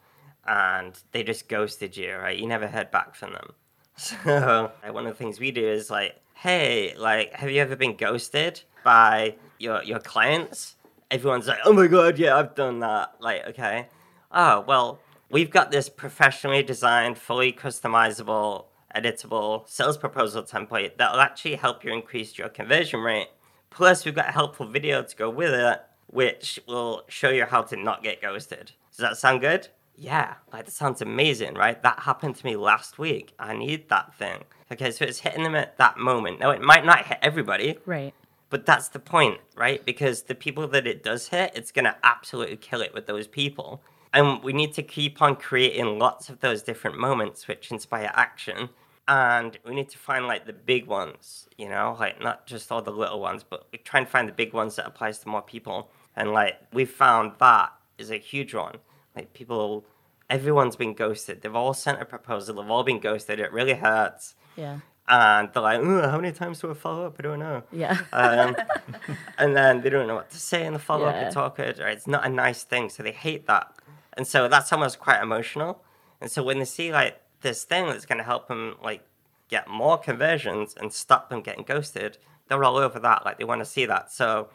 and 0.46 0.96
they 1.10 1.24
just 1.24 1.48
ghosted 1.48 1.96
you. 1.96 2.14
Right? 2.14 2.38
You 2.38 2.46
never 2.46 2.68
heard 2.68 2.92
back 2.92 3.16
from 3.16 3.32
them. 3.32 3.52
So 3.98 4.70
one 4.90 5.06
of 5.06 5.12
the 5.12 5.18
things 5.18 5.40
we 5.40 5.50
do 5.50 5.66
is 5.66 5.90
like, 5.90 6.20
hey, 6.34 6.94
like, 6.96 7.32
have 7.32 7.50
you 7.50 7.60
ever 7.60 7.74
been 7.74 7.96
ghosted 7.96 8.62
by 8.84 9.34
your 9.58 9.82
your 9.82 9.98
clients? 9.98 10.76
Everyone's 11.10 11.48
like, 11.48 11.58
oh 11.64 11.72
my 11.72 11.88
god, 11.88 12.18
yeah, 12.18 12.36
I've 12.36 12.54
done 12.54 12.78
that. 12.80 13.14
Like, 13.18 13.44
okay, 13.48 13.88
oh 14.30 14.60
well, 14.60 15.00
we've 15.30 15.50
got 15.50 15.72
this 15.72 15.88
professionally 15.88 16.62
designed, 16.62 17.18
fully 17.18 17.52
customizable, 17.52 18.65
editable 18.96 19.68
sales 19.68 19.96
proposal 19.98 20.42
template 20.42 20.96
that'll 20.96 21.20
actually 21.20 21.56
help 21.56 21.84
you 21.84 21.92
increase 21.92 22.38
your 22.38 22.48
conversion 22.48 23.00
rate. 23.00 23.28
Plus, 23.70 24.04
we've 24.04 24.14
got 24.14 24.28
a 24.28 24.32
helpful 24.32 24.66
video 24.66 25.02
to 25.02 25.16
go 25.16 25.28
with 25.28 25.52
it, 25.52 25.80
which 26.06 26.58
will 26.66 27.02
show 27.08 27.28
you 27.28 27.44
how 27.44 27.62
to 27.62 27.76
not 27.76 28.02
get 28.02 28.22
ghosted. 28.22 28.72
Does 28.90 28.98
that 28.98 29.16
sound 29.18 29.40
good? 29.42 29.68
Yeah, 29.98 30.34
like 30.52 30.66
that 30.66 30.72
sounds 30.72 31.00
amazing, 31.02 31.54
right? 31.54 31.82
That 31.82 32.00
happened 32.00 32.36
to 32.36 32.44
me 32.46 32.56
last 32.56 32.98
week. 32.98 33.32
I 33.38 33.54
need 33.56 33.88
that 33.88 34.14
thing. 34.14 34.44
Okay, 34.72 34.90
so 34.90 35.04
it's 35.04 35.20
hitting 35.20 35.42
them 35.42 35.54
at 35.54 35.76
that 35.78 35.98
moment. 35.98 36.40
Now, 36.40 36.50
it 36.50 36.60
might 36.62 36.84
not 36.84 37.06
hit 37.06 37.18
everybody, 37.22 37.78
Right. 37.86 38.12
but 38.50 38.66
that's 38.66 38.88
the 38.88 38.98
point, 38.98 39.40
right? 39.56 39.84
Because 39.84 40.22
the 40.24 40.34
people 40.34 40.66
that 40.68 40.86
it 40.86 41.02
does 41.02 41.28
hit, 41.28 41.52
it's 41.54 41.72
going 41.72 41.84
to 41.86 41.96
absolutely 42.02 42.56
kill 42.56 42.80
it 42.82 42.92
with 42.94 43.06
those 43.06 43.26
people. 43.26 43.82
And 44.12 44.42
we 44.42 44.52
need 44.52 44.72
to 44.74 44.82
keep 44.82 45.20
on 45.20 45.36
creating 45.36 45.98
lots 45.98 46.28
of 46.28 46.40
those 46.40 46.62
different 46.62 46.98
moments 46.98 47.48
which 47.48 47.70
inspire 47.70 48.10
action. 48.14 48.70
And 49.08 49.56
we 49.64 49.74
need 49.74 49.88
to 49.90 49.98
find 49.98 50.26
like 50.26 50.46
the 50.46 50.52
big 50.52 50.86
ones, 50.86 51.48
you 51.56 51.68
know, 51.68 51.96
like 51.98 52.20
not 52.20 52.46
just 52.46 52.72
all 52.72 52.82
the 52.82 52.90
little 52.90 53.20
ones, 53.20 53.44
but 53.48 53.66
we 53.70 53.78
try 53.78 54.00
and 54.00 54.08
find 54.08 54.28
the 54.28 54.32
big 54.32 54.52
ones 54.52 54.76
that 54.76 54.86
applies 54.86 55.20
to 55.20 55.28
more 55.28 55.42
people. 55.42 55.90
And 56.16 56.32
like 56.32 56.56
we've 56.72 56.90
found 56.90 57.32
that 57.38 57.72
is 57.98 58.10
a 58.10 58.16
huge 58.16 58.52
one. 58.52 58.78
Like 59.14 59.32
people, 59.32 59.84
everyone's 60.28 60.74
been 60.74 60.94
ghosted. 60.94 61.42
They've 61.42 61.54
all 61.54 61.72
sent 61.72 62.02
a 62.02 62.04
proposal. 62.04 62.56
They've 62.56 62.70
all 62.70 62.82
been 62.82 62.98
ghosted. 62.98 63.38
It 63.38 63.52
really 63.52 63.74
hurts. 63.74 64.34
Yeah. 64.56 64.80
And 65.08 65.50
they're 65.52 65.62
like, 65.62 65.80
"Ugh, 65.80 66.10
how 66.10 66.16
many 66.16 66.32
times 66.32 66.60
do 66.60 66.68
I 66.68 66.74
follow 66.74 67.06
up? 67.06 67.16
I 67.20 67.22
don't 67.22 67.38
know. 67.38 67.62
Yeah. 67.70 67.96
Um, 68.12 68.56
and 69.38 69.56
then 69.56 69.82
they 69.82 69.88
don't 69.88 70.08
know 70.08 70.16
what 70.16 70.30
to 70.30 70.36
say 70.38 70.66
in 70.66 70.72
the 70.72 70.80
follow 70.80 71.06
up. 71.06 71.14
Yeah. 71.14 71.26
It's 71.28 71.36
awkward, 71.36 71.78
or 71.78 71.86
it's 71.86 72.08
not 72.08 72.26
a 72.26 72.28
nice 72.28 72.64
thing, 72.64 72.88
so 72.88 73.04
they 73.04 73.12
hate 73.12 73.46
that. 73.46 73.72
And 74.16 74.26
so 74.26 74.48
that's 74.48 74.72
almost 74.72 74.98
quite 74.98 75.22
emotional. 75.22 75.84
And 76.20 76.28
so 76.28 76.42
when 76.42 76.58
they 76.58 76.64
see 76.64 76.92
like 76.92 77.20
this 77.40 77.64
thing 77.64 77.86
that's 77.86 78.06
going 78.06 78.18
to 78.18 78.24
help 78.24 78.48
them 78.48 78.76
like 78.82 79.02
get 79.48 79.68
more 79.68 79.98
conversions 79.98 80.74
and 80.76 80.92
stop 80.92 81.30
them 81.30 81.40
getting 81.42 81.64
ghosted, 81.64 82.18
they're 82.48 82.64
all 82.64 82.76
over 82.76 82.98
that. 82.98 83.24
Like 83.24 83.38
they 83.38 83.44
want 83.44 83.60
to 83.60 83.66
see 83.66 83.86
that. 83.86 84.10
So 84.10 84.48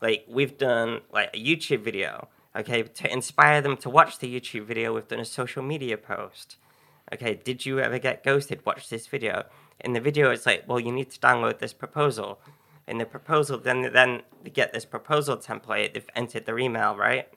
like 0.00 0.24
we've 0.28 0.56
done 0.56 1.00
like 1.12 1.30
a 1.34 1.42
YouTube 1.42 1.82
video. 1.82 2.28
Okay, 2.56 2.82
to 2.82 3.12
inspire 3.12 3.60
them 3.60 3.76
to 3.76 3.88
watch 3.88 4.18
the 4.18 4.40
YouTube 4.40 4.64
video, 4.64 4.92
we've 4.92 5.06
done 5.06 5.20
a 5.20 5.24
social 5.24 5.62
media 5.62 5.96
post. 5.96 6.56
Okay, 7.12 7.34
did 7.34 7.64
you 7.64 7.78
ever 7.78 7.98
get 7.98 8.24
ghosted? 8.24 8.64
Watch 8.66 8.88
this 8.88 9.06
video. 9.06 9.44
In 9.80 9.92
the 9.92 10.00
video, 10.00 10.30
it's 10.30 10.46
like, 10.46 10.64
well, 10.66 10.80
you 10.80 10.90
need 10.90 11.10
to 11.10 11.20
download 11.20 11.58
this 11.58 11.72
proposal. 11.72 12.40
In 12.88 12.98
the 12.98 13.06
proposal, 13.06 13.58
then 13.58 13.92
then 13.92 14.22
they 14.42 14.50
get 14.50 14.72
this 14.72 14.84
proposal 14.84 15.36
template. 15.36 15.94
They've 15.94 16.06
entered 16.16 16.44
their 16.44 16.58
email, 16.58 16.96
right? 16.96 17.28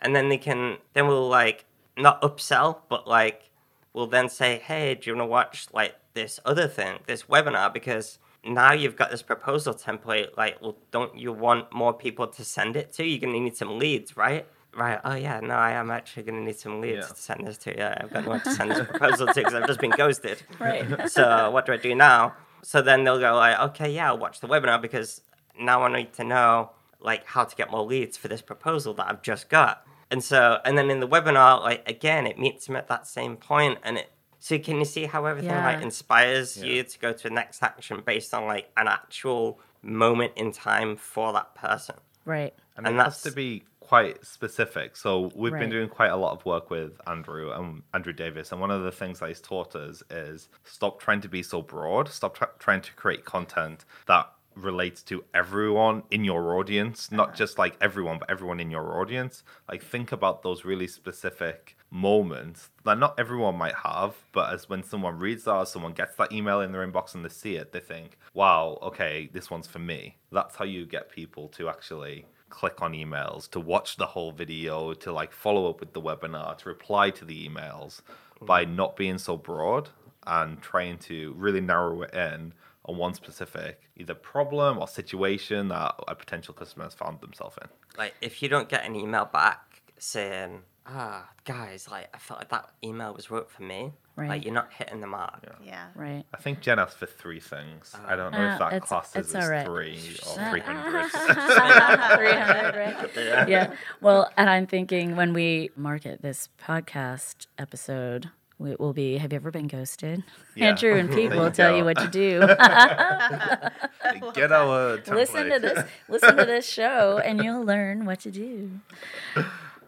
And 0.00 0.16
then 0.16 0.30
they 0.30 0.38
can 0.38 0.78
then 0.94 1.06
we'll 1.06 1.28
like 1.28 1.66
not 1.98 2.22
upsell, 2.22 2.78
but 2.88 3.06
like 3.06 3.50
we'll 3.94 4.06
then 4.06 4.28
say, 4.28 4.58
hey, 4.58 4.94
do 4.94 5.10
you 5.10 5.16
want 5.16 5.26
to 5.26 5.30
watch 5.30 5.66
like 5.72 5.94
this 6.14 6.40
other 6.44 6.68
thing, 6.68 6.98
this 7.06 7.24
webinar? 7.24 7.72
Because 7.72 8.18
now 8.44 8.72
you've 8.72 8.96
got 8.96 9.10
this 9.10 9.22
proposal 9.22 9.74
template. 9.74 10.36
Like, 10.36 10.60
well, 10.60 10.76
don't 10.90 11.16
you 11.16 11.32
want 11.32 11.72
more 11.72 11.92
people 11.92 12.26
to 12.26 12.44
send 12.44 12.76
it 12.76 12.92
to? 12.94 13.04
You're 13.04 13.20
gonna 13.20 13.38
need 13.40 13.56
some 13.56 13.78
leads, 13.78 14.16
right? 14.16 14.46
Right. 14.74 14.98
Oh 15.04 15.14
yeah. 15.14 15.38
No, 15.40 15.54
I 15.54 15.72
am 15.72 15.90
actually 15.90 16.22
gonna 16.24 16.40
need 16.40 16.56
some 16.58 16.80
leads 16.80 17.06
Yeah. 17.06 17.14
to 17.14 17.14
send 17.20 17.46
this 17.46 17.58
to. 17.58 17.76
Yeah, 17.76 17.94
I've 18.00 18.12
got 18.12 18.24
no 18.24 18.30
one 18.30 18.40
to 18.40 18.52
send 18.54 18.70
this 18.70 18.86
proposal 18.86 19.26
to 19.26 19.34
because 19.34 19.54
I've 19.54 19.66
just 19.66 19.80
been 19.80 19.90
ghosted. 19.90 20.42
Right. 20.58 20.86
So 21.10 21.50
what 21.50 21.66
do 21.66 21.72
I 21.72 21.76
do 21.76 21.94
now? 21.94 22.34
So 22.62 22.80
then 22.80 23.04
they'll 23.04 23.18
go 23.20 23.34
like, 23.34 23.58
okay, 23.60 23.90
yeah, 23.92 24.08
I'll 24.08 24.18
watch 24.18 24.40
the 24.40 24.48
webinar 24.48 24.80
because 24.80 25.20
now 25.60 25.82
I 25.82 25.92
need 25.94 26.12
to 26.14 26.24
know 26.24 26.70
like 27.00 27.26
how 27.26 27.44
to 27.44 27.54
get 27.56 27.70
more 27.70 27.84
leads 27.84 28.16
for 28.16 28.28
this 28.28 28.40
proposal 28.40 28.94
that 28.94 29.08
I've 29.08 29.22
just 29.22 29.48
got. 29.50 29.84
And 30.12 30.22
so, 30.22 30.60
and 30.64 30.76
then 30.78 30.90
in 30.90 31.00
the 31.00 31.08
webinar, 31.08 31.60
like 31.62 31.88
again, 31.88 32.26
it 32.26 32.38
meets 32.38 32.68
him 32.68 32.76
at 32.76 32.86
that 32.88 33.06
same 33.08 33.36
point, 33.36 33.78
and 33.82 33.96
it. 33.98 34.12
So 34.38 34.58
can 34.58 34.76
you 34.78 34.84
see 34.84 35.06
how 35.06 35.24
everything 35.24 35.50
Yeah. 35.50 35.64
like 35.66 35.82
inspires 35.82 36.56
you 36.56 36.82
to 36.82 36.98
go 36.98 37.12
to 37.12 37.22
the 37.24 37.30
next 37.30 37.62
action 37.62 38.02
based 38.04 38.34
on 38.34 38.46
like 38.46 38.70
an 38.76 38.88
actual 38.88 39.58
moment 39.82 40.32
in 40.36 40.50
time 40.52 40.96
for 40.96 41.32
that 41.32 41.54
person? 41.54 41.94
Right. 42.24 42.52
And, 42.76 42.86
And 42.86 42.96
it 42.96 43.02
has 43.02 43.22
to 43.22 43.30
be 43.30 43.62
quite 43.78 44.24
specific. 44.26 44.96
So 44.96 45.30
we've 45.36 45.52
Right. 45.52 45.60
been 45.60 45.70
doing 45.70 45.88
quite 45.88 46.10
a 46.10 46.16
lot 46.16 46.32
of 46.32 46.44
work 46.44 46.70
with 46.70 47.00
Andrew 47.06 47.52
and 47.52 47.82
Andrew 47.94 48.12
Davis, 48.12 48.50
and 48.50 48.60
one 48.60 48.70
of 48.72 48.82
the 48.82 48.90
things 48.92 49.20
that 49.20 49.28
he's 49.28 49.40
taught 49.40 49.76
us 49.76 50.02
is 50.10 50.48
stop 50.64 51.00
trying 51.00 51.20
to 51.20 51.28
be 51.28 51.42
so 51.42 51.62
broad. 51.62 52.08
Stop 52.08 52.36
tr- 52.36 52.44
trying 52.58 52.80
to 52.80 52.92
create 52.94 53.24
content 53.24 53.84
that 54.06 54.31
relates 54.54 55.02
to 55.04 55.24
everyone 55.34 56.02
in 56.10 56.24
your 56.24 56.56
audience, 56.58 57.10
not 57.10 57.34
just 57.34 57.58
like 57.58 57.76
everyone, 57.80 58.18
but 58.18 58.30
everyone 58.30 58.60
in 58.60 58.70
your 58.70 59.00
audience. 59.00 59.42
Like 59.68 59.82
think 59.82 60.12
about 60.12 60.42
those 60.42 60.64
really 60.64 60.86
specific 60.86 61.76
moments 61.90 62.70
that 62.84 62.98
not 62.98 63.18
everyone 63.18 63.56
might 63.56 63.74
have, 63.74 64.14
but 64.32 64.52
as 64.52 64.68
when 64.68 64.82
someone 64.82 65.18
reads 65.18 65.44
that, 65.44 65.54
or 65.54 65.66
someone 65.66 65.92
gets 65.92 66.16
that 66.16 66.32
email 66.32 66.60
in 66.60 66.72
their 66.72 66.86
inbox 66.86 67.14
and 67.14 67.24
they 67.24 67.28
see 67.28 67.56
it, 67.56 67.72
they 67.72 67.80
think, 67.80 68.18
"Wow, 68.34 68.78
okay, 68.82 69.28
this 69.32 69.50
one's 69.50 69.66
for 69.66 69.78
me." 69.78 70.16
That's 70.30 70.56
how 70.56 70.64
you 70.64 70.86
get 70.86 71.10
people 71.10 71.48
to 71.48 71.68
actually 71.68 72.26
click 72.48 72.82
on 72.82 72.92
emails, 72.92 73.50
to 73.50 73.58
watch 73.60 73.96
the 73.96 74.06
whole 74.06 74.30
video, 74.30 74.92
to 74.92 75.12
like 75.12 75.32
follow 75.32 75.68
up 75.70 75.80
with 75.80 75.92
the 75.92 76.00
webinar, 76.00 76.56
to 76.58 76.68
reply 76.68 77.10
to 77.10 77.24
the 77.24 77.48
emails 77.48 78.02
mm. 78.40 78.46
by 78.46 78.64
not 78.64 78.96
being 78.96 79.18
so 79.18 79.36
broad 79.36 79.88
and 80.26 80.60
trying 80.62 80.98
to 80.98 81.34
really 81.36 81.60
narrow 81.60 82.02
it 82.02 82.14
in 82.14 82.52
on 82.86 82.96
one 82.96 83.14
specific 83.14 83.80
either 83.96 84.14
problem 84.14 84.78
or 84.78 84.88
situation 84.88 85.68
that 85.68 85.94
a 86.08 86.14
potential 86.14 86.52
customer 86.54 86.84
has 86.84 86.94
found 86.94 87.20
themselves 87.20 87.56
in. 87.62 87.68
Like 87.96 88.14
if 88.20 88.42
you 88.42 88.48
don't 88.48 88.68
get 88.68 88.84
an 88.84 88.96
email 88.96 89.24
back 89.26 89.82
saying, 89.98 90.62
ah, 90.86 91.28
guys, 91.44 91.88
like 91.90 92.08
I 92.14 92.18
felt 92.18 92.40
like 92.40 92.48
that 92.50 92.70
email 92.82 93.14
was 93.14 93.30
wrote 93.30 93.50
for 93.50 93.62
me. 93.62 93.92
Right. 94.16 94.28
Like 94.28 94.44
you're 94.44 94.52
not 94.52 94.70
hitting 94.76 95.00
the 95.00 95.06
mark. 95.06 95.42
Yeah. 95.64 95.86
Right. 95.94 96.24
I 96.34 96.36
think 96.38 96.60
Jen 96.60 96.78
asked 96.78 96.98
for 96.98 97.06
three 97.06 97.40
things. 97.40 97.94
I 98.06 98.14
don't 98.16 98.32
know 98.32 98.46
Uh, 98.46 98.52
if 98.52 98.58
that 98.58 98.72
it's- 98.74 98.88
classes 98.88 99.16
it's 99.16 99.34
as 99.34 99.44
all 99.44 99.50
right. 99.50 99.64
three 99.64 99.98
or 100.26 100.40
Uh, 100.42 100.50
300. 100.50 101.10
300, 101.10 102.76
right? 102.76 103.48
Yeah. 103.48 103.74
Well, 104.00 104.30
and 104.36 104.50
I'm 104.50 104.66
thinking 104.66 105.16
when 105.16 105.32
we 105.32 105.70
market 105.76 106.20
this 106.20 106.48
podcast 106.60 107.46
episode, 107.58 108.30
it 108.66 108.78
will 108.80 108.92
be 108.92 109.18
Have 109.18 109.32
you 109.32 109.36
ever 109.36 109.50
been 109.50 109.66
ghosted? 109.68 110.22
Yeah. 110.54 110.68
Andrew 110.68 110.94
and 110.96 111.10
Pete 111.14 111.30
will 111.30 111.50
tell 111.50 111.72
go. 111.72 111.76
you 111.78 111.84
what 111.84 111.98
to 111.98 112.08
do. 112.08 112.40
Get 114.34 114.52
our 114.52 114.98
template. 114.98 115.14
listen 115.14 115.50
to 115.50 115.58
this 115.58 115.84
listen 116.08 116.36
to 116.36 116.44
this 116.44 116.68
show 116.68 117.18
and 117.24 117.42
you'll 117.42 117.64
learn 117.64 118.04
what 118.04 118.20
to 118.20 118.30
do. 118.30 118.70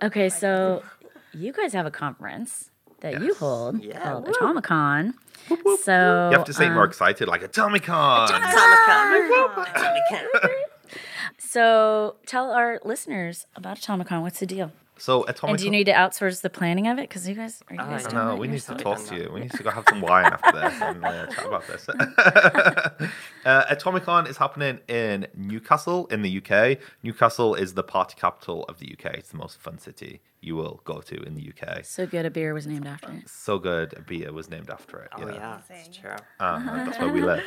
Okay, 0.03 0.29
so 0.29 0.83
you 1.33 1.53
guys 1.53 1.73
have 1.73 1.87
a 1.87 1.91
conference 1.91 2.71
that 3.01 3.21
you 3.23 3.35
hold 3.35 3.83
Yeah, 3.83 4.01
called 4.03 4.27
woo. 4.27 4.33
Atomicon. 4.35 5.15
So 5.83 6.31
You 6.31 6.37
have 6.37 6.47
to 6.47 6.53
say 6.55 6.67
it 6.67 6.71
more 6.71 6.85
um, 6.85 6.89
excited, 6.89 7.29
like 7.29 7.43
Atomicon. 7.43 8.29
Atomicon. 8.29 10.27
So 11.39 12.17
tell 12.27 12.51
our 12.51 12.81
listeners 12.85 13.47
about 13.55 13.79
Atomicon. 13.79 14.23
What's 14.23 14.41
the 14.41 14.47
deal? 14.47 14.73
So 14.97 15.25
Atomicon. 15.25 15.49
And 15.51 15.59
do 15.59 15.65
you 15.65 15.71
need 15.71 15.85
to 15.85 15.93
outsource 15.93 16.41
the 16.41 16.51
planning 16.51 16.87
of 16.87 16.99
it? 16.99 17.09
Because 17.09 17.29
you 17.29 17.35
guys 17.35 17.63
are 17.69 17.75
you 17.75 17.81
guys 17.81 18.07
I 18.07 18.11
doing 18.11 18.25
No, 18.25 18.31
that 18.31 18.39
we 18.39 18.49
need 18.49 18.61
to 18.61 18.75
talk 18.75 19.05
to 19.07 19.17
you. 19.17 19.31
We 19.33 19.41
need 19.41 19.51
to 19.53 19.63
go 19.63 19.71
have 19.71 19.85
some 19.89 20.01
wine 20.01 20.27
after 20.27 20.53
this 20.53 20.75
and 20.81 21.05
uh, 21.05 21.27
chat 21.27 21.47
about 21.47 21.67
this. 21.67 21.89
uh, 23.45 23.75
Atomicon 23.75 24.29
is 24.29 24.37
happening 24.37 24.79
in 24.89 25.27
Newcastle 25.35 26.07
in 26.07 26.23
the 26.23 26.39
UK. 26.39 26.79
Newcastle 27.03 27.55
is 27.55 27.75
the 27.75 27.83
party 27.83 28.15
capital 28.19 28.65
of 28.65 28.79
the 28.79 28.93
UK. 28.93 29.15
It's 29.15 29.31
the 29.31 29.37
most 29.37 29.61
fun 29.61 29.79
city 29.79 30.21
you 30.45 30.55
will 30.55 30.81
go 30.85 31.01
to 31.01 31.23
in 31.23 31.35
the 31.35 31.51
UK. 31.53 31.85
So 31.85 32.07
good 32.07 32.27
a 32.27 32.31
beer 32.31 32.53
was 32.53 32.67
named 32.67 32.87
after 32.87 33.11
it. 33.13 33.29
So 33.29 33.59
good, 33.59 33.95
a 33.97 34.03
beer 34.03 34.33
was 34.33 34.51
named 34.51 34.69
after 34.71 35.01
it. 35.01 35.09
Oh 35.17 35.27
yeah, 35.29 35.61
that's 35.69 35.97
true. 35.97 36.17
Uh, 36.39 36.85
that's 36.85 36.99
where 36.99 37.09
we 37.13 37.23
live. 37.33 37.43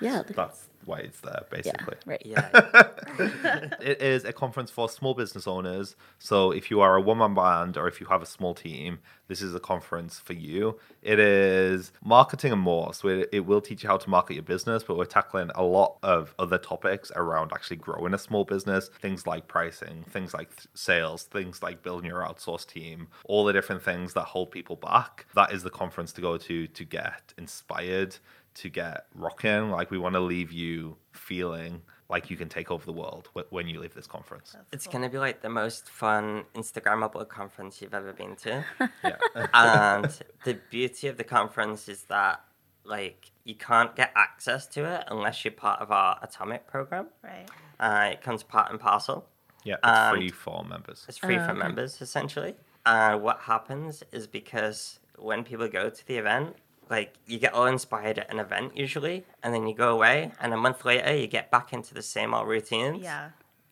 Yeah. 0.00 0.22
That's 0.26 0.66
why 0.86 0.98
it's 0.98 1.20
there, 1.20 1.42
Yeah. 1.42 1.56
basically. 1.56 1.96
Right. 2.06 2.22
Yeah. 2.24 2.48
It 3.80 4.00
is 4.00 4.24
a 4.24 4.32
conference 4.32 4.70
for 4.70 4.88
small 4.88 5.14
business 5.14 5.46
owners. 5.46 5.94
So 6.18 6.52
if 6.52 6.70
you 6.70 6.80
are 6.80 6.96
a 6.96 7.00
one 7.00 7.18
man 7.18 7.34
band 7.34 7.76
or 7.76 7.86
if 7.88 8.00
you 8.00 8.06
have 8.06 8.22
a 8.22 8.26
small 8.26 8.54
team, 8.54 9.00
this 9.28 9.42
is 9.42 9.54
a 9.54 9.60
conference 9.60 10.18
for 10.18 10.32
you. 10.32 10.78
It 11.02 11.18
is 11.18 11.92
marketing 12.04 12.52
and 12.52 12.60
more. 12.60 12.94
So 12.94 13.08
it, 13.08 13.28
it 13.32 13.40
will 13.46 13.60
teach 13.60 13.82
you 13.82 13.88
how 13.88 13.96
to 13.98 14.10
market 14.10 14.34
your 14.34 14.42
business, 14.42 14.82
but 14.82 14.96
we're 14.96 15.04
tackling 15.04 15.50
a 15.54 15.62
lot 15.62 15.98
of 16.02 16.34
other 16.38 16.58
topics 16.58 17.10
around 17.14 17.52
actually 17.52 17.76
growing 17.76 18.14
a 18.14 18.18
small 18.18 18.44
business. 18.44 18.88
Things 19.00 19.26
like 19.26 19.48
pricing, 19.48 20.04
things 20.08 20.32
like 20.34 20.54
th- 20.56 20.68
sales, 20.74 21.24
things 21.24 21.62
like 21.62 21.82
building 21.82 22.06
your 22.08 22.20
outsourced 22.22 22.66
team, 22.68 23.08
all 23.24 23.44
the 23.44 23.52
different 23.52 23.82
things 23.82 24.14
that 24.14 24.24
hold 24.24 24.50
people 24.50 24.76
back. 24.76 25.26
That 25.34 25.52
is 25.52 25.62
the 25.62 25.70
conference 25.70 26.12
to 26.14 26.20
go 26.20 26.36
to 26.38 26.66
to 26.66 26.84
get 26.84 27.34
inspired, 27.38 28.16
to 28.62 28.68
get 28.68 29.06
rocking. 29.14 29.70
Like 29.70 29.90
we 29.90 29.98
want 29.98 30.14
to 30.14 30.20
leave 30.20 30.52
you 30.52 30.96
feeling 31.12 31.82
like 32.08 32.28
you 32.30 32.36
can 32.36 32.48
take 32.48 32.70
over 32.70 32.84
the 32.84 32.92
world 32.92 33.28
wh- 33.34 33.50
when 33.52 33.68
you 33.68 33.78
leave 33.80 33.94
this 33.94 34.06
conference. 34.06 34.56
It's 34.72 34.86
gonna 34.86 35.08
be 35.08 35.18
like 35.18 35.42
the 35.42 35.48
most 35.48 35.88
fun 35.88 36.44
Instagrammable 36.54 37.28
conference 37.28 37.80
you've 37.80 37.94
ever 37.94 38.12
been 38.12 38.34
to. 38.36 38.64
Yeah. 39.04 39.16
and 39.54 40.22
the 40.44 40.54
beauty 40.70 41.06
of 41.08 41.16
the 41.16 41.24
conference 41.24 41.88
is 41.88 42.02
that 42.04 42.42
like 42.84 43.30
you 43.44 43.54
can't 43.54 43.94
get 43.94 44.10
access 44.16 44.66
to 44.68 44.84
it 44.84 45.04
unless 45.08 45.44
you're 45.44 45.52
part 45.52 45.80
of 45.80 45.90
our 45.92 46.18
atomic 46.22 46.66
program. 46.66 47.06
Right. 47.22 47.46
Uh, 47.78 48.10
it 48.12 48.22
comes 48.22 48.42
part 48.42 48.70
and 48.70 48.80
parcel. 48.80 49.26
yeah, 49.64 49.74
it's 49.74 49.80
And- 49.84 50.16
free 50.16 50.30
for 50.30 50.64
members. 50.64 51.04
It's 51.08 51.18
free 51.18 51.36
Oh, 51.38 51.44
for 51.44 51.50
okay. 51.52 51.58
members 51.58 52.00
essentially. 52.02 52.54
And 52.86 53.22
what 53.22 53.40
happens 53.40 54.02
is 54.10 54.26
because 54.26 54.98
when 55.16 55.44
people 55.44 55.68
go 55.68 55.90
to 55.90 56.06
the 56.06 56.16
event, 56.16 56.56
like 56.90 57.14
you 57.26 57.38
get 57.38 57.54
all 57.54 57.66
inspired 57.66 58.18
at 58.18 58.32
an 58.32 58.40
event 58.40 58.76
usually, 58.76 59.24
and 59.42 59.54
then 59.54 59.66
you 59.66 59.74
go 59.74 59.90
away, 59.90 60.32
and 60.40 60.52
a 60.52 60.56
month 60.56 60.84
later 60.84 61.14
you 61.14 61.28
get 61.28 61.50
back 61.50 61.72
into 61.72 61.94
the 61.94 62.02
same 62.02 62.34
old 62.34 62.48
routines. 62.48 63.02
Yeah. 63.02 63.30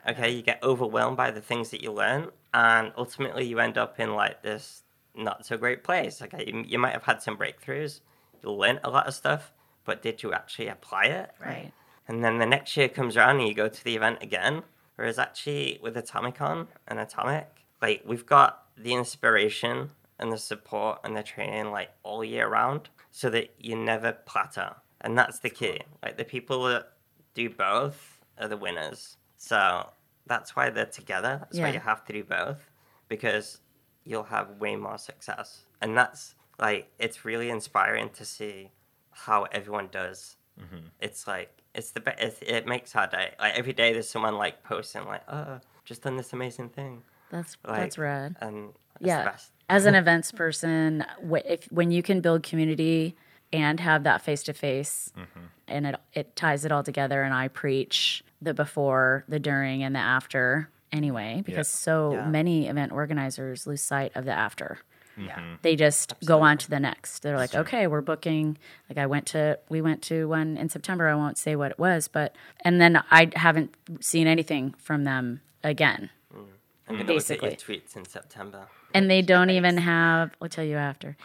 Okay, 0.09 0.31
you 0.31 0.43
get 0.43 0.63
overwhelmed 0.63 1.17
by 1.17 1.31
the 1.33 1.41
things 1.41 1.71
that 1.71 1.83
you 1.83 1.93
learn, 1.93 2.31
and 2.55 2.93
ultimately 2.97 3.45
you 3.45 3.59
end 3.59 3.77
up 3.77 3.99
in 3.99 4.15
like 4.15 4.43
this 4.43 4.85
not 5.15 5.45
so 5.45 5.57
great 5.57 5.83
place. 5.83 6.23
Okay, 6.23 6.45
you, 6.47 6.65
you 6.67 6.79
might 6.79 6.93
have 6.93 7.03
had 7.03 7.21
some 7.21 7.37
breakthroughs, 7.37 8.01
you 8.43 8.51
learned 8.53 8.81
a 8.85 8.91
lot 8.91 9.09
of 9.09 9.15
stuff, 9.15 9.53
but 9.85 10.01
did 10.01 10.23
you 10.23 10.33
actually 10.33 10.69
apply 10.69 11.05
it? 11.05 11.31
Right. 11.45 11.73
And 12.07 12.25
then 12.25 12.39
the 12.39 12.47
next 12.47 12.77
year 12.77 12.89
comes 12.89 13.17
around 13.17 13.41
and 13.41 13.49
you 13.49 13.55
go 13.55 13.69
to 13.69 13.85
the 13.85 13.97
event 13.97 14.23
again. 14.23 14.63
Whereas 14.97 15.19
actually 15.19 15.79
with 15.83 15.95
Atomicon 15.95 16.69
and 16.87 16.99
Atomic, 16.99 17.49
like 17.83 18.03
we've 18.07 18.27
got 18.27 18.65
the 18.77 18.95
inspiration 18.95 19.91
and 20.19 20.33
the 20.33 20.39
support 20.39 21.01
and 21.05 21.17
the 21.17 21.23
training 21.23 21.71
like 21.71 21.91
all 22.03 22.25
year 22.25 22.49
round 22.49 22.89
so 23.19 23.29
that 23.29 23.53
you 23.59 23.75
never 23.75 24.13
plateau. 24.13 24.77
And 25.01 25.19
that's 25.19 25.41
the 25.41 25.51
key. 25.51 25.81
Like 26.05 26.17
the 26.17 26.25
people 26.25 26.63
that 26.69 26.93
do 27.35 27.51
both 27.51 28.21
are 28.41 28.47
the 28.47 28.57
winners. 28.57 29.17
So 29.37 29.89
that's 30.27 30.55
why 30.55 30.71
they're 30.71 30.87
together. 30.87 31.39
That's 31.41 31.59
why 31.59 31.73
you 31.73 31.81
have 31.81 32.05
to 32.05 32.13
do 32.13 32.23
both 32.23 32.71
because 33.09 33.59
you'll 34.05 34.23
have 34.37 34.61
way 34.61 34.77
more 34.77 34.99
success. 34.99 35.63
And 35.83 35.99
that's 35.99 36.37
like 36.61 36.93
it's 37.01 37.25
really 37.25 37.51
inspiring 37.51 38.11
to 38.11 38.25
see 38.25 38.71
how 39.11 39.47
everyone 39.51 39.89
does. 39.91 40.37
Mm-hmm. 40.61 40.87
It's 41.01 41.27
like 41.27 41.51
it's 41.75 41.91
the 41.91 42.01
best. 42.01 42.21
It, 42.43 42.49
it 42.49 42.67
makes 42.69 42.95
our 42.95 43.09
day. 43.09 43.33
Like 43.41 43.59
every 43.59 43.73
day, 43.73 43.93
there's 43.93 44.09
someone 44.09 44.37
like 44.37 44.63
posting 44.63 45.05
like, 45.07 45.23
"Oh, 45.29 45.59
just 45.85 46.03
done 46.03 46.17
this 46.17 46.33
amazing 46.33 46.69
thing," 46.69 47.03
That's 47.31 47.57
like, 47.67 47.81
that's 47.81 47.99
rad. 47.99 48.37
and 48.41 48.71
it's 48.95 49.01
the 49.01 49.07
Yeah. 49.09 49.37
Best. 49.69 49.77
As 49.77 49.87
an 49.87 49.95
events 49.95 50.33
person, 50.33 51.05
wh- 51.29 51.45
if 51.45 51.65
when 51.67 51.91
you 51.91 52.03
can 52.03 52.21
build 52.21 52.43
community 52.43 53.15
and 53.53 53.81
have 53.81 54.05
that 54.05 54.23
face 54.23 54.43
to 54.45 54.53
face, 54.53 55.13
and 55.67 55.87
it 55.87 55.97
it 56.13 56.37
ties 56.37 56.65
it 56.65 56.73
all 56.73 56.83
together, 56.83 57.23
and 57.23 57.33
I 57.35 57.49
preach 57.49 58.23
the 58.43 58.55
before, 58.55 59.25
the 59.29 59.39
during, 59.39 59.83
and 59.83 59.95
the 59.95 60.01
after 60.01 60.69
anyway, 60.93 61.43
because 61.45 61.69
so 61.69 62.13
Yeah. 62.15 62.27
many 62.29 62.67
event 62.69 62.93
organizers 62.93 63.67
lose 63.67 63.83
sight 63.83 64.13
of 64.15 64.25
the 64.25 64.33
after. 64.33 64.79
Yeah. 65.21 65.57
they 65.63 65.75
just 65.75 66.15
go 66.25 66.43
on 66.43 66.59
to 66.59 66.71
the 66.71 66.79
next. 66.79 67.23
They're 67.25 67.37
like, 67.37 67.53
okay, 67.53 67.89
we're 67.89 68.03
booking. 68.03 68.57
Like 68.89 68.99
I 68.99 69.07
went 69.07 69.27
to, 69.27 69.59
we 69.69 69.81
went 69.83 70.01
to 70.03 70.29
one 70.29 70.57
in 70.57 70.69
September. 70.69 71.09
I 71.09 71.17
won't 71.17 71.37
say 71.37 71.57
what 71.57 71.73
it 71.73 71.79
was, 71.81 72.07
but 72.07 72.37
and 72.65 72.81
then 72.81 73.03
I 73.11 73.33
haven't 73.35 73.75
seen 74.01 74.29
anything 74.29 74.75
from 74.79 75.03
them 75.03 75.41
again. 75.65 76.11
Mm. 76.33 76.47
they 76.87 76.93
look 76.93 77.01
at 77.01 77.07
your 77.09 77.17
Basically. 77.17 77.51
tweets 77.57 77.97
in 77.97 78.05
September. 78.05 78.69
And 78.95 79.11
they 79.11 79.23
don't 79.23 79.51
even 79.51 79.77
have. 79.79 80.31
I'll 80.41 80.49
tell 80.49 80.65
you 80.65 80.77
after. 80.77 81.17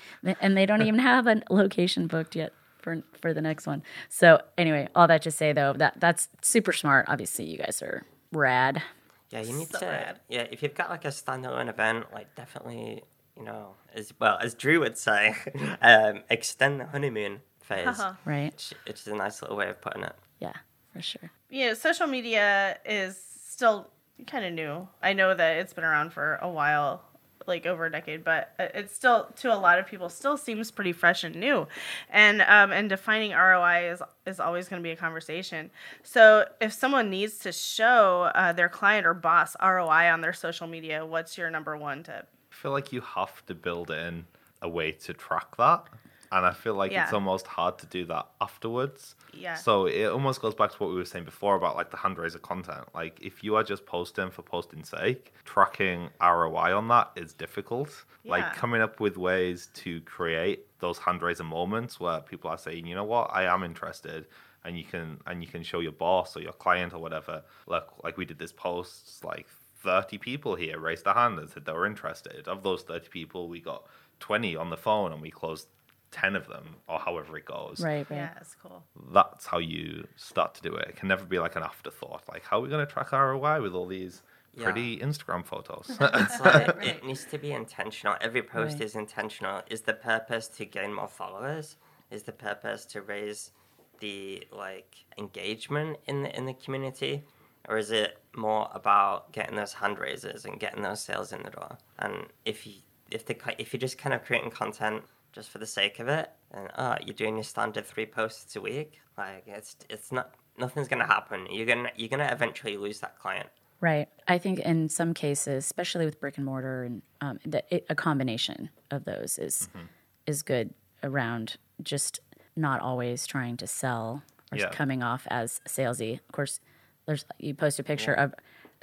And 0.42 0.58
they 0.58 0.66
don't 0.66 0.82
even 0.82 1.00
have 1.00 1.28
a 1.28 1.42
location 1.50 2.08
booked 2.08 2.36
yet 2.36 2.52
for 2.82 3.02
for 3.22 3.34
the 3.34 3.42
next 3.42 3.66
one. 3.66 3.84
So 4.10 4.42
anyway, 4.58 4.90
all 4.96 5.08
that 5.08 5.22
to 5.24 5.32
say 5.32 5.54
though, 5.54 5.74
that 5.74 6.00
that's 6.00 6.28
super 6.42 6.74
smart. 6.74 7.06
Obviously, 7.08 7.46
you 7.46 7.58
guys 7.58 7.82
are 7.82 8.04
rad. 8.32 8.82
Yeah, 9.30 9.42
you 9.42 9.54
need 9.54 9.70
So 9.72 9.80
to. 9.80 9.86
rad. 9.86 10.20
Yeah, 10.30 10.46
if 10.52 10.62
you've 10.62 10.76
got 10.76 10.90
like 10.90 11.06
a 11.06 11.10
standalone 11.10 11.70
event, 11.70 12.08
like 12.14 12.36
definitely, 12.36 13.04
you 13.38 13.44
know, 13.44 13.76
as 13.96 14.14
well 14.20 14.38
as 14.42 14.54
Drew 14.54 14.82
would 14.82 14.98
say, 14.98 15.34
um, 15.82 16.24
extend 16.30 16.80
the 16.82 16.86
honeymoon 16.86 17.40
phase. 17.62 17.88
Uh-huh. 17.88 18.14
Right? 18.26 18.52
which, 18.54 18.74
which 18.86 19.00
is 19.02 19.08
a 19.08 19.16
nice 19.16 19.42
little 19.42 19.58
way 19.58 19.70
of 19.70 19.80
putting 19.82 20.04
it. 20.04 20.16
Yeah, 20.40 20.54
for 20.92 21.02
sure. 21.02 21.32
you 21.50 21.68
know, 21.68 21.74
social 21.74 22.06
media 22.08 22.78
is 22.86 23.18
still 23.48 23.90
kind 24.28 24.46
of 24.46 24.54
new. 24.54 24.88
I 25.02 25.14
know 25.14 25.34
that 25.34 25.58
it's 25.58 25.74
been 25.74 25.84
around 25.86 26.12
for 26.14 26.36
a 26.42 26.50
while, 26.50 27.04
like 27.48 27.66
over 27.66 27.86
a 27.86 27.92
decade, 27.92 28.24
but 28.24 28.54
it's 28.60 28.96
still 28.96 29.28
to 29.38 29.54
a 29.54 29.58
lot 29.58 29.80
of 29.80 29.88
people 29.88 30.10
still 30.10 30.38
seems 30.38 30.72
pretty 30.72 30.94
fresh 30.94 31.24
and 31.24 31.36
new. 31.36 31.68
And 32.10 32.42
um, 32.42 32.72
and 32.72 32.90
defining 32.90 33.32
ROI 33.32 33.92
is 33.92 34.02
is 34.26 34.40
always 34.40 34.68
going 34.68 34.82
to 34.82 34.84
be 34.84 34.92
a 34.92 34.96
conversation. 34.96 35.70
So 36.04 36.46
if 36.62 36.74
someone 36.74 37.10
needs 37.10 37.38
to 37.40 37.52
show 37.52 38.32
uh, 38.36 38.54
their 38.54 38.70
client 38.70 39.06
or 39.06 39.14
boss 39.14 39.56
ROI 39.62 40.12
on 40.12 40.22
their 40.22 40.34
social 40.34 40.68
media, 40.68 41.06
what's 41.06 41.38
your 41.38 41.50
number 41.50 41.78
one 41.78 42.04
tip? 42.04 42.28
I 42.52 42.56
feel 42.56 42.72
like 42.72 42.92
you 42.94 43.02
have 43.02 43.46
to 43.48 43.56
build 43.56 43.92
in 43.92 44.26
a 44.62 44.70
way 44.70 44.92
to 44.92 45.14
track 45.14 45.58
that. 45.58 45.86
And 46.34 46.48
I 46.48 46.52
feel 46.52 46.74
like 46.74 46.92
it's 46.92 47.14
almost 47.14 47.46
hard 47.46 47.78
to 47.78 47.86
do 47.86 48.06
that 48.06 48.28
afterwards. 48.42 49.14
Yeah. 49.34 49.54
So 49.54 49.86
it 49.86 50.06
almost 50.06 50.42
goes 50.42 50.56
back 50.56 50.72
to 50.72 50.78
what 50.78 50.90
we 50.90 50.96
were 50.96 51.06
saying 51.06 51.26
before 51.26 51.56
about 51.56 51.76
like 51.76 51.92
the 51.92 51.98
hand 51.98 52.18
raiser 52.18 52.40
content. 52.40 52.86
Like 52.96 53.20
if 53.22 53.44
you 53.44 53.56
are 53.56 53.64
just 53.64 53.86
posting 53.86 54.32
for 54.32 54.42
posting's 54.42 54.90
sake, 54.90 55.32
tracking 55.46 56.10
ROI 56.20 56.76
on 56.76 56.88
that 56.88 57.12
is 57.16 57.34
difficult. 57.34 58.04
Yeah. 58.24 58.32
Like 58.32 58.56
coming 58.56 58.82
up 58.82 59.00
with 59.00 59.16
ways 59.16 59.70
to 59.76 60.02
create 60.02 60.66
those 60.80 60.98
hand 60.98 61.22
raiser 61.22 61.44
moments 61.44 62.00
where 62.00 62.20
people 62.22 62.50
are 62.50 62.58
saying, 62.58 62.88
you 62.88 62.96
know 62.96 63.04
what, 63.04 63.30
I 63.32 63.44
am 63.44 63.64
interested 63.64 64.26
and 64.66 64.76
you 64.76 64.86
can 64.86 65.20
and 65.28 65.44
you 65.44 65.48
can 65.48 65.62
show 65.62 65.82
your 65.82 65.92
boss 65.92 66.36
or 66.36 66.42
your 66.42 66.54
client 66.54 66.96
or 66.96 67.00
whatever. 67.00 67.44
Look, 67.68 67.94
like 68.04 68.18
we 68.18 68.26
did 68.26 68.40
this 68.40 68.52
post, 68.52 69.24
like 69.24 69.46
30 69.84 70.18
people 70.18 70.56
here 70.56 70.80
raised 70.80 71.06
their 71.06 71.14
hand 71.14 71.38
and 71.38 71.48
said 71.48 71.66
they 71.66 71.74
were 71.74 71.86
interested. 71.86 72.48
Of 72.48 72.64
those 72.64 72.82
30 72.82 73.10
people, 73.10 73.48
we 73.48 73.60
got 73.60 73.86
20 74.20 74.56
on 74.56 74.72
the 74.72 74.78
phone 74.78 75.12
and 75.12 75.22
we 75.22 75.30
closed 75.30 75.68
10 76.14 76.36
of 76.38 76.48
them 76.48 76.76
or 76.88 77.00
however 77.00 77.38
it 77.38 77.46
goes 77.46 77.82
Right, 77.82 78.08
right. 78.10 78.16
Yeah, 78.18 78.30
that's 78.36 78.56
cool. 78.56 78.84
that's 79.12 79.46
how 79.48 79.58
you 79.58 80.08
start 80.16 80.54
to 80.56 80.62
do 80.62 80.74
it. 80.76 80.88
It 80.90 80.96
can 80.96 81.08
never 81.10 81.26
be 81.26 81.40
like 81.40 81.56
an 81.58 81.64
afterthought. 81.64 82.24
Like, 82.32 82.44
how 82.46 82.60
are 82.60 82.62
we 82.62 82.70
going 82.70 82.86
to 82.86 82.92
track 82.92 83.12
ROI 83.12 83.62
with 83.62 83.74
all 83.74 83.88
these 83.88 84.22
Yeah. 84.56 84.66
pretty 84.66 85.00
Instagram 85.00 85.44
photos? 85.46 85.98
It's 86.00 86.40
like 86.40 86.68
Right. 86.78 86.86
it 86.86 87.04
needs 87.04 87.26
to 87.26 87.38
be 87.38 87.52
intentional. 87.52 88.16
Every 88.22 88.44
post 88.44 88.76
Right. 88.80 88.86
is 88.86 88.96
intentional. 88.96 89.64
Is 89.70 89.82
the 89.82 89.94
purpose 89.94 90.48
to 90.58 90.66
gain 90.66 90.94
more 90.94 91.08
followers? 91.08 91.76
Is 92.12 92.24
the 92.24 92.32
purpose 92.32 92.86
to 92.94 93.02
raise 93.02 93.52
the 94.00 94.48
like 94.52 95.06
engagement 95.18 95.98
in 96.06 96.24
the 96.24 96.36
in 96.38 96.46
the 96.46 96.54
community? 96.54 97.24
Or 97.70 97.78
is 97.78 97.92
it 97.92 98.18
more 98.36 98.70
about 98.74 99.32
getting 99.32 99.56
those 99.56 99.74
hand 99.74 99.98
raisers 99.98 100.44
and 100.46 100.60
getting 100.60 100.84
those 100.84 101.02
sales 101.02 101.32
in 101.34 101.42
the 101.44 101.50
door? 101.50 101.78
And 101.98 102.28
if 102.46 102.68
you 102.68 102.74
if 103.10 103.26
the 103.26 103.36
if 103.58 103.74
you're 103.74 103.80
just 103.80 103.98
kind 103.98 104.14
of 104.14 104.24
creating 104.24 104.52
content 104.52 105.04
just 105.34 105.50
for 105.50 105.58
the 105.58 105.66
sake 105.66 106.00
of 106.00 106.08
it, 106.08 106.30
and 106.52 106.70
oh, 106.78 106.96
you're 107.06 107.14
doing 107.14 107.36
your 107.36 107.44
standard 107.44 107.86
three 107.86 108.06
posts 108.06 108.56
a 108.56 108.62
week, 108.62 109.00
like 109.18 109.44
it's 109.48 109.76
it's 109.90 110.12
not 110.12 110.32
nothing's 110.58 110.88
gonna 110.88 111.08
happen. 111.08 111.48
You're 111.50 111.66
gonna 111.66 111.92
you're 111.96 112.10
gonna 112.10 112.30
eventually 112.32 112.78
lose 112.78 113.00
that 113.02 113.20
client. 113.20 113.50
Right. 113.82 114.08
I 114.30 114.38
think 114.38 114.60
in 114.60 114.88
some 114.88 115.14
cases, 115.14 115.66
especially 115.66 116.06
with 116.06 116.22
brick 116.22 116.38
and 116.38 116.46
mortar, 116.46 116.84
and 116.84 117.02
um, 117.20 117.40
that 117.46 117.66
it, 117.70 117.86
a 117.90 117.96
combination 117.96 118.70
of 118.92 119.04
those 119.04 119.38
is 119.38 119.68
mm-hmm. 119.76 119.88
is 120.26 120.42
good 120.42 120.74
around 121.04 121.58
just 121.82 122.22
not 122.56 122.80
always 122.80 123.26
trying 123.26 123.58
to 123.58 123.68
sell 123.68 124.24
or 124.52 124.58
Yeah. 124.58 124.70
coming 124.70 125.04
off 125.04 125.28
as 125.30 125.60
salesy. 125.68 126.14
Of 126.14 126.32
course, 126.32 126.62
there's 127.06 127.26
you 127.40 127.54
post 127.54 127.80
a 127.80 127.84
picture 127.84 128.14
of 128.14 128.34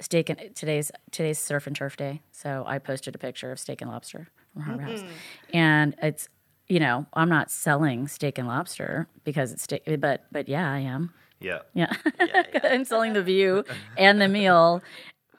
steak 0.01 0.29
and 0.29 0.53
today's 0.55 0.91
today's 1.09 1.39
surf 1.39 1.65
and 1.65 1.75
turf 1.75 1.97
day, 1.97 2.21
so 2.31 2.63
I 2.67 2.77
posted 2.77 3.15
a 3.15 3.17
picture 3.17 3.51
of 3.51 3.59
steak 3.59 3.81
and 3.81 3.89
lobster 3.89 4.27
from 4.53 4.63
Harbor 4.63 4.83
House, 4.83 5.01
mm. 5.01 5.07
and 5.53 5.95
it's 6.03 6.29
you 6.73 6.79
know 6.79 7.05
I'm 7.13 7.29
not 7.37 7.51
selling 7.51 8.07
steak 8.07 8.37
and 8.37 8.47
lobster 8.47 9.07
because 9.23 9.51
it's 9.53 9.63
steak, 9.63 9.83
but 9.99 10.17
but 10.31 10.47
yeah 10.47 10.67
I 10.71 10.79
am. 10.79 11.03
yeah. 11.39 11.59
Yeah. 11.73 11.91
Yeah, 12.19 12.43
yeah. 12.53 12.59
I'm 12.73 12.85
selling 12.85 13.13
the 13.13 13.23
view 13.23 13.63
and 13.97 14.21
the 14.21 14.27
meal, 14.27 14.81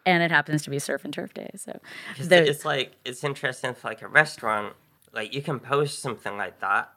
and 0.05 0.23
it 0.23 0.31
happens 0.31 0.63
to 0.65 0.71
be 0.71 0.79
surf 0.79 1.05
and 1.07 1.13
turf 1.15 1.33
day. 1.33 1.51
So 1.57 1.73
the- 2.19 2.49
it's 2.49 2.65
like 2.65 2.89
it's 3.05 3.23
interesting 3.25 3.73
for 3.75 3.89
like 3.89 4.03
a 4.03 4.09
restaurant. 4.09 4.75
Like 5.19 5.35
you 5.37 5.43
can 5.43 5.59
post 5.61 6.01
something 6.01 6.37
like 6.37 6.61
that, 6.61 6.93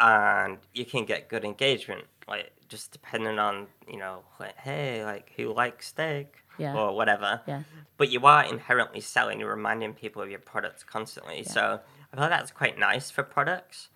and 0.00 0.58
you 0.74 0.84
can 0.84 1.04
get 1.04 1.28
good 1.28 1.44
engagement, 1.44 2.04
like 2.28 2.52
just 2.68 2.92
depending 2.92 3.38
on 3.38 3.66
you 3.88 3.98
know, 3.98 4.22
like 4.40 4.56
hey, 4.58 5.04
like 5.04 5.32
who 5.36 5.52
likes 5.52 5.88
steak 5.88 6.28
Yeah. 6.58 6.74
or 6.76 6.94
whatever. 6.94 7.40
Yeah. 7.46 7.62
But 7.98 8.10
you 8.10 8.20
are 8.26 8.44
inherently 8.44 9.00
selling. 9.00 9.40
You're 9.40 9.50
reminding 9.54 9.94
people 9.94 10.22
of 10.22 10.30
your 10.30 10.40
products 10.52 10.82
constantly. 10.84 11.42
So 11.44 11.80
I 12.12 12.16
feel 12.16 12.22
like 12.22 12.30
that's 12.30 12.50
quite 12.50 12.78
nice 12.78 13.10
for 13.10 13.22
products. 13.22 13.88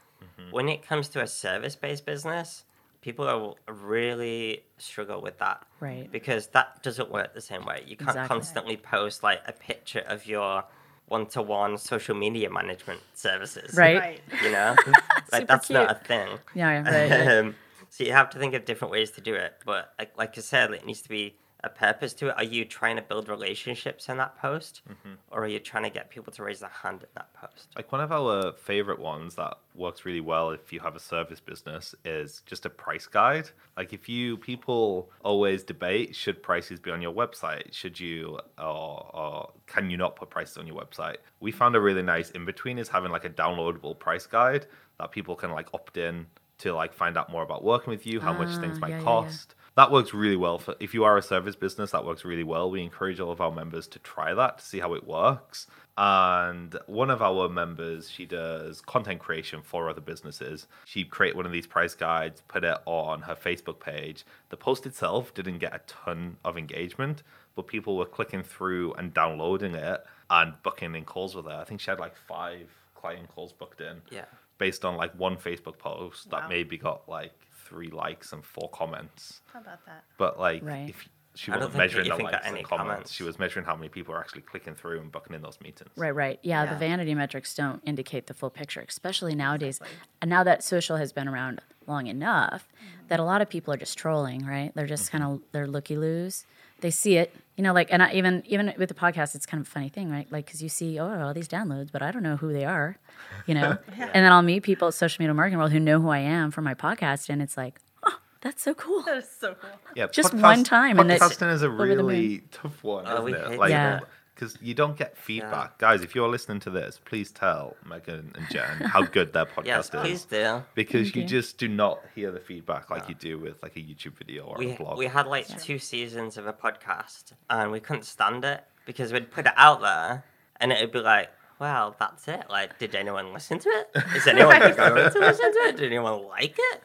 When 0.51 0.69
it 0.69 0.83
comes 0.87 1.09
to 1.11 1.23
a 1.23 1.27
service-based 1.27 2.05
business, 2.05 2.64
people 3.01 3.27
are 3.27 3.55
really 3.73 4.64
struggle 4.79 5.23
with 5.23 5.39
that 5.39 5.64
Right. 5.81 6.11
because 6.12 6.49
that 6.49 6.83
doesn't 6.83 7.11
work 7.11 7.33
the 7.35 7.41
same 7.41 7.64
way. 7.64 7.83
You 7.87 7.97
can't 7.97 8.11
Exactly. 8.11 8.29
constantly 8.29 8.77
post 8.77 9.23
like 9.23 9.41
a 9.47 9.53
picture 9.53 10.01
of 10.07 10.27
your 10.27 10.64
one-to-one 11.07 11.79
social 11.79 12.14
media 12.14 12.51
management 12.51 13.01
services, 13.14 13.77
Right. 13.77 13.99
Right. 13.99 14.21
You 14.43 14.51
know, 14.53 14.75
like 15.33 15.43
Super 15.43 15.45
that's 15.47 15.71
not 15.71 15.91
a 15.91 15.95
thing. 15.95 16.39
Yeah, 16.55 16.83
right, 16.83 17.11
right. 17.11 17.39
Um, 17.39 17.55
so 17.91 18.05
you 18.05 18.12
have 18.12 18.29
to 18.31 18.39
think 18.39 18.55
of 18.55 18.64
different 18.64 18.93
ways 18.93 19.11
to 19.12 19.21
do 19.21 19.35
it. 19.35 19.55
But 19.64 19.93
like, 19.99 20.17
like 20.19 20.37
I 20.37 20.41
said, 20.41 20.71
it 20.73 20.85
needs 20.85 21.03
to 21.03 21.09
be 21.09 21.37
a 21.67 21.69
purpose 21.69 22.12
to 22.14 22.29
it. 22.29 22.35
Are 22.37 22.45
you 22.45 22.64
trying 22.64 22.97
to 22.97 23.03
build 23.03 23.29
relationships 23.29 24.09
in 24.09 24.17
that 24.17 24.39
post, 24.39 24.83
or 25.31 25.45
are 25.45 25.49
you 25.49 25.59
trying 25.59 25.83
to 25.83 25.91
get 25.91 26.09
people 26.11 26.33
to 26.33 26.43
raise 26.43 26.61
their 26.61 26.71
hand 26.71 27.03
in 27.03 27.09
that 27.14 27.33
post? 27.35 27.69
Like 27.77 27.93
one 27.93 28.01
of 28.01 28.12
our 28.12 28.53
favorite 28.53 28.99
ones 28.99 29.35
that 29.35 29.59
works 29.75 30.05
really 30.05 30.21
well 30.21 30.51
if 30.51 30.73
you 30.73 30.81
have 30.81 30.97
a 30.97 31.01
service 31.01 31.41
business 31.41 31.95
is 32.05 32.43
just 32.47 32.64
a 32.64 32.71
price 32.71 33.07
guide. 33.07 33.51
Like 33.77 33.93
if 33.93 34.09
you 34.09 34.39
people 34.39 35.11
always 35.23 35.62
debate 35.62 36.14
should 36.14 36.43
prices 36.43 36.81
be 36.81 36.91
on 36.91 37.03
your 37.03 37.12
website, 37.12 37.73
should 37.73 37.99
you 38.01 38.39
or, 38.59 39.11
or 39.14 39.51
can 39.67 39.91
you 39.91 39.97
not 39.97 40.17
put 40.17 40.31
prices 40.31 40.57
on 40.57 40.67
your 40.67 40.77
website? 40.77 41.17
We 41.41 41.53
found 41.53 41.77
a 41.77 41.81
really 41.81 42.03
nice 42.03 42.31
in 42.31 42.45
between 42.45 42.79
is 42.79 42.89
having 42.89 43.11
like 43.11 43.25
a 43.25 43.31
downloadable 43.31 43.99
price 43.99 44.27
guide 44.27 44.67
that 44.99 45.11
people 45.11 45.35
can 45.37 45.51
like 45.51 45.69
opt 45.75 45.97
in 45.97 46.27
to 46.59 46.75
like 46.75 46.95
find 46.95 47.17
out 47.19 47.31
more 47.31 47.43
about 47.43 47.62
working 47.62 47.91
with 47.91 48.07
you, 48.07 48.21
how 48.21 48.33
much 48.33 48.57
Ah, 48.57 48.61
things 48.61 48.81
might 48.81 48.89
yeah, 48.91 48.99
yeah, 48.99 49.05
yeah. 49.05 49.29
That 49.77 49.91
works 49.93 50.14
really 50.14 50.37
well 50.37 50.59
for 50.59 50.74
if 50.81 50.95
you 50.95 51.05
are 51.05 51.16
a 51.18 51.22
service 51.22 51.55
business. 51.55 51.91
That 51.91 52.05
works 52.05 52.24
really 52.24 52.45
well. 52.45 52.70
We 52.70 52.83
encourage 52.83 53.20
all 53.20 53.31
of 53.31 53.41
our 53.43 53.53
members 53.53 53.87
to 53.89 53.99
try 53.99 54.33
that 54.35 54.59
to 54.59 54.64
see 54.64 54.79
how 54.81 54.95
it 54.95 55.07
works. 55.07 55.66
And 55.99 56.77
one 56.87 57.11
of 57.11 57.22
our 57.22 57.49
members, 57.49 58.11
she 58.11 58.27
does 58.27 58.81
content 58.83 59.18
creation 59.20 59.62
for 59.62 59.89
other 59.89 60.01
businesses. 60.01 60.66
She 60.85 61.05
created 61.05 61.37
one 61.37 61.47
of 61.47 61.53
these 61.53 61.66
price 61.66 61.95
guides, 61.95 62.43
put 62.49 62.64
it 62.64 62.77
on 62.87 63.22
her 63.22 63.35
Facebook 63.35 63.81
page. 63.81 64.24
The 64.51 64.57
post 64.57 64.87
itself 64.87 65.33
didn't 65.35 65.59
get 65.59 65.74
a 65.74 65.81
ton 65.87 66.37
of 66.45 66.57
engagement, 66.59 67.22
but 67.55 67.66
people 67.66 67.97
were 67.97 68.05
clicking 68.07 68.43
through 68.43 68.93
and 68.95 69.12
downloading 69.14 69.74
it 69.74 70.05
and 70.31 70.55
booking 70.62 70.95
in 70.95 71.05
calls 71.05 71.35
with 71.35 71.47
her. 71.47 71.59
I 71.61 71.64
think 71.64 71.81
she 71.81 71.91
had 71.91 71.99
like 72.01 72.16
five 72.16 72.68
client 72.95 73.29
calls 73.29 73.53
booked 73.53 73.81
in 73.81 74.03
Yeah. 74.11 74.24
based 74.59 74.85
on 74.85 74.97
like 74.97 75.12
one 75.18 75.37
Facebook 75.37 75.79
post 75.79 76.31
that 76.31 76.49
maybe 76.49 76.77
got 76.77 77.09
like 77.09 77.33
three 77.69 77.91
likes 77.91 78.33
and 78.33 78.45
four 78.45 78.71
comments. 78.71 79.41
How 79.53 79.61
about 79.61 79.85
that? 79.87 80.05
But 80.19 80.39
like, 80.39 80.62
Right. 80.62 80.91
if 80.91 81.09
she 81.35 81.51
wasn't 81.51 81.77
measuring 81.77 82.07
you 82.07 82.17
the 82.17 82.23
likes 82.25 82.47
and 82.47 82.64
comments, 82.64 82.69
comments. 82.69 83.12
she 83.12 83.23
was 83.23 83.39
measuring 83.39 83.67
how 83.67 83.77
many 83.77 83.89
people 83.89 84.14
are 84.14 84.21
actually 84.21 84.41
clicking 84.43 84.75
through 84.75 85.01
and 85.01 85.12
booking 85.12 85.35
in 85.35 85.43
those 85.43 85.61
meetings. 85.61 85.91
Right, 85.97 86.14
right. 86.14 86.39
Yeah, 86.43 86.64
the 86.67 86.77
vanity 86.77 87.14
metrics 87.14 87.55
don't 87.55 87.83
indicate 87.85 88.27
the 88.27 88.35
full 88.35 88.51
picture, 88.51 88.85
especially 88.89 89.35
nowadays. 89.35 89.81
And 90.23 90.31
now 90.31 90.45
that 90.45 90.64
social 90.64 90.97
has 90.97 91.12
been 91.12 91.29
around 91.29 91.61
long 91.87 92.07
enough, 92.07 92.69
that 93.09 93.21
a 93.21 93.25
lot 93.25 93.43
of 93.43 93.51
people 93.51 93.73
are 93.75 93.77
just 93.77 93.99
trolling, 93.99 94.47
right? 94.47 94.73
They're 94.75 94.87
just 94.87 95.07
mm-hmm. 95.07 95.19
kind 95.19 95.35
of 95.35 95.43
they're 95.53 95.67
looky 95.67 95.97
loos. 95.97 96.47
They 96.81 96.91
see 96.91 97.16
it, 97.16 97.35
you 97.57 97.64
know, 97.64 97.72
like, 97.72 97.89
and 97.91 98.03
I, 98.03 98.12
even 98.12 98.43
even 98.47 98.72
with 98.79 98.89
the 98.91 98.95
podcast, 98.95 99.35
it's 99.35 99.47
kind 99.47 99.61
of 99.61 99.66
a 99.66 99.70
funny 99.70 99.89
thing, 99.89 100.11
right? 100.11 100.31
Like, 100.31 100.45
because 100.47 100.62
you 100.62 100.68
see, 100.68 100.99
oh, 100.99 101.20
all 101.22 101.33
these 101.35 101.49
downloads, 101.49 101.91
but 101.91 102.03
I 102.03 102.11
don't 102.11 102.22
know 102.22 102.37
who 102.37 102.53
they 102.53 102.64
are, 102.64 102.99
you 103.47 103.55
know. 103.55 103.79
And 103.99 104.24
then 104.24 104.31
I'll 104.33 104.43
meet 104.43 104.62
people 104.62 104.89
at 104.89 104.95
social 104.95 105.22
media 105.22 105.33
marketing 105.35 105.59
world 105.59 105.72
who 105.72 105.81
know 105.81 106.01
who 106.01 106.09
I 106.11 106.18
am 106.18 106.51
from 106.51 106.64
my 106.64 106.74
podcast, 106.74 107.29
and 107.31 107.41
it's 107.41 107.57
like, 107.57 107.81
oh, 108.03 108.18
that's 108.43 108.62
so 108.62 108.74
cool. 108.74 109.03
That 109.05 109.16
is 109.18 109.31
so 109.31 109.55
cool. 109.55 109.70
Yeah, 109.95 110.07
Just 110.09 110.35
one 110.35 110.64
time 110.64 110.99
and 110.99 111.09
podcasting 111.11 111.51
is 111.53 111.62
a 111.62 111.66
over 111.68 111.87
the 111.89 111.97
moon. 111.97 112.07
really 112.07 112.43
tough 112.53 112.85
one, 112.85 113.05
Oh, 113.07 113.27
isn't 113.27 113.41
it? 113.41 113.49
hate 113.53 113.59
Like, 113.59 113.70
Yeah. 113.70 114.01
Because 114.37 114.57
you 114.61 114.74
don't 114.74 114.97
get 114.97 115.16
feedback, 115.16 115.78
guys. 115.78 116.03
If 116.03 116.14
you're 116.14 116.28
listening 116.28 116.61
to 116.61 116.70
this, 116.70 117.01
please 117.05 117.32
tell 117.32 117.74
Megan 117.89 118.32
and 118.37 118.47
Jen 118.51 118.76
how 118.87 119.03
good 119.16 119.32
their 119.32 119.47
podcast 119.47 119.64
Yes, 119.66 119.84
is. 119.87 120.01
please 120.03 120.24
do. 120.26 120.62
Because 120.74 121.07
Thank 121.07 121.16
you 121.16 121.22
you. 121.22 121.28
just 121.28 121.57
do 121.59 121.66
not 121.68 122.01
hear 122.14 122.30
the 122.30 122.39
feedback 122.41 122.91
like 122.91 123.09
you 123.09 123.14
do 123.14 123.39
with 123.39 123.62
like 123.62 123.76
a 123.76 123.80
YouTube 123.80 124.16
video 124.18 124.45
or 124.45 124.59
We, 124.59 124.72
a 124.72 124.76
blog. 124.76 124.99
we 124.99 125.07
had 125.07 125.26
like 125.26 125.49
two 125.62 125.78
seasons 125.78 126.37
of 126.37 126.47
a 126.47 126.53
podcast 126.53 127.32
and 127.51 127.70
we 127.72 127.80
couldn't 127.80 128.05
stand 128.05 128.45
it 128.45 128.62
because 128.84 129.12
we'd 129.12 129.30
put 129.30 129.47
it 129.47 129.55
out 129.57 129.80
there 129.80 130.22
and 130.61 130.70
it 130.70 130.80
would 130.82 130.93
be 130.93 131.01
like, 131.01 131.30
well, 131.59 131.97
that's 131.99 132.28
it. 132.28 132.45
Like, 132.51 132.78
did 132.78 132.95
anyone 132.95 133.32
listen 133.32 133.59
to 133.61 133.68
it? 133.70 133.91
Is 134.14 134.26
anyone 134.26 134.59
going 134.61 134.74
to 134.76 134.93
listen 134.95 135.22
to 135.53 135.59
it? 135.68 135.76
Did 135.78 135.87
anyone 135.87 136.22
like 136.26 136.55
it? 136.59 136.82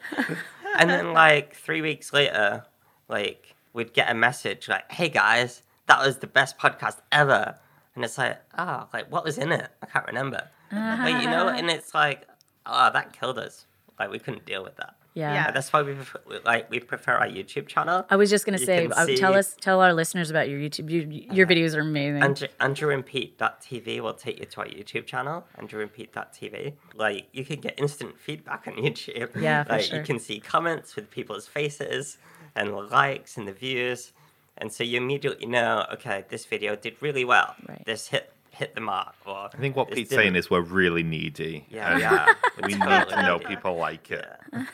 And 0.78 0.88
then, 0.88 1.12
like, 1.12 1.54
three 1.54 1.82
weeks 1.82 2.10
later, 2.14 2.64
like, 3.06 3.54
we'd 3.74 3.92
get 3.92 4.10
a 4.10 4.14
message 4.14 4.68
like, 4.68 4.90
hey 4.90 5.10
guys, 5.10 5.62
that 5.86 6.04
was 6.04 6.18
the 6.18 6.26
best 6.26 6.58
podcast 6.58 6.98
ever. 7.10 7.56
And 7.94 8.04
it's 8.04 8.16
like, 8.16 8.40
oh, 8.58 8.88
like, 8.92 9.10
what 9.12 9.24
was 9.24 9.38
in 9.38 9.52
it? 9.52 9.68
I 9.82 9.86
can't 9.86 10.06
remember. 10.06 10.48
Like, 10.70 11.22
you 11.22 11.28
know, 11.28 11.48
and 11.48 11.70
it's 11.70 11.94
like, 11.94 12.26
oh, 12.64 12.90
that 12.92 13.12
killed 13.12 13.38
us. 13.38 13.66
Like, 13.98 14.10
we 14.10 14.18
couldn't 14.18 14.46
deal 14.46 14.62
with 14.62 14.76
that. 14.76 14.94
Yeah. 15.14 15.34
Yeah. 15.34 15.50
That's 15.50 15.70
why 15.72 15.82
we 15.82 15.92
prefer, 15.92 16.20
like 16.44 16.70
we 16.70 16.80
prefer 16.80 17.12
our 17.12 17.26
YouTube 17.26 17.66
channel. 17.68 18.06
I 18.08 18.16
was 18.16 18.30
just 18.30 18.46
gonna 18.46 18.58
You 18.58 18.64
say, 18.64 18.88
can 18.88 18.92
uh, 18.92 19.06
tell 19.16 19.34
us, 19.34 19.54
tell 19.60 19.80
our 19.80 19.92
listeners 19.92 20.30
about 20.30 20.48
your 20.48 20.58
YouTube. 20.58 20.90
Your, 20.90 21.02
your 21.34 21.46
videos 21.46 21.76
are 21.76 21.80
amazing. 21.80 22.22
Andrew, 22.22 22.48
AndrewandPete.tv 22.60 24.00
will 24.00 24.14
take 24.14 24.38
you 24.38 24.46
to 24.46 24.60
our 24.60 24.66
YouTube 24.66 25.06
channel, 25.06 25.44
AndrewandPete.tv. 25.58 26.72
Like 26.94 27.28
you 27.32 27.44
can 27.44 27.60
get 27.60 27.78
instant 27.78 28.18
feedback 28.18 28.66
on 28.66 28.74
YouTube. 28.76 29.40
Yeah, 29.40 29.64
for 29.64 29.72
like 29.74 29.82
sure. 29.82 29.98
you 29.98 30.04
can 30.04 30.18
see 30.18 30.40
comments 30.40 30.96
with 30.96 31.10
people's 31.10 31.46
faces 31.46 32.16
and 32.54 32.72
likes 32.74 33.36
and 33.36 33.46
the 33.46 33.52
views, 33.52 34.12
and 34.58 34.72
so 34.72 34.84
you 34.84 34.96
immediately 34.98 35.46
know, 35.46 35.86
okay, 35.94 36.24
this 36.28 36.44
video 36.44 36.76
did 36.76 36.96
really 37.00 37.24
well. 37.24 37.54
Right. 37.68 37.82
This 37.84 38.08
hit 38.08 38.32
hit 38.50 38.74
the 38.74 38.80
mark. 38.82 39.14
Or 39.24 39.48
I 39.52 39.56
think 39.58 39.76
what 39.76 39.90
Pete's 39.90 40.10
didn't. 40.10 40.22
saying 40.22 40.36
is 40.36 40.50
we're 40.50 40.60
really 40.60 41.02
needy. 41.02 41.66
Yeah, 41.70 41.92
and 41.92 42.00
yeah. 42.06 42.34
We 42.62 42.74
need 42.74 42.82
Totally 42.82 43.16
to 43.16 43.22
know 43.22 43.36
needy. 43.38 43.48
people 43.56 43.76
like 43.76 44.10
it. 44.10 44.26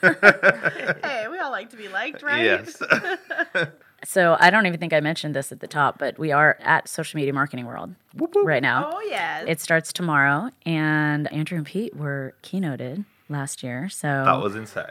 Yeah. 0.02 0.92
Hey, 1.04 1.28
we 1.28 1.38
all 1.38 1.50
like 1.52 1.70
to 1.70 1.76
be 1.76 1.86
liked, 1.88 2.22
right? 2.22 2.42
Yes. 2.44 2.82
So 4.04 4.36
I 4.38 4.50
don't 4.50 4.66
even 4.66 4.78
think 4.78 4.92
I 4.92 5.00
mentioned 5.00 5.34
this 5.34 5.50
at 5.50 5.58
the 5.58 5.66
top, 5.66 5.98
but 5.98 6.20
we 6.20 6.30
are 6.30 6.56
at 6.60 6.86
Social 6.88 7.18
Media 7.18 7.32
Marketing 7.32 7.66
World 7.66 7.96
right 8.44 8.62
now. 8.62 8.92
Oh 8.94 9.00
yeah. 9.10 9.44
It 9.44 9.60
starts 9.60 9.92
tomorrow, 9.92 10.50
and 10.64 11.30
Andrew 11.32 11.56
and 11.58 11.66
Pete 11.66 11.96
were 11.96 12.34
keynoted 12.44 13.04
last 13.28 13.64
year. 13.64 13.88
So 13.88 14.06
that 14.06 14.40
was 14.40 14.54
insane. 14.54 14.84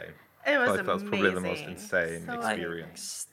it 0.46 0.58
was 0.58 0.68
like 0.68 0.84
that 0.84 0.92
was 0.92 1.02
probably 1.02 1.30
the 1.30 1.40
most 1.40 1.62
insane 1.62 2.26
So 2.26 2.34
experience. 2.34 3.00
S- 3.00 3.26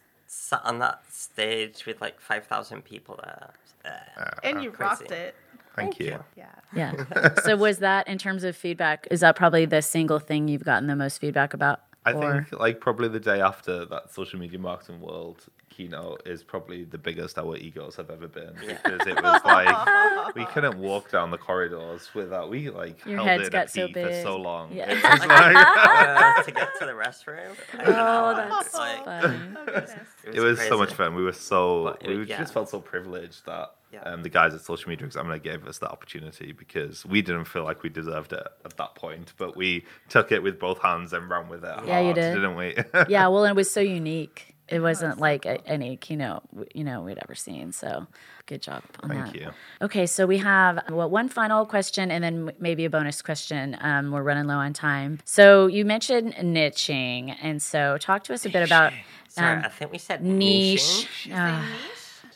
Sat 0.46 0.62
on 0.64 0.78
that 0.78 1.02
stage 1.12 1.88
with 1.88 2.00
like 2.02 2.20
five 2.22 2.46
thousand 2.46 2.84
people 2.86 3.20
there. 3.24 3.50
Uh, 3.84 4.30
And 4.43 4.62
you 4.64 4.70
Crazy. 4.70 4.89
rocked 4.89 5.12
it. 5.12 5.34
Thank, 5.76 6.00
you. 6.00 6.20
Yeah. 6.38 6.46
yeah. 6.74 7.34
so 7.43 7.56
was 7.58 7.80
that 7.80 8.08
in 8.08 8.18
terms 8.20 8.43
of 8.43 8.56
feedback? 8.56 9.08
Is 9.10 9.22
that 9.22 9.36
probably 9.36 9.66
the 9.66 9.82
single 9.82 10.20
thing 10.20 10.48
you've 10.48 10.64
gotten 10.64 10.88
the 10.88 10.96
most 10.96 11.18
feedback 11.20 11.54
about? 11.56 11.82
I 12.06 12.14
Or- 12.14 12.43
think 12.50 12.60
like 12.62 12.80
probably 12.80 13.08
the 13.10 13.20
day 13.20 13.41
after 13.41 13.86
that 13.86 14.14
social 14.14 14.39
media 14.39 14.60
marketing 14.60 15.02
world 15.02 15.46
keynote 15.76 16.21
is 16.26 16.43
probably 16.43 16.84
the 16.86 16.97
biggest 16.97 17.38
our 17.38 17.57
egos 17.57 17.95
have 17.97 18.09
ever 18.09 18.28
been 18.28 18.53
because 18.65 19.05
it 19.07 19.15
was 19.21 19.41
like 19.43 20.36
we 20.36 20.45
couldn't 20.53 20.78
walk 20.78 21.11
down 21.11 21.32
the 21.32 21.38
corridors 21.38 22.09
without 22.13 22.49
we 22.49 22.69
like 22.69 23.03
Your 23.05 23.17
held 23.17 23.28
heads 23.28 23.47
it 23.47 23.51
got 23.51 23.61
at 23.63 23.71
so 23.71 23.88
pee 23.88 23.93
for 23.93 24.07
big. 24.07 24.23
so 24.23 24.38
long. 24.38 24.71
Yeah. 24.71 24.91
It 24.91 25.03
was 25.03 25.28
like 25.28 25.55
uh, 25.55 26.43
to 26.43 26.51
get 26.51 26.69
to 26.80 26.86
the 26.86 26.93
restroom. 26.93 27.55
Oh, 27.80 28.36
that's 28.36 28.73
like, 28.73 29.03
funny. 29.03 29.38
Goodness. 29.65 29.91
it 30.34 30.39
was 30.39 30.59
so 30.61 30.78
much 30.78 30.89
crazy. 30.89 30.95
fun. 30.97 31.15
We 31.15 31.23
were 31.23 31.34
so 31.34 31.95
But 31.99 32.09
it- 32.09 32.17
we 32.17 32.26
yeah. 32.26 32.38
just 32.39 32.53
felt 32.53 32.69
so 32.69 32.80
privileged 32.80 33.45
that 33.45 33.71
Yeah. 33.91 34.01
um, 34.03 34.23
the 34.23 34.30
guys 34.30 34.53
at 34.53 34.61
Social 34.61 34.89
Media 34.89 35.05
Examiner 35.05 35.39
gave 35.39 35.67
us 35.67 35.78
that 35.80 35.91
opportunity 35.91 36.51
because 36.53 37.05
we 37.05 37.21
didn't 37.21 37.45
feel 37.45 37.63
like 37.63 37.84
we 37.84 37.89
deserved 37.89 38.32
it 38.34 38.47
at 38.63 38.78
that 38.78 38.95
point, 38.95 39.34
but 39.38 39.55
we 39.57 39.86
took 40.09 40.32
it 40.32 40.41
with 40.41 40.59
both 40.59 40.80
hands 40.82 41.11
and 41.13 41.30
ran 41.30 41.49
with 41.49 41.63
it. 41.65 41.76
Yeah, 41.86 41.99
you 41.99 42.05
hard, 42.05 42.15
did. 42.15 42.34
didn't 42.36 42.55
we? 42.55 42.76
yeah, 43.09 43.28
well, 43.28 43.43
and 43.43 43.51
it 43.51 43.55
was 43.57 43.69
so 43.71 43.82
unique. 43.82 44.55
It 44.68 44.80
wasn't 44.80 45.20
like 45.20 45.45
a, 45.45 45.66
any 45.68 45.95
keynote 45.97 46.43
w- 46.51 46.70
you 46.74 46.84
know 46.84 47.01
we'd 47.01 47.20
ever 47.22 47.36
seen. 47.36 47.72
So 47.72 48.07
good 48.47 48.61
job 48.61 48.84
on 49.01 49.09
Thank 49.09 49.26
that. 49.28 49.36
you. 49.36 49.49
Okay, 49.82 50.05
so 50.05 50.26
we 50.26 50.38
have 50.39 50.80
well, 50.89 51.09
one 51.09 51.30
final 51.30 51.66
question 51.66 52.09
and 52.11 52.24
then 52.24 52.51
maybe 52.59 52.86
a 52.86 52.89
bonus 52.89 53.22
question. 53.22 53.78
Um, 53.80 54.11
we're 54.11 54.24
running 54.24 54.45
low 54.47 54.57
on 54.57 54.74
time. 54.74 55.20
So 55.26 55.68
you 55.68 55.86
mentioned 55.86 56.34
niching, 56.36 57.36
and 57.41 57.61
so 57.61 57.97
talk 57.99 58.24
to 58.26 58.34
us 58.34 58.45
a 58.45 58.49
bit 58.49 58.63
about 58.63 58.93
Sorry, 59.30 59.57
um, 59.57 59.66
I 59.66 59.70
think 59.70 59.91
we 59.91 59.97
said 59.97 60.24
niche, 60.24 60.82
niching. 60.82 61.32
ah, 61.36 61.70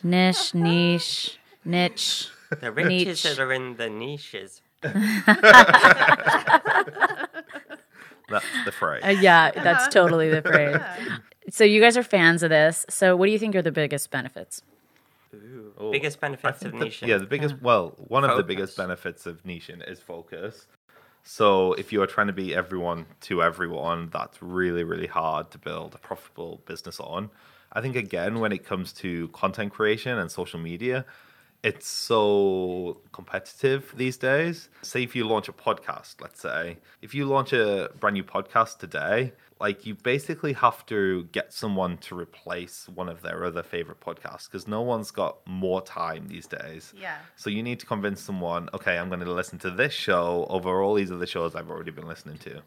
niche, 0.04 0.54
niche, 0.54 1.38
niche. 1.66 2.30
The 2.62 2.72
riches 2.72 2.90
niche. 3.08 3.24
that 3.24 3.40
are 3.40 3.54
in 3.54 3.76
the 3.78 3.90
niches. 3.90 4.62
That's 8.30 8.46
the 8.66 8.72
phrase. 8.72 9.04
Uh, 9.04 9.10
yeah, 9.10 9.52
that's 9.52 9.92
totally 9.94 10.30
the 10.30 10.42
phrase. 10.50 10.80
So 11.52 11.64
you 11.64 11.82
guys 11.82 11.98
are 11.98 12.04
fans 12.04 12.44
of 12.44 12.50
this. 12.50 12.86
So 12.90 13.16
what 13.16 13.26
do 13.26 13.32
you 13.32 13.40
think 13.40 13.56
are 13.56 13.62
the 13.62 13.72
biggest 13.72 14.12
benefits? 14.12 14.62
Ooh. 15.34 15.74
Oh, 15.78 15.92
Biggest 15.92 16.20
benefits 16.20 16.66
of 16.66 16.74
niche. 16.74 17.04
Yeah, 17.04 17.18
the 17.18 17.26
biggest, 17.26 17.62
well, 17.62 17.94
one 17.98 18.24
of 18.24 18.36
the 18.36 18.44
biggest 18.44 18.76
benefits 18.76 19.26
of 19.26 19.44
niching 19.44 19.88
is 19.90 20.00
focus. 20.00 20.68
So 21.24 21.74
if 21.74 21.94
you 21.94 22.02
are 22.02 22.08
trying 22.08 22.28
to 22.28 22.34
be 22.34 22.56
everyone 22.56 23.06
to 23.22 23.44
everyone, 23.44 24.10
that's 24.12 24.42
really, 24.42 24.84
really 24.84 25.08
hard 25.08 25.52
to 25.52 25.58
build 25.58 25.96
a 25.96 25.98
profitable 26.00 26.62
business 26.66 27.00
on. 27.00 27.30
I 27.72 27.82
think 27.82 27.96
again, 27.96 28.40
when 28.40 28.52
it 28.52 28.66
comes 28.66 28.92
to 28.94 29.28
content 29.30 29.72
creation 29.72 30.18
and 30.18 30.32
social 30.32 30.60
media, 30.60 31.06
it's 31.62 31.88
so 31.88 32.98
competitive 33.12 33.94
these 33.96 34.18
days. 34.18 34.70
Say 34.82 35.04
if 35.04 35.16
you 35.16 35.28
launch 35.28 35.50
a 35.50 35.54
podcast, 35.54 36.22
let's 36.22 36.42
say, 36.42 36.78
if 37.02 37.14
you 37.14 37.26
launch 37.26 37.54
a 37.54 37.90
brand 38.00 38.16
new 38.16 38.24
podcast 38.24 38.80
today, 38.80 39.34
like 39.60 39.86
you 39.86 39.94
basically 39.94 40.54
have 40.54 40.86
to 40.86 41.24
get 41.32 41.52
someone 41.52 41.98
to 41.98 42.18
replace 42.18 42.88
one 42.88 43.10
of 43.10 43.22
their 43.22 43.44
other 43.44 43.62
favorite 43.62 44.00
podcasts 44.00 44.46
because 44.46 44.68
no 44.68 44.82
one's 44.82 45.12
got 45.12 45.38
more 45.46 45.82
time 45.82 46.28
these 46.28 46.48
days. 46.48 46.94
Yeah. 46.98 47.18
So 47.36 47.50
you 47.50 47.62
need 47.62 47.80
to 47.82 47.86
convince 47.86 48.22
someone, 48.22 48.70
okay, 48.74 48.98
I'm 48.98 49.10
going 49.10 49.20
to 49.20 49.32
listen 49.32 49.60
to 49.60 49.70
this 49.70 49.94
show 49.94 50.48
over 50.50 50.82
all 50.82 50.94
these 50.94 51.12
other 51.12 51.28
shows 51.28 51.56
I've 51.56 51.70
already 51.70 51.92
been 51.92 52.08
listening 52.08 52.38
to. 52.40 52.62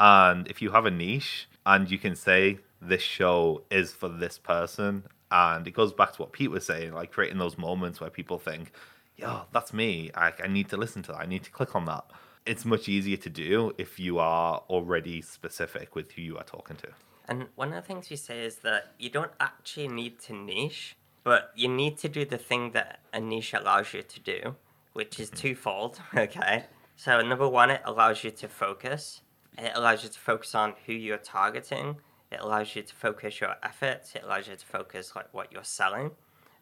And 0.00 0.48
if 0.48 0.60
you 0.60 0.72
have 0.72 0.84
a 0.84 0.90
niche 0.90 1.48
and 1.64 1.88
you 1.88 1.98
can 1.98 2.16
say 2.16 2.58
this 2.80 3.02
show 3.02 3.62
is 3.70 3.92
for 3.92 4.08
this 4.08 4.38
person 4.38 5.04
and 5.30 5.66
it 5.66 5.70
goes 5.72 5.92
back 5.92 6.12
to 6.14 6.22
what 6.22 6.32
Pete 6.32 6.50
was 6.50 6.66
saying, 6.66 6.92
like 6.92 7.12
creating 7.12 7.38
those 7.38 7.56
moments 7.56 8.00
where 8.00 8.10
people 8.10 8.38
think, 8.38 8.72
yo, 9.16 9.42
that's 9.52 9.72
me. 9.72 10.10
I, 10.14 10.32
I 10.42 10.48
need 10.48 10.68
to 10.70 10.76
listen 10.76 11.02
to 11.04 11.12
that. 11.12 11.20
I 11.20 11.26
need 11.26 11.44
to 11.44 11.50
click 11.50 11.76
on 11.76 11.84
that. 11.84 12.04
It's 12.44 12.64
much 12.64 12.88
easier 12.88 13.16
to 13.18 13.30
do 13.30 13.72
if 13.78 14.00
you 14.00 14.18
are 14.18 14.62
already 14.68 15.22
specific 15.22 15.94
with 15.94 16.12
who 16.12 16.22
you 16.22 16.36
are 16.38 16.44
talking 16.44 16.76
to. 16.76 16.88
And 17.28 17.46
one 17.54 17.68
of 17.68 17.74
the 17.74 17.82
things 17.82 18.10
we 18.10 18.16
say 18.16 18.44
is 18.44 18.56
that 18.56 18.94
you 18.98 19.08
don't 19.08 19.30
actually 19.38 19.88
need 19.88 20.18
to 20.22 20.32
niche, 20.32 20.96
but 21.22 21.52
you 21.54 21.68
need 21.68 21.98
to 21.98 22.08
do 22.08 22.24
the 22.24 22.38
thing 22.38 22.72
that 22.72 23.00
a 23.12 23.20
niche 23.20 23.54
allows 23.54 23.94
you 23.94 24.02
to 24.02 24.20
do, 24.20 24.56
which 24.92 25.20
is 25.20 25.28
mm-hmm. 25.28 25.38
twofold. 25.38 26.00
Okay. 26.16 26.64
So, 26.96 27.20
number 27.20 27.48
one, 27.48 27.70
it 27.70 27.80
allows 27.84 28.22
you 28.22 28.30
to 28.30 28.48
focus. 28.48 29.22
It 29.58 29.72
allows 29.74 30.04
you 30.04 30.10
to 30.10 30.18
focus 30.18 30.54
on 30.54 30.74
who 30.86 30.92
you're 30.92 31.16
targeting 31.16 31.96
it 32.32 32.40
allows 32.40 32.74
you 32.74 32.82
to 32.82 32.94
focus 32.94 33.40
your 33.42 33.56
efforts. 33.62 34.14
It 34.14 34.22
allows 34.24 34.48
you 34.48 34.56
to 34.56 34.64
focus 34.64 35.12
like 35.14 35.32
what 35.32 35.52
you're 35.52 35.64
selling 35.64 36.12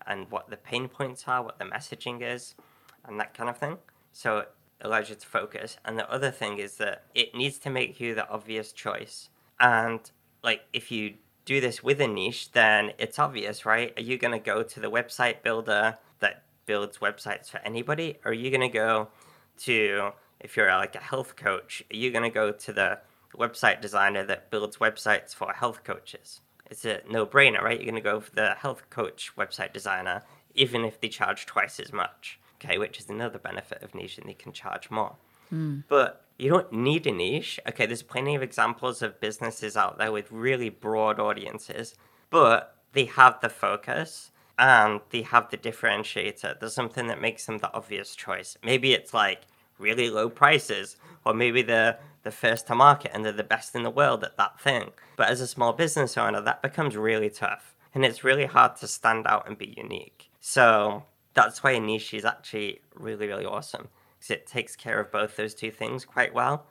and 0.05 0.29
what 0.29 0.51
the 0.51 0.57
pain 0.57 0.89
points 0.89 1.25
are, 1.29 1.43
what 1.45 1.61
the 1.61 1.65
messaging 1.65 2.23
is, 2.23 2.57
and 3.05 3.21
that 3.21 3.35
kind 3.35 3.49
of 3.49 3.57
thing. 3.57 3.79
So 4.13 4.47
allows 4.83 5.09
you 5.09 5.17
to 5.17 5.27
focus. 5.27 5.77
And 5.85 5.99
the 5.99 6.11
other 6.11 6.31
thing 6.31 6.59
is 6.59 6.77
that 6.77 7.05
it 7.15 7.35
needs 7.35 7.59
to 7.59 7.71
make 7.71 8.01
you 8.01 8.15
the 8.15 8.29
obvious 8.29 8.73
choice. 8.73 9.29
And 9.59 10.01
like 10.43 10.63
if 10.73 10.91
you 10.91 11.15
do 11.45 11.61
this 11.61 11.83
with 11.83 12.01
a 12.01 12.09
niche, 12.09 12.53
then 12.53 12.93
it's 12.99 13.19
obvious, 13.19 13.67
right? 13.67 13.93
Are 13.97 14.03
you 14.03 14.19
going 14.19 14.33
to 14.33 14.45
go 14.45 14.63
to 14.63 14.81
the 14.81 14.91
website 14.91 15.43
builder 15.43 15.99
that 16.21 16.45
builds 16.67 16.99
websites 16.99 17.51
for 17.51 17.59
anybody? 17.59 18.19
Or 18.25 18.31
are 18.31 18.35
you 18.35 18.51
going 18.51 18.61
to 18.61 18.69
go 18.69 19.09
to, 19.61 20.11
if 20.41 20.57
you're 20.57 20.69
like 20.69 20.95
a 20.95 21.01
health 21.01 21.37
coach, 21.37 21.83
are 21.93 21.97
you 21.97 22.11
going 22.11 22.25
to 22.25 22.31
go 22.31 22.53
to 22.53 22.73
the 22.73 22.99
website 23.37 23.81
designer 23.81 24.25
that 24.25 24.51
builds 24.51 24.79
websites 24.79 25.35
for 25.35 25.53
health 25.53 25.85
coaches. 25.85 26.41
It's 26.71 26.85
a 26.85 27.01
no 27.09 27.27
brainer, 27.27 27.63
right? 27.63 27.79
You're 27.79 27.91
going 27.91 28.03
to 28.03 28.11
go 28.11 28.21
for 28.21 28.35
the 28.35 28.55
health 28.55 28.89
coach 28.91 29.33
website 29.37 29.73
designer, 29.73 30.23
even 30.55 30.85
if 30.85 31.01
they 31.01 31.09
charge 31.09 31.47
twice 31.47 31.81
as 31.81 31.93
much. 31.93 32.40
Okay, 32.63 32.79
which 32.79 32.99
is 32.99 33.09
another 33.09 33.39
benefit 33.39 33.83
of 33.83 33.95
niche, 33.95 34.19
and 34.19 34.29
they 34.29 34.35
can 34.35 34.53
charge 34.53 34.91
more. 34.91 35.17
Mm. 35.53 35.85
But 35.89 36.25
you 36.39 36.51
don't 36.51 36.73
need 36.73 37.07
a 37.07 37.13
niche. 37.13 37.59
Okay, 37.69 37.87
there's 37.87 38.03
plenty 38.03 38.35
of 38.35 38.43
examples 38.43 39.03
of 39.03 39.21
businesses 39.21 39.77
out 39.77 39.99
there 39.99 40.13
with 40.13 40.31
really 40.31 40.69
broad 40.69 41.19
audiences, 41.19 41.95
but 42.31 42.77
they 42.93 43.05
have 43.05 43.41
the 43.41 43.49
focus 43.49 44.31
and 44.59 45.01
they 45.11 45.23
have 45.23 45.51
the 45.51 45.57
differentiator. 45.57 46.59
There's 46.61 46.75
something 46.75 47.07
that 47.07 47.21
makes 47.21 47.47
them 47.47 47.59
the 47.59 47.73
obvious 47.73 48.15
choice. 48.15 48.57
Maybe 48.63 48.93
it's 48.93 49.15
like 49.15 49.43
really 49.79 50.11
low 50.11 50.29
prices, 50.29 50.97
or 51.25 51.35
maybe 51.35 51.63
they're 51.63 51.99
the 52.23 52.31
first 52.31 52.67
to 52.67 52.75
market 52.75 53.11
and 53.15 53.25
they're 53.25 53.33
the 53.33 53.43
best 53.43 53.75
in 53.75 53.83
the 53.83 53.91
world 53.91 54.23
at 54.23 54.37
that 54.37 54.61
thing. 54.61 54.91
But 55.17 55.31
as 55.31 55.41
a 55.41 55.47
small 55.47 55.73
business 55.73 56.19
owner, 56.19 56.41
that 56.43 56.63
becomes 56.63 56.97
really 56.97 57.31
tough. 57.31 57.75
And 57.95 58.05
it's 58.05 58.23
really 58.23 58.45
hard 58.45 58.77
to 58.77 58.87
stand 58.87 59.27
out 59.27 59.49
and 59.49 59.59
be 59.59 59.75
unique. 59.77 60.31
So 60.39 61.05
that's 61.35 61.63
why 61.63 61.73
a 61.73 61.81
niche 61.81 62.15
is 62.15 62.25
actually 62.25 62.81
really, 62.95 63.27
really 63.27 63.47
awesome. 63.47 63.89
Because 64.19 64.31
it 64.31 64.47
takes 64.47 64.77
care 64.77 65.01
of 65.01 65.11
both 65.11 65.37
those 65.37 65.55
two 65.55 65.71
things 65.71 66.05
quite 66.05 66.35
well. 66.35 66.67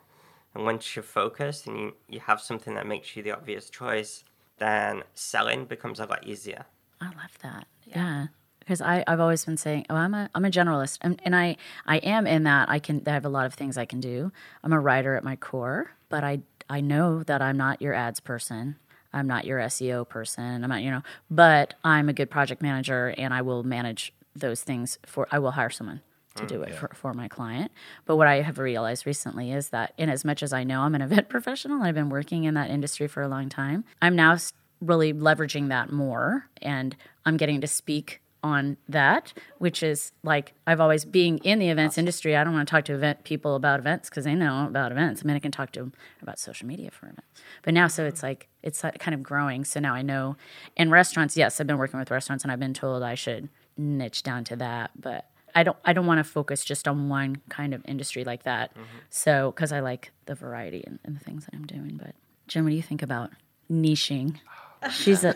And 0.54 0.64
once 0.64 0.94
you're 0.94 1.02
focused 1.02 1.66
and 1.66 1.78
you, 1.78 1.92
you 2.08 2.20
have 2.20 2.40
something 2.40 2.74
that 2.74 2.86
makes 2.86 3.16
you 3.16 3.22
the 3.22 3.32
obvious 3.32 3.70
choice, 3.70 4.24
then 4.58 5.02
selling 5.14 5.64
becomes 5.64 6.00
a 6.00 6.06
lot 6.06 6.26
easier. 6.26 6.66
I 7.00 7.06
love 7.06 7.38
that. 7.42 7.66
Yeah 7.84 8.26
because 8.70 8.80
I 8.80 9.02
I've 9.08 9.18
always 9.18 9.44
been 9.44 9.56
saying, 9.56 9.86
oh, 9.90 9.96
I'm 9.96 10.14
a 10.14 10.30
I'm 10.32 10.44
a 10.44 10.50
generalist, 10.50 10.98
and, 11.00 11.20
and 11.24 11.34
I 11.34 11.56
I 11.86 11.96
am 11.98 12.26
in 12.26 12.44
that 12.44 12.68
I 12.68 12.78
can 12.78 13.02
I 13.04 13.10
have 13.10 13.24
a 13.24 13.28
lot 13.28 13.46
of 13.46 13.54
things 13.54 13.76
I 13.76 13.84
can 13.84 14.00
do. 14.00 14.30
I'm 14.62 14.72
a 14.72 14.78
writer 14.78 15.16
at 15.16 15.24
my 15.24 15.34
core, 15.34 15.90
but 16.08 16.22
I 16.22 16.40
I 16.68 16.80
know 16.80 17.24
that 17.24 17.42
I'm 17.42 17.56
not 17.56 17.82
your 17.82 17.94
ads 17.94 18.20
person. 18.20 18.76
I'm 19.12 19.26
not 19.26 19.44
your 19.44 19.58
SEO 19.58 20.08
person. 20.08 20.62
I'm 20.62 20.70
not 20.70 20.82
you 20.82 20.90
know, 20.92 21.02
but 21.28 21.74
I'm 21.82 22.08
a 22.08 22.12
good 22.12 22.30
project 22.30 22.62
manager, 22.62 23.12
and 23.18 23.34
I 23.34 23.42
will 23.42 23.64
manage 23.64 24.12
those 24.34 24.62
things 24.62 24.98
for. 25.06 25.26
I 25.30 25.38
will 25.38 25.52
hire 25.52 25.70
someone 25.70 26.02
to 26.36 26.46
do 26.46 26.60
mm, 26.60 26.64
it 26.64 26.68
yeah. 26.70 26.78
for, 26.78 26.90
for 26.94 27.14
my 27.14 27.28
client. 27.28 27.72
But 28.06 28.16
what 28.16 28.26
I 28.26 28.42
have 28.42 28.58
realized 28.58 29.06
recently 29.06 29.52
is 29.52 29.70
that, 29.70 29.92
in 29.98 30.08
as 30.08 30.24
much 30.24 30.42
as 30.42 30.52
I 30.52 30.64
know 30.64 30.82
I'm 30.82 30.94
an 30.94 31.02
event 31.08 31.28
professional, 31.28 31.82
I've 31.82 31.94
been 31.94 32.10
working 32.10 32.44
in 32.44 32.54
that 32.54 32.70
industry 32.70 33.06
for 33.06 33.22
a 33.22 33.28
long 33.28 33.48
time. 33.48 33.84
I'm 34.00 34.16
now 34.16 34.36
really 34.80 35.12
leveraging 35.12 35.68
that 35.68 35.92
more, 35.92 36.48
and 36.62 36.96
I'm 37.24 37.36
getting 37.36 37.60
to 37.60 37.66
speak 37.66 38.20
on 38.42 38.78
that, 38.88 39.34
which 39.58 39.82
is 39.82 40.12
like 40.22 40.54
I've 40.66 40.80
always 40.80 41.04
being 41.04 41.38
in 41.38 41.58
the 41.58 41.68
events 41.68 41.98
industry. 41.98 42.36
I 42.36 42.44
don't 42.44 42.54
want 42.54 42.66
to 42.66 42.70
talk 42.70 42.84
to 42.86 42.94
event 42.94 43.24
people 43.24 43.54
about 43.54 43.80
events 43.80 44.08
because 44.08 44.24
they 44.24 44.34
know 44.34 44.66
about 44.66 44.92
events. 44.92 45.22
I 45.22 45.26
mean, 45.26 45.36
I 45.36 45.40
can 45.40 45.52
talk 45.52 45.72
to 45.72 45.80
them 45.80 45.92
about 46.22 46.38
social 46.38 46.66
media 46.66 46.90
for 46.90 47.06
events. 47.06 47.42
But 47.62 47.74
now, 47.74 47.86
so 47.86 48.06
it's 48.06 48.22
like 48.22 48.48
it's 48.62 48.82
kind 48.98 49.14
of 49.14 49.22
growing. 49.22 49.64
So 49.64 49.80
now 49.80 49.94
I 49.94 50.00
know 50.02 50.36
in 50.76 50.90
restaurants. 50.90 51.36
Yes, 51.36 51.60
I've 51.60 51.66
been 51.66 51.78
working 51.78 51.98
with 51.98 52.10
restaurants, 52.10 52.44
and 52.44 52.50
I've 52.50 52.60
been 52.60 52.74
told 52.74 53.02
I 53.02 53.14
should 53.14 53.50
niche 53.76 54.22
down 54.22 54.44
to 54.44 54.56
that, 54.56 54.90
but. 54.98 55.26
I 55.52 55.64
don't. 55.64 55.76
I 55.84 55.92
don't 55.92 56.06
want 56.06 56.18
to 56.18 56.22
focus 56.24 56.64
just 56.64 56.86
on 56.86 57.08
one 57.08 57.38
kind 57.48 57.74
of 57.74 57.82
industry 57.84 58.22
like 58.22 58.44
that. 58.44 58.70
Mm-hmm. 58.70 58.98
So, 59.08 59.50
because 59.50 59.72
I 59.72 59.80
like 59.80 60.12
the 60.26 60.36
variety 60.36 60.84
and, 60.86 61.00
and 61.04 61.16
the 61.16 61.24
things 61.24 61.44
that 61.46 61.54
I'm 61.54 61.66
doing. 61.66 61.98
But 62.00 62.14
Jim, 62.46 62.62
what 62.62 62.70
do 62.70 62.76
you 62.76 62.82
think 62.82 63.02
about 63.02 63.32
niching? 63.68 64.36
She's 64.92 65.24
a 65.24 65.34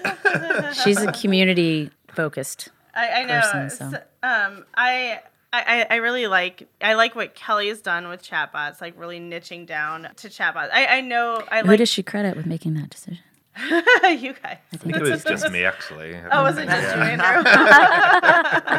she's 0.85 1.03
a 1.03 1.11
community 1.11 1.91
focused 2.07 2.68
I, 2.95 3.09
I 3.09 3.24
know. 3.24 3.41
Person, 3.41 3.70
so. 3.70 3.91
So, 3.91 4.28
um, 4.28 4.64
I. 4.74 5.20
I, 5.57 5.87
I 5.89 5.95
really 5.97 6.26
like 6.26 6.66
I 6.80 6.95
like 6.95 7.14
what 7.14 7.37
Kelly's 7.37 7.80
done 7.80 8.09
with 8.09 8.28
chatbots, 8.28 8.80
like 8.80 8.99
really 8.99 9.20
niching 9.20 9.66
down 9.66 10.09
to 10.16 10.28
chatbots. 10.28 10.70
I, 10.72 10.87
I 10.97 11.01
know 11.01 11.45
I 11.49 11.61
Who 11.61 11.68
like, 11.68 11.78
does 11.78 11.89
she 11.89 12.03
credit 12.03 12.37
with 12.37 12.45
making 12.45 12.74
that 12.74 12.91
decision? 12.91 13.20
you 14.05 14.34
guys. 14.42 14.59
I 14.72 14.76
think 14.76 14.96
it 14.96 15.02
was 15.02 15.24
just 15.24 15.50
me, 15.50 15.64
actually. 15.64 16.16
Oh, 16.32 16.42
was 16.42 16.59
it 16.59 16.66
just 16.66 16.96
yeah. 16.96 17.14
you, 17.14 17.22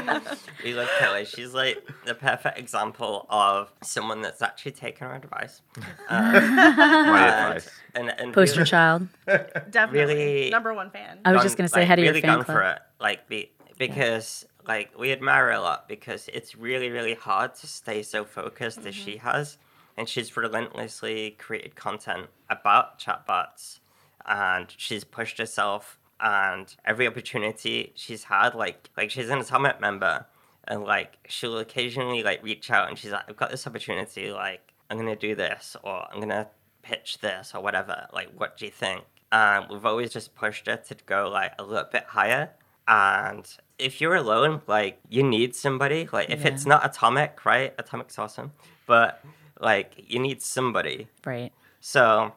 Andrew? 0.04 0.38
we 0.64 0.74
love 0.74 0.90
Kelly. 1.00 1.26
She's 1.26 1.54
like 1.54 1.82
the 2.06 2.14
perfect 2.14 2.60
example 2.60 3.26
of 3.30 3.72
someone 3.82 4.22
that's 4.22 4.42
actually 4.42 4.74
taken 4.74 5.08
our 5.08 5.16
advice. 5.16 5.62
Um, 6.10 6.34
My 6.34 7.28
advice. 7.28 7.70
And, 7.94 8.10
and 8.20 8.34
Poster 8.34 8.60
really, 8.60 8.70
child. 8.70 9.08
Definitely. 9.26 10.16
Really, 10.16 10.50
number 10.50 10.74
one 10.74 10.90
fan. 10.90 11.20
I 11.24 11.32
was 11.32 11.44
just 11.44 11.58
going 11.58 11.68
to 11.68 11.74
say, 11.74 11.82
like, 11.82 11.88
head 11.88 12.00
of 12.00 12.04
really 12.04 12.18
your 12.20 12.22
fan 12.22 12.38
gone 12.38 12.46
club. 12.46 12.58
for 12.58 12.64
it. 12.64 12.80
Like, 13.00 13.28
the, 13.30 13.50
because 13.78 14.46
like 14.68 14.98
we 14.98 15.12
admire 15.12 15.46
her 15.46 15.52
a 15.52 15.62
lot 15.62 15.88
because 15.88 16.30
it's 16.34 16.56
really 16.56 16.90
really 16.90 17.14
hard 17.14 17.54
to 17.56 17.68
stay 17.68 18.02
so 18.02 18.24
focused 18.24 18.80
mm-hmm. 18.80 18.88
as 18.88 18.96
she 18.96 19.18
has 19.18 19.58
and 19.98 20.10
she's 20.10 20.36
relentlessly 20.36 21.32
created 21.38 21.76
content 21.76 22.28
about 22.50 23.00
chatbots 23.00 23.80
and 24.28 24.74
she's 24.78 25.04
pushed 25.04 25.38
herself 25.38 26.00
and 26.20 26.76
every 26.86 27.08
opportunity 27.08 27.92
she's 27.96 28.24
had 28.26 28.56
like 28.56 28.90
like 28.96 29.12
she's 29.12 29.30
an 29.30 29.40
atomic 29.40 29.82
member 29.82 30.26
and 30.68 30.84
like 30.84 31.18
she'll 31.28 31.58
occasionally 31.58 32.24
like 32.24 32.42
reach 32.44 32.72
out 32.72 32.88
and 32.88 32.98
she's 32.98 33.12
like 33.12 33.24
i've 33.28 33.36
got 33.36 33.52
this 33.52 33.68
opportunity 33.68 34.32
like 34.32 34.74
i'm 34.90 34.98
gonna 34.98 35.16
do 35.16 35.36
this 35.36 35.76
or 35.84 36.08
i'm 36.12 36.20
gonna 36.20 36.48
pitch 36.82 37.20
this 37.20 37.54
or 37.54 37.62
whatever 37.62 38.08
like 38.14 38.30
what 38.38 38.58
do 38.58 38.66
you 38.66 38.72
think 38.72 39.04
and 39.32 39.66
we've 39.70 39.86
always 39.86 40.12
just 40.12 40.34
pushed 40.36 40.68
her 40.68 40.78
to 40.78 40.96
go 41.06 41.30
like 41.30 41.54
a 41.60 41.64
little 41.64 41.88
bit 41.92 42.06
higher 42.06 42.50
and 42.88 43.58
if 43.80 44.00
you're 44.00 44.16
alone, 44.16 44.62
like 44.68 45.00
you 45.10 45.24
need 45.24 45.56
somebody. 45.56 46.08
Like 46.12 46.30
if 46.30 46.42
yeah. 46.42 46.48
it's 46.48 46.66
not 46.66 46.86
atomic, 46.86 47.46
right? 47.46 47.76
Atomic's 47.78 48.18
awesome, 48.18 48.52
but 48.86 49.24
like 49.60 49.94
you 50.08 50.20
need 50.20 50.42
somebody. 50.42 51.08
Right. 51.26 51.52
So, 51.80 52.34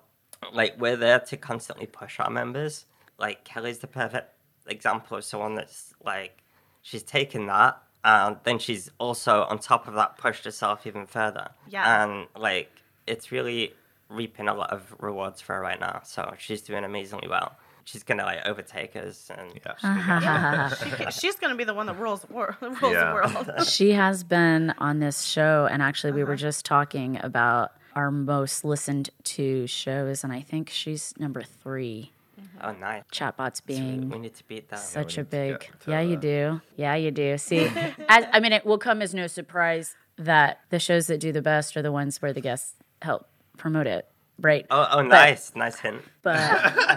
like 0.53 0.79
we're 0.79 0.97
there 0.97 1.21
to 1.21 1.37
constantly 1.37 1.87
push 1.87 2.21
our 2.21 2.31
members. 2.31 2.87
Like 3.19 3.45
Kelly's 3.45 3.79
the 3.79 3.87
perfect 3.87 4.33
example 4.67 5.17
of 5.17 5.25
someone 5.25 5.55
that's 5.55 5.95
like 6.05 6.43
she's 6.83 7.03
taken 7.03 7.47
that 7.47 7.83
and 8.05 8.37
then 8.45 8.59
she's 8.59 8.91
also 8.99 9.43
on 9.45 9.59
top 9.59 9.89
of 9.89 9.95
that 9.95 10.19
pushed 10.19 10.45
herself 10.45 10.87
even 10.87 11.07
further. 11.07 11.49
Yeah. 11.69 12.05
And 12.05 12.29
like 12.37 12.71
it's 13.07 13.33
really 13.33 13.75
reaping 14.09 14.49
a 14.49 14.55
lot 14.55 14.71
of 14.71 14.95
rewards 15.01 15.41
for 15.41 15.55
her 15.55 15.61
right 15.61 15.81
now. 15.81 16.03
So 16.05 16.35
she's 16.39 16.63
doing 16.63 16.85
amazingly 16.85 17.29
well 17.29 17.57
she's 17.89 18.03
gonna 18.03 18.25
like 18.25 18.47
overtake 18.47 18.95
us, 18.97 19.31
and 19.31 19.53
yeah, 19.65 20.69
she's, 20.69 20.79
gonna, 20.79 21.11
she, 21.11 21.21
she's 21.21 21.37
gonna 21.37 21.55
be 21.55 21.65
the 21.65 21.75
one 21.75 21.87
that 21.87 21.99
rules, 21.99 22.27
rules 22.31 22.55
yeah. 22.61 22.79
the 22.81 23.15
world. 23.15 23.67
she 23.67 23.93
has 23.93 24.23
been 24.25 24.75
on 24.79 25.01
this 25.01 25.23
show, 25.25 25.67
and 25.71 25.83
actually, 25.83 26.13
we 26.13 26.23
uh-huh. 26.23 26.31
were 26.31 26.37
just 26.37 26.65
talking 26.65 27.19
about 27.23 27.73
our 27.99 28.13
most 28.13 28.65
listened 28.65 29.11
to 29.25 29.67
shows, 29.67 30.23
and 30.23 30.33
I 30.33 30.41
think 30.41 30.71
she's 30.71 31.13
number 31.19 31.43
three. 31.43 32.13
Mm-hmm. 32.41 32.69
Oh, 32.69 32.73
nice. 32.79 33.03
Chatbots 33.13 33.61
We 33.67 33.75
being 33.75 34.09
need 34.09 34.35
to 34.37 34.45
beat 34.45 34.69
that. 34.69 34.79
such 34.79 35.19
a 35.19 35.23
need 35.23 35.31
to 35.33 35.37
big. 35.37 35.71
to 35.81 35.91
Yeah, 35.91 36.01
you 36.03 36.17
do. 36.17 36.61
Yeah, 36.77 36.95
you 36.95 37.11
do. 37.11 37.37
See, 37.39 37.67
as, 38.09 38.25
I 38.33 38.39
mean, 38.39 38.53
it 38.53 38.65
will 38.65 38.79
come 38.79 39.03
as 39.03 39.15
no 39.15 39.27
surprise 39.27 39.97
that 40.17 40.61
the 40.71 40.79
shows 40.79 41.09
that 41.09 41.19
do 41.19 41.33
the 41.33 41.43
best 41.43 41.77
are 41.77 41.83
the 41.83 41.91
ones 41.91 42.23
where 42.23 42.33
the 42.33 42.41
guests 42.41 42.75
help 43.03 43.27
promote 43.57 43.89
it, 43.89 44.07
right? 44.41 44.67
Oh, 44.71 44.87
oh, 44.93 45.03
nice, 45.03 45.53
nice 45.57 45.79
hint. 45.79 46.03
but 46.23 46.39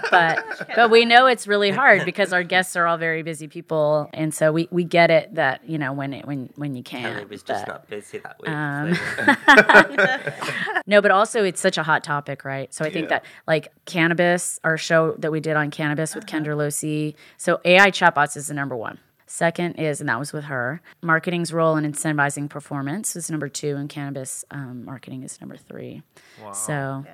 but 0.12 0.68
but 0.76 0.92
we 0.92 1.06
know 1.06 1.26
it's 1.28 1.48
really 1.48 1.72
hard 1.72 2.06
because 2.06 2.34
our 2.34 2.44
guests 2.44 2.76
are 2.76 2.86
all 2.88 2.98
very 2.98 3.24
busy 3.24 3.48
people, 3.48 4.10
and 4.14 4.34
so 4.34 4.52
we, 4.52 4.68
we 4.72 4.84
get 4.84 5.10
it 5.12 5.36
that 5.36 5.68
you 5.68 5.78
know 5.78 5.94
when 5.94 6.14
it 6.14 6.26
when 6.26 6.50
when 6.56 6.76
you 6.76 6.84
Kelly 6.84 7.04
can't. 7.04 7.30
was 7.30 7.44
just 7.44 7.66
but- 7.66 7.72
not 7.72 7.88
busy 7.90 8.20
that 8.20 8.40
week. 8.42 8.50
Um, 8.50 8.96
clearly. 8.96 10.82
no, 10.88 11.02
but 11.02 11.12
also 11.12 11.44
it's 11.44 11.62
such 11.62 11.78
a 11.78 11.84
hot 11.84 12.04
topic, 12.04 12.44
right? 12.46 12.74
So 12.74 12.86
I 12.86 12.90
think 12.90 13.06
Yeah. 13.10 13.20
that 13.20 13.26
like 13.48 13.70
cannabis, 13.86 14.60
our 14.64 14.78
show 14.78 15.14
that 15.20 15.32
we 15.32 15.40
did 15.40 15.56
on 15.56 15.72
cannabis 15.72 16.16
with 16.16 16.26
Kendra 16.26 16.56
Losi. 16.56 17.16
So 17.38 17.60
AI 17.66 17.92
chatbots 17.92 18.36
is 18.38 18.48
the 18.48 18.54
number 18.54 18.76
one. 18.76 19.00
Second 19.28 19.76
is, 19.76 20.02
and 20.02 20.10
that 20.10 20.20
was 20.20 20.34
with 20.34 20.44
her. 20.46 20.82
Marketing's 21.02 21.54
role 21.54 21.78
in 21.78 21.90
incentivizing 21.90 22.50
performance 22.50 23.16
is 23.16 23.32
number 23.32 23.48
two, 23.48 23.78
and 23.78 23.88
cannabis 23.90 24.44
um, 24.52 24.84
marketing 24.84 25.24
is 25.24 25.40
number 25.40 25.56
three. 25.56 26.04
Wow. 26.44 26.52
So 26.52 27.06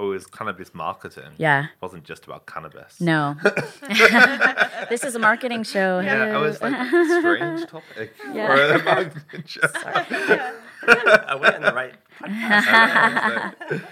Oh, 0.00 0.12
it 0.12 0.14
was 0.14 0.26
cannabis 0.26 0.74
marketing. 0.74 1.32
yeah, 1.36 1.64
It 1.64 1.70
wasn't 1.82 2.04
just 2.04 2.24
about 2.24 2.46
cannabis. 2.46 2.98
no, 3.00 3.36
this 4.88 5.04
is 5.04 5.14
a 5.14 5.18
marketing 5.18 5.62
show. 5.62 6.00
Yeah, 6.00 6.34
I 6.34 6.38
was 6.38 6.60
like, 6.62 6.74
strange 6.88 7.66
topic 7.70 8.14
Yeah. 8.32 8.46
for 8.46 8.62
a 8.80 8.82
marketing 8.82 9.44
show. 9.46 9.60
I 9.74 11.34
went 11.38 11.56
in 11.56 11.62
the 11.62 11.72
right. 11.74 11.94
I 12.22 13.52
was 13.68 13.72
like, 13.72 13.82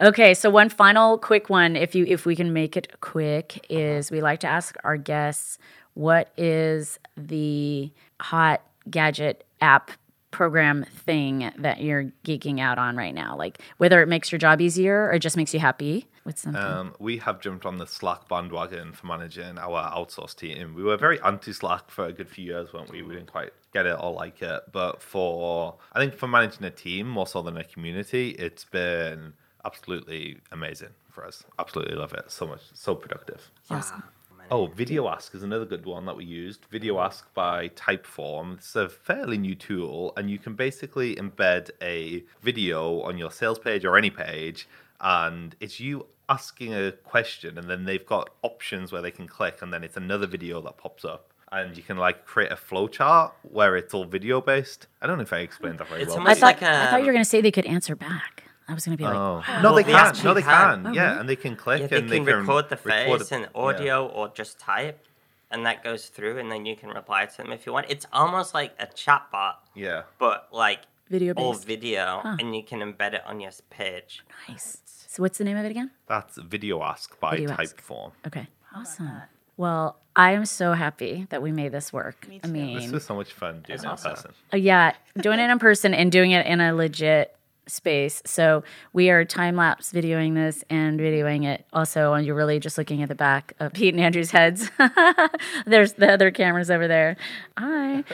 Okay, 0.00 0.34
so 0.34 0.48
one 0.48 0.68
final 0.68 1.18
quick 1.18 1.50
one, 1.50 1.74
if 1.76 1.94
you 1.96 2.04
if 2.06 2.24
we 2.24 2.36
can 2.36 2.52
make 2.52 2.76
it 2.76 3.00
quick, 3.00 3.66
uh-huh. 3.70 3.78
is 3.80 4.10
we 4.12 4.20
like 4.20 4.38
to 4.40 4.46
ask 4.48 4.76
our 4.84 4.96
guests 4.96 5.58
what 5.94 6.32
is 6.36 6.98
the 7.16 7.90
hot 8.20 8.62
gadget 8.90 9.44
app 9.60 9.90
program 10.32 10.84
thing 10.84 11.52
that 11.58 11.80
you're 11.80 12.12
geeking 12.24 12.60
out 12.60 12.78
on 12.78 12.96
right 12.96 13.14
now? 13.14 13.36
Like 13.36 13.60
whether 13.76 14.02
it 14.02 14.08
makes 14.08 14.32
your 14.32 14.40
job 14.40 14.60
easier 14.60 15.08
or 15.10 15.18
just 15.18 15.36
makes 15.36 15.54
you 15.54 15.60
happy 15.60 16.08
with 16.24 16.38
something. 16.38 16.60
Um, 16.60 16.94
we 16.98 17.18
have 17.18 17.40
jumped 17.40 17.64
on 17.64 17.78
the 17.78 17.86
Slack 17.86 18.28
bandwagon 18.28 18.92
for 18.92 19.06
managing 19.06 19.58
our 19.58 19.90
outsourced 19.90 20.36
team. 20.36 20.74
We 20.74 20.82
were 20.82 20.96
very 20.96 21.20
anti 21.20 21.52
Slack 21.52 21.90
for 21.90 22.06
a 22.06 22.12
good 22.12 22.28
few 22.28 22.44
years, 22.44 22.72
weren't 22.72 22.90
we? 22.90 23.02
We 23.02 23.14
didn't 23.14 23.30
quite 23.30 23.52
get 23.72 23.86
it 23.86 23.96
or 24.00 24.12
like 24.12 24.42
it. 24.42 24.62
But 24.72 25.00
for, 25.00 25.76
I 25.92 26.00
think 26.00 26.14
for 26.14 26.26
managing 26.26 26.64
a 26.64 26.70
team 26.70 27.08
more 27.08 27.26
so 27.26 27.42
than 27.42 27.56
a 27.56 27.64
community, 27.64 28.30
it's 28.30 28.64
been 28.64 29.34
absolutely 29.64 30.38
amazing 30.50 30.90
for 31.10 31.24
us. 31.24 31.44
Absolutely 31.58 31.94
love 31.94 32.12
it. 32.12 32.30
So 32.30 32.46
much, 32.46 32.62
so 32.74 32.94
productive. 32.94 33.50
awesome. 33.70 34.02
Oh, 34.50 34.66
Video 34.66 35.08
Ask 35.08 35.34
is 35.34 35.42
another 35.42 35.64
good 35.64 35.86
one 35.86 36.04
that 36.06 36.16
we 36.16 36.24
used. 36.24 36.66
Video 36.70 36.98
Ask 37.00 37.32
by 37.34 37.68
Typeform. 37.70 38.58
It's 38.58 38.76
a 38.76 38.88
fairly 38.88 39.38
new 39.38 39.54
tool, 39.54 40.12
and 40.16 40.30
you 40.30 40.38
can 40.38 40.54
basically 40.54 41.16
embed 41.16 41.70
a 41.80 42.24
video 42.42 43.00
on 43.00 43.16
your 43.16 43.30
sales 43.30 43.58
page 43.58 43.84
or 43.84 43.96
any 43.96 44.10
page, 44.10 44.68
and 45.00 45.56
it's 45.60 45.80
you 45.80 46.06
asking 46.28 46.74
a 46.74 46.92
question, 46.92 47.58
and 47.58 47.68
then 47.68 47.84
they've 47.84 48.06
got 48.06 48.30
options 48.42 48.92
where 48.92 49.02
they 49.02 49.10
can 49.10 49.26
click, 49.26 49.62
and 49.62 49.72
then 49.72 49.82
it's 49.82 49.96
another 49.96 50.26
video 50.26 50.60
that 50.62 50.76
pops 50.76 51.04
up. 51.04 51.32
And 51.50 51.76
you 51.76 51.82
can 51.82 51.98
like 51.98 52.24
create 52.24 52.50
a 52.50 52.56
flowchart 52.56 53.32
where 53.42 53.76
it's 53.76 53.92
all 53.92 54.04
video 54.04 54.40
based. 54.40 54.86
I 55.02 55.06
don't 55.06 55.18
know 55.18 55.22
if 55.22 55.34
I 55.34 55.38
explained 55.38 55.78
that 55.78 55.88
very 55.88 56.02
It's 56.02 56.14
well. 56.14 56.26
I 56.26 56.34
thought 56.34 56.42
like 56.42 56.62
I 56.62 56.90
thought 56.90 57.00
you 57.00 57.06
were 57.06 57.10
um, 57.10 57.14
going 57.14 57.24
to 57.24 57.28
say 57.28 57.42
they 57.42 57.50
could 57.50 57.66
answer 57.66 57.94
back. 57.94 58.41
I 58.68 58.74
was 58.74 58.84
going 58.84 58.96
to 58.96 59.02
be 59.02 59.04
like, 59.04 59.14
Oh 59.16 59.42
wow. 59.46 59.60
no, 59.62 59.68
they 59.74 59.82
Well, 59.82 59.96
can. 59.98 60.06
actually 60.06 60.24
No, 60.24 60.34
they 60.34 60.42
can. 60.42 60.82
can. 60.82 60.86
Oh, 60.86 60.92
yeah, 60.92 61.06
really? 61.08 61.20
and 61.20 61.28
they 61.28 61.36
can 61.36 61.56
click 61.56 61.80
Yeah, 61.82 61.86
they 61.88 61.96
and 61.98 62.08
can 62.10 62.24
they 62.24 62.32
can 62.32 62.38
record 62.40 62.68
the 62.68 62.76
record 62.76 63.18
face 63.20 63.32
it. 63.32 63.34
and 63.34 63.42
Yeah. 63.54 63.60
audio 63.62 64.06
or 64.06 64.28
just 64.28 64.58
type, 64.58 65.04
and 65.50 65.66
that 65.66 65.82
goes 65.82 66.06
through, 66.08 66.38
and 66.38 66.50
then 66.50 66.64
you 66.64 66.76
can 66.76 66.90
reply 66.90 67.26
to 67.26 67.36
them 67.36 67.52
if 67.52 67.66
you 67.66 67.72
want. 67.72 67.86
It's 67.90 68.06
almost 68.12 68.54
like 68.54 68.72
a 68.78 68.86
chatbot, 68.86 69.54
Yeah. 69.74 70.02
but 70.18 70.48
like 70.52 70.80
Video 71.10 71.34
all 71.34 71.52
based. 71.52 71.66
video, 71.66 72.20
Huh. 72.22 72.36
and 72.38 72.54
you 72.56 72.62
can 72.62 72.80
embed 72.80 73.12
it 73.14 73.22
on 73.26 73.40
your 73.40 73.50
page. 73.70 74.22
Nice. 74.48 74.78
So 74.86 75.22
what's 75.22 75.36
the 75.36 75.44
name 75.44 75.58
of 75.58 75.64
it 75.66 75.70
again? 75.70 75.90
That's 76.06 76.36
Video 76.38 76.82
Ask 76.82 77.18
by 77.20 77.32
Video 77.32 77.50
Ask. 77.52 77.76
Typeform. 77.76 78.12
Okay. 78.26 78.46
Awesome. 78.74 79.10
Well, 79.58 79.98
I 80.16 80.32
am 80.32 80.46
so 80.46 80.72
happy 80.72 81.26
that 81.28 81.42
we 81.42 81.52
made 81.52 81.72
this 81.72 81.92
work. 81.92 82.26
Me 82.28 82.40
I 82.42 82.46
mean, 82.46 82.74
This 82.80 82.90
was 82.90 83.04
so 83.04 83.14
much 83.14 83.32
fun 83.32 83.60
doing 83.66 83.78
it 83.78 83.82
in 83.82 83.88
awesome. 83.90 84.12
person. 84.14 84.30
Uh, 84.52 84.56
yeah, 84.56 84.92
doing 85.20 85.38
it 85.38 85.50
in 85.50 85.58
person 85.68 85.92
and 85.92 86.10
doing 86.10 86.30
it 86.30 86.46
in 86.46 86.60
a 86.62 86.72
legit 86.74 87.36
space. 87.66 88.22
So 88.26 88.64
we 88.92 89.10
are 89.10 89.24
time 89.24 89.56
lapse 89.56 89.92
videoing 89.92 90.34
this 90.34 90.64
and 90.70 90.98
videoing 90.98 91.44
it 91.44 91.64
also. 91.72 92.12
And 92.14 92.26
you're 92.26 92.34
really 92.34 92.58
just 92.58 92.78
looking 92.78 93.02
at 93.02 93.08
the 93.08 93.14
back 93.14 93.54
of 93.60 93.72
Pete 93.74 93.94
and 93.94 94.02
Andrew's 94.02 94.30
heads. 94.30 94.70
There's 95.66 95.94
the 95.94 96.12
other 96.12 96.30
cameras 96.30 96.70
over 96.70 96.88
there. 96.88 97.16
Hi. 97.58 98.04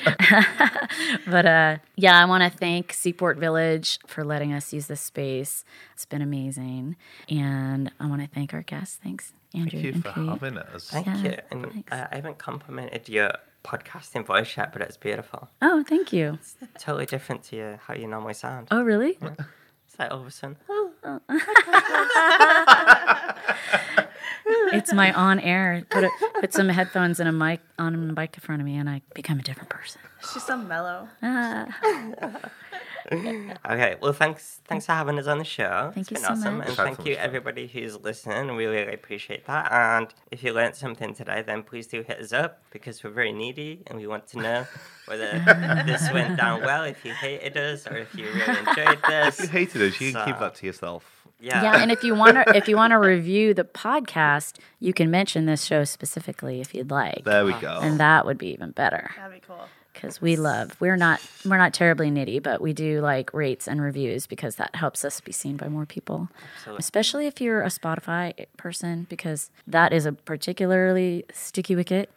but 1.26 1.46
uh, 1.46 1.76
yeah, 1.96 2.20
I 2.20 2.24
want 2.26 2.50
to 2.50 2.56
thank 2.58 2.92
Seaport 2.92 3.38
Village 3.38 3.98
for 4.06 4.24
letting 4.24 4.52
us 4.52 4.72
use 4.72 4.86
this 4.86 5.00
space. 5.00 5.64
It's 5.94 6.04
been 6.04 6.22
amazing. 6.22 6.96
And 7.28 7.90
I 8.00 8.06
want 8.06 8.22
to 8.22 8.28
thank 8.28 8.54
our 8.54 8.62
guests. 8.62 8.98
Thanks, 9.02 9.32
Andrew 9.54 9.80
Thank 9.80 9.84
you 9.84 9.92
and 9.92 10.02
for 10.04 10.12
Pete. 10.12 10.28
having 10.28 10.58
us. 10.58 10.88
Thank 10.90 11.06
Yeah, 11.06 11.22
you. 11.22 11.36
And 11.50 11.84
uh, 11.90 12.06
I 12.10 12.16
haven't 12.16 12.38
complimented 12.38 13.08
your 13.08 13.32
podcasting 13.68 14.24
voice 14.24 14.56
yet, 14.56 14.72
but 14.72 14.80
it's 14.80 14.96
beautiful. 14.96 15.48
Oh, 15.60 15.84
thank 15.86 16.12
you. 16.12 16.38
Totally 16.78 17.04
different 17.04 17.42
to 17.44 17.56
your, 17.56 17.76
how 17.86 17.94
you 17.94 18.06
normally 18.06 18.32
sound. 18.34 18.68
Oh, 18.70 18.82
really? 18.82 19.18
It's 19.20 19.98
like 19.98 20.10
all 20.10 20.20
of 20.20 20.26
a 20.26 20.30
sudden, 20.30 20.56
It's 24.72 24.92
my 24.92 25.12
on 25.12 25.38
air. 25.40 25.84
Put 25.90 26.04
a, 26.04 26.10
put 26.40 26.52
some 26.54 26.68
headphones 26.68 27.20
and 27.20 27.28
a 27.28 27.32
mic 27.32 27.60
on 27.78 27.94
a 27.94 27.98
mic 27.98 28.34
in 28.34 28.40
front 28.40 28.62
of 28.62 28.66
me, 28.66 28.76
and 28.76 28.88
I 28.88 29.02
become 29.14 29.38
a 29.38 29.42
different 29.42 29.68
person. 29.68 30.00
She's 30.32 30.42
so 30.44 30.56
mellow. 30.56 31.08
Ah, 31.22 31.66
Okay, 33.70 33.96
well, 34.00 34.12
thanks 34.12 34.60
thanks 34.66 34.86
for 34.86 34.92
having 34.92 35.18
us 35.18 35.26
on 35.26 35.38
the 35.38 35.44
show. 35.44 35.90
Thank 35.94 36.10
it's 36.10 36.10
you 36.10 36.14
been 36.16 36.24
so 36.24 36.32
awesome, 36.32 36.58
much. 36.58 36.68
and 36.68 36.76
thank 36.76 37.06
you 37.06 37.14
everybody 37.16 37.66
who's 37.66 37.98
listening. 38.00 38.54
We 38.56 38.66
really 38.66 38.92
appreciate 38.92 39.46
that. 39.46 39.70
And 39.72 40.08
if 40.30 40.42
you 40.42 40.52
learned 40.52 40.74
something 40.74 41.14
today, 41.14 41.42
then 41.46 41.62
please 41.62 41.86
do 41.86 42.02
hit 42.02 42.18
us 42.20 42.32
up 42.32 42.62
because 42.70 43.02
we're 43.02 43.10
very 43.10 43.32
needy 43.32 43.82
and 43.86 43.98
we 43.98 44.06
want 44.06 44.26
to 44.28 44.38
know 44.38 44.66
whether 45.06 45.30
this 45.86 46.10
went 46.12 46.36
down 46.38 46.60
well. 46.62 46.84
If 46.84 47.04
you 47.04 47.12
hated 47.12 47.56
us 47.56 47.86
or 47.86 47.96
if 47.96 48.14
you 48.14 48.26
really 48.26 48.58
enjoyed 48.58 48.98
this. 49.08 49.40
If 49.40 49.44
you 49.46 49.48
hated 49.50 49.82
us, 49.82 50.00
you 50.00 50.12
can 50.12 50.24
keep 50.26 50.38
that 50.38 50.54
to 50.56 50.66
yourself. 50.66 51.26
yeah, 51.40 51.62
yeah, 51.62 51.82
and 51.82 51.90
if 51.92 52.02
you 52.02 52.14
want 52.14 52.36
to, 52.36 52.56
if 52.56 52.68
you 52.68 52.76
want 52.76 52.90
to 52.92 52.98
review 52.98 53.54
the 53.54 53.64
podcast, 53.64 54.56
you 54.80 54.92
can 54.92 55.10
mention 55.10 55.46
this 55.46 55.64
show 55.64 55.84
specifically 55.84 56.60
if 56.60 56.74
you'd 56.74 56.90
like, 56.90 57.24
There 57.24 57.44
we 57.44 57.52
go. 57.54 57.78
and 57.80 57.98
that 58.00 58.26
would 58.26 58.38
be 58.38 58.48
even 58.48 58.72
better 58.72 59.10
That'd 59.16 59.32
be 59.40 59.46
cool. 59.46 59.66
Because 60.00 60.20
we 60.20 60.36
love. 60.36 60.76
We're 60.80 60.96
not 60.96 61.20
we're 61.44 61.58
not 61.58 61.74
terribly 61.74 62.10
nitty, 62.10 62.42
but 62.42 62.60
we 62.60 62.72
do 62.72 63.00
like 63.00 63.34
rates 63.34 63.66
and 63.66 63.80
reviews 63.82 64.26
because 64.26 64.56
that 64.56 64.74
helps 64.76 65.04
us 65.04 65.20
be 65.20 65.32
seen 65.32 65.56
by 65.56 65.68
more 65.68 65.86
people. 65.86 66.28
Absolutely. 66.58 66.78
Especially 66.78 67.26
if 67.26 67.40
you're 67.40 67.62
a 67.62 67.68
Spotify 67.68 68.46
person, 68.56 69.06
because 69.08 69.50
that 69.66 69.92
is 69.92 70.06
a 70.06 70.12
particularly 70.12 71.24
sticky 71.32 71.74
wicket 71.74 72.10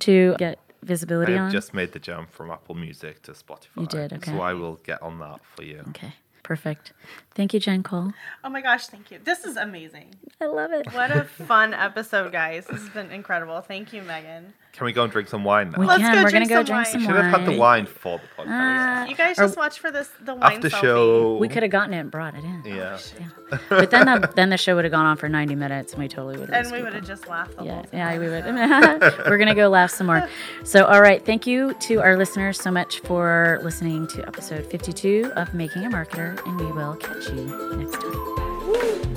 to 0.00 0.34
get 0.38 0.58
I 0.58 0.86
visibility 0.86 1.32
have 1.32 1.46
on. 1.46 1.50
just 1.52 1.74
made 1.74 1.92
the 1.92 1.98
jump 1.98 2.32
from 2.32 2.50
Apple 2.50 2.74
Music 2.74 3.22
to 3.24 3.32
Spotify. 3.32 3.66
You 3.76 3.86
did, 3.86 4.12
okay. 4.14 4.30
So 4.30 4.40
I 4.40 4.54
will 4.54 4.76
get 4.76 5.02
on 5.02 5.18
that 5.18 5.40
for 5.54 5.62
you. 5.62 5.84
Okay, 5.90 6.14
perfect. 6.42 6.94
Thank 7.34 7.52
you, 7.52 7.60
Jen 7.60 7.82
Cole. 7.82 8.12
Oh 8.44 8.48
my 8.48 8.62
gosh, 8.62 8.86
thank 8.86 9.10
you. 9.10 9.18
This 9.22 9.44
is 9.44 9.56
amazing. 9.56 10.14
I 10.40 10.46
love 10.46 10.72
it. 10.72 10.90
What 10.94 11.10
a 11.10 11.24
fun 11.46 11.74
episode, 11.74 12.32
guys. 12.32 12.66
This 12.66 12.80
has 12.80 12.90
been 12.90 13.10
incredible. 13.10 13.60
Thank 13.60 13.92
you, 13.92 14.02
Megan. 14.02 14.54
Can 14.76 14.84
we 14.84 14.92
go 14.92 15.04
and 15.04 15.10
drink 15.12 15.28
some 15.28 15.42
wine 15.42 15.70
now? 15.70 15.78
We 15.80 15.86
Let's 15.86 16.02
can. 16.02 16.12
go 16.14 16.22
We're 16.22 16.30
gonna 16.30 16.44
drink 16.44 16.48
go 16.50 16.56
some 16.56 16.64
drink 16.66 16.76
wine. 16.76 16.84
some 16.92 17.00
We 17.00 17.06
wine. 17.06 17.16
should 17.16 17.24
have 17.24 17.40
had 17.40 17.50
the 17.54 17.58
wine 17.58 17.86
for 17.86 18.18
the 18.18 18.42
podcast. 18.42 18.46
Ah, 18.50 19.06
You 19.06 19.14
guys 19.16 19.36
just 19.36 19.56
watch 19.56 19.78
for 19.78 19.90
this 19.90 20.10
the 20.22 20.34
wine 20.34 20.52
After 20.56 20.68
selfie. 20.68 20.80
show. 20.82 21.36
we 21.38 21.48
could 21.48 21.62
have 21.62 21.72
gotten 21.72 21.94
it 21.94 22.00
and 22.00 22.10
brought 22.10 22.34
it 22.34 22.44
in. 22.44 22.62
Yeah. 22.66 22.98
But 23.70 23.90
then 23.90 24.04
the, 24.04 24.30
then 24.34 24.50
the 24.50 24.58
show 24.58 24.74
would 24.74 24.84
have 24.84 24.92
gone 24.92 25.06
on 25.06 25.16
for 25.16 25.30
90 25.30 25.54
minutes 25.54 25.94
and 25.94 26.02
we 26.02 26.08
totally 26.08 26.36
would 26.38 26.50
have. 26.50 26.64
And 26.66 26.72
we 26.74 26.82
would 26.82 26.92
have 26.92 27.06
just 27.06 27.26
laughed 27.26 27.56
the 27.56 27.64
Yeah, 27.64 27.74
whole 27.74 27.86
yeah, 27.92 28.18
we 28.18 28.28
would. 28.28 28.44
We're 29.30 29.38
gonna 29.38 29.54
go 29.54 29.68
laugh 29.68 29.90
some 29.90 30.08
more. 30.08 30.28
So, 30.64 30.84
all 30.84 31.00
right, 31.00 31.24
thank 31.24 31.46
you 31.46 31.72
to 31.72 32.00
our 32.02 32.16
listeners 32.18 32.60
so 32.60 32.70
much 32.70 33.00
for 33.00 33.58
listening 33.62 34.06
to 34.08 34.26
episode 34.28 34.66
52 34.66 35.32
of 35.36 35.54
Making 35.54 35.86
a 35.86 35.88
Marketer, 35.88 36.44
and 36.46 36.60
we 36.60 36.66
will 36.70 36.96
catch 36.96 37.28
you 37.30 37.76
next 37.78 37.94
time. 37.98 39.15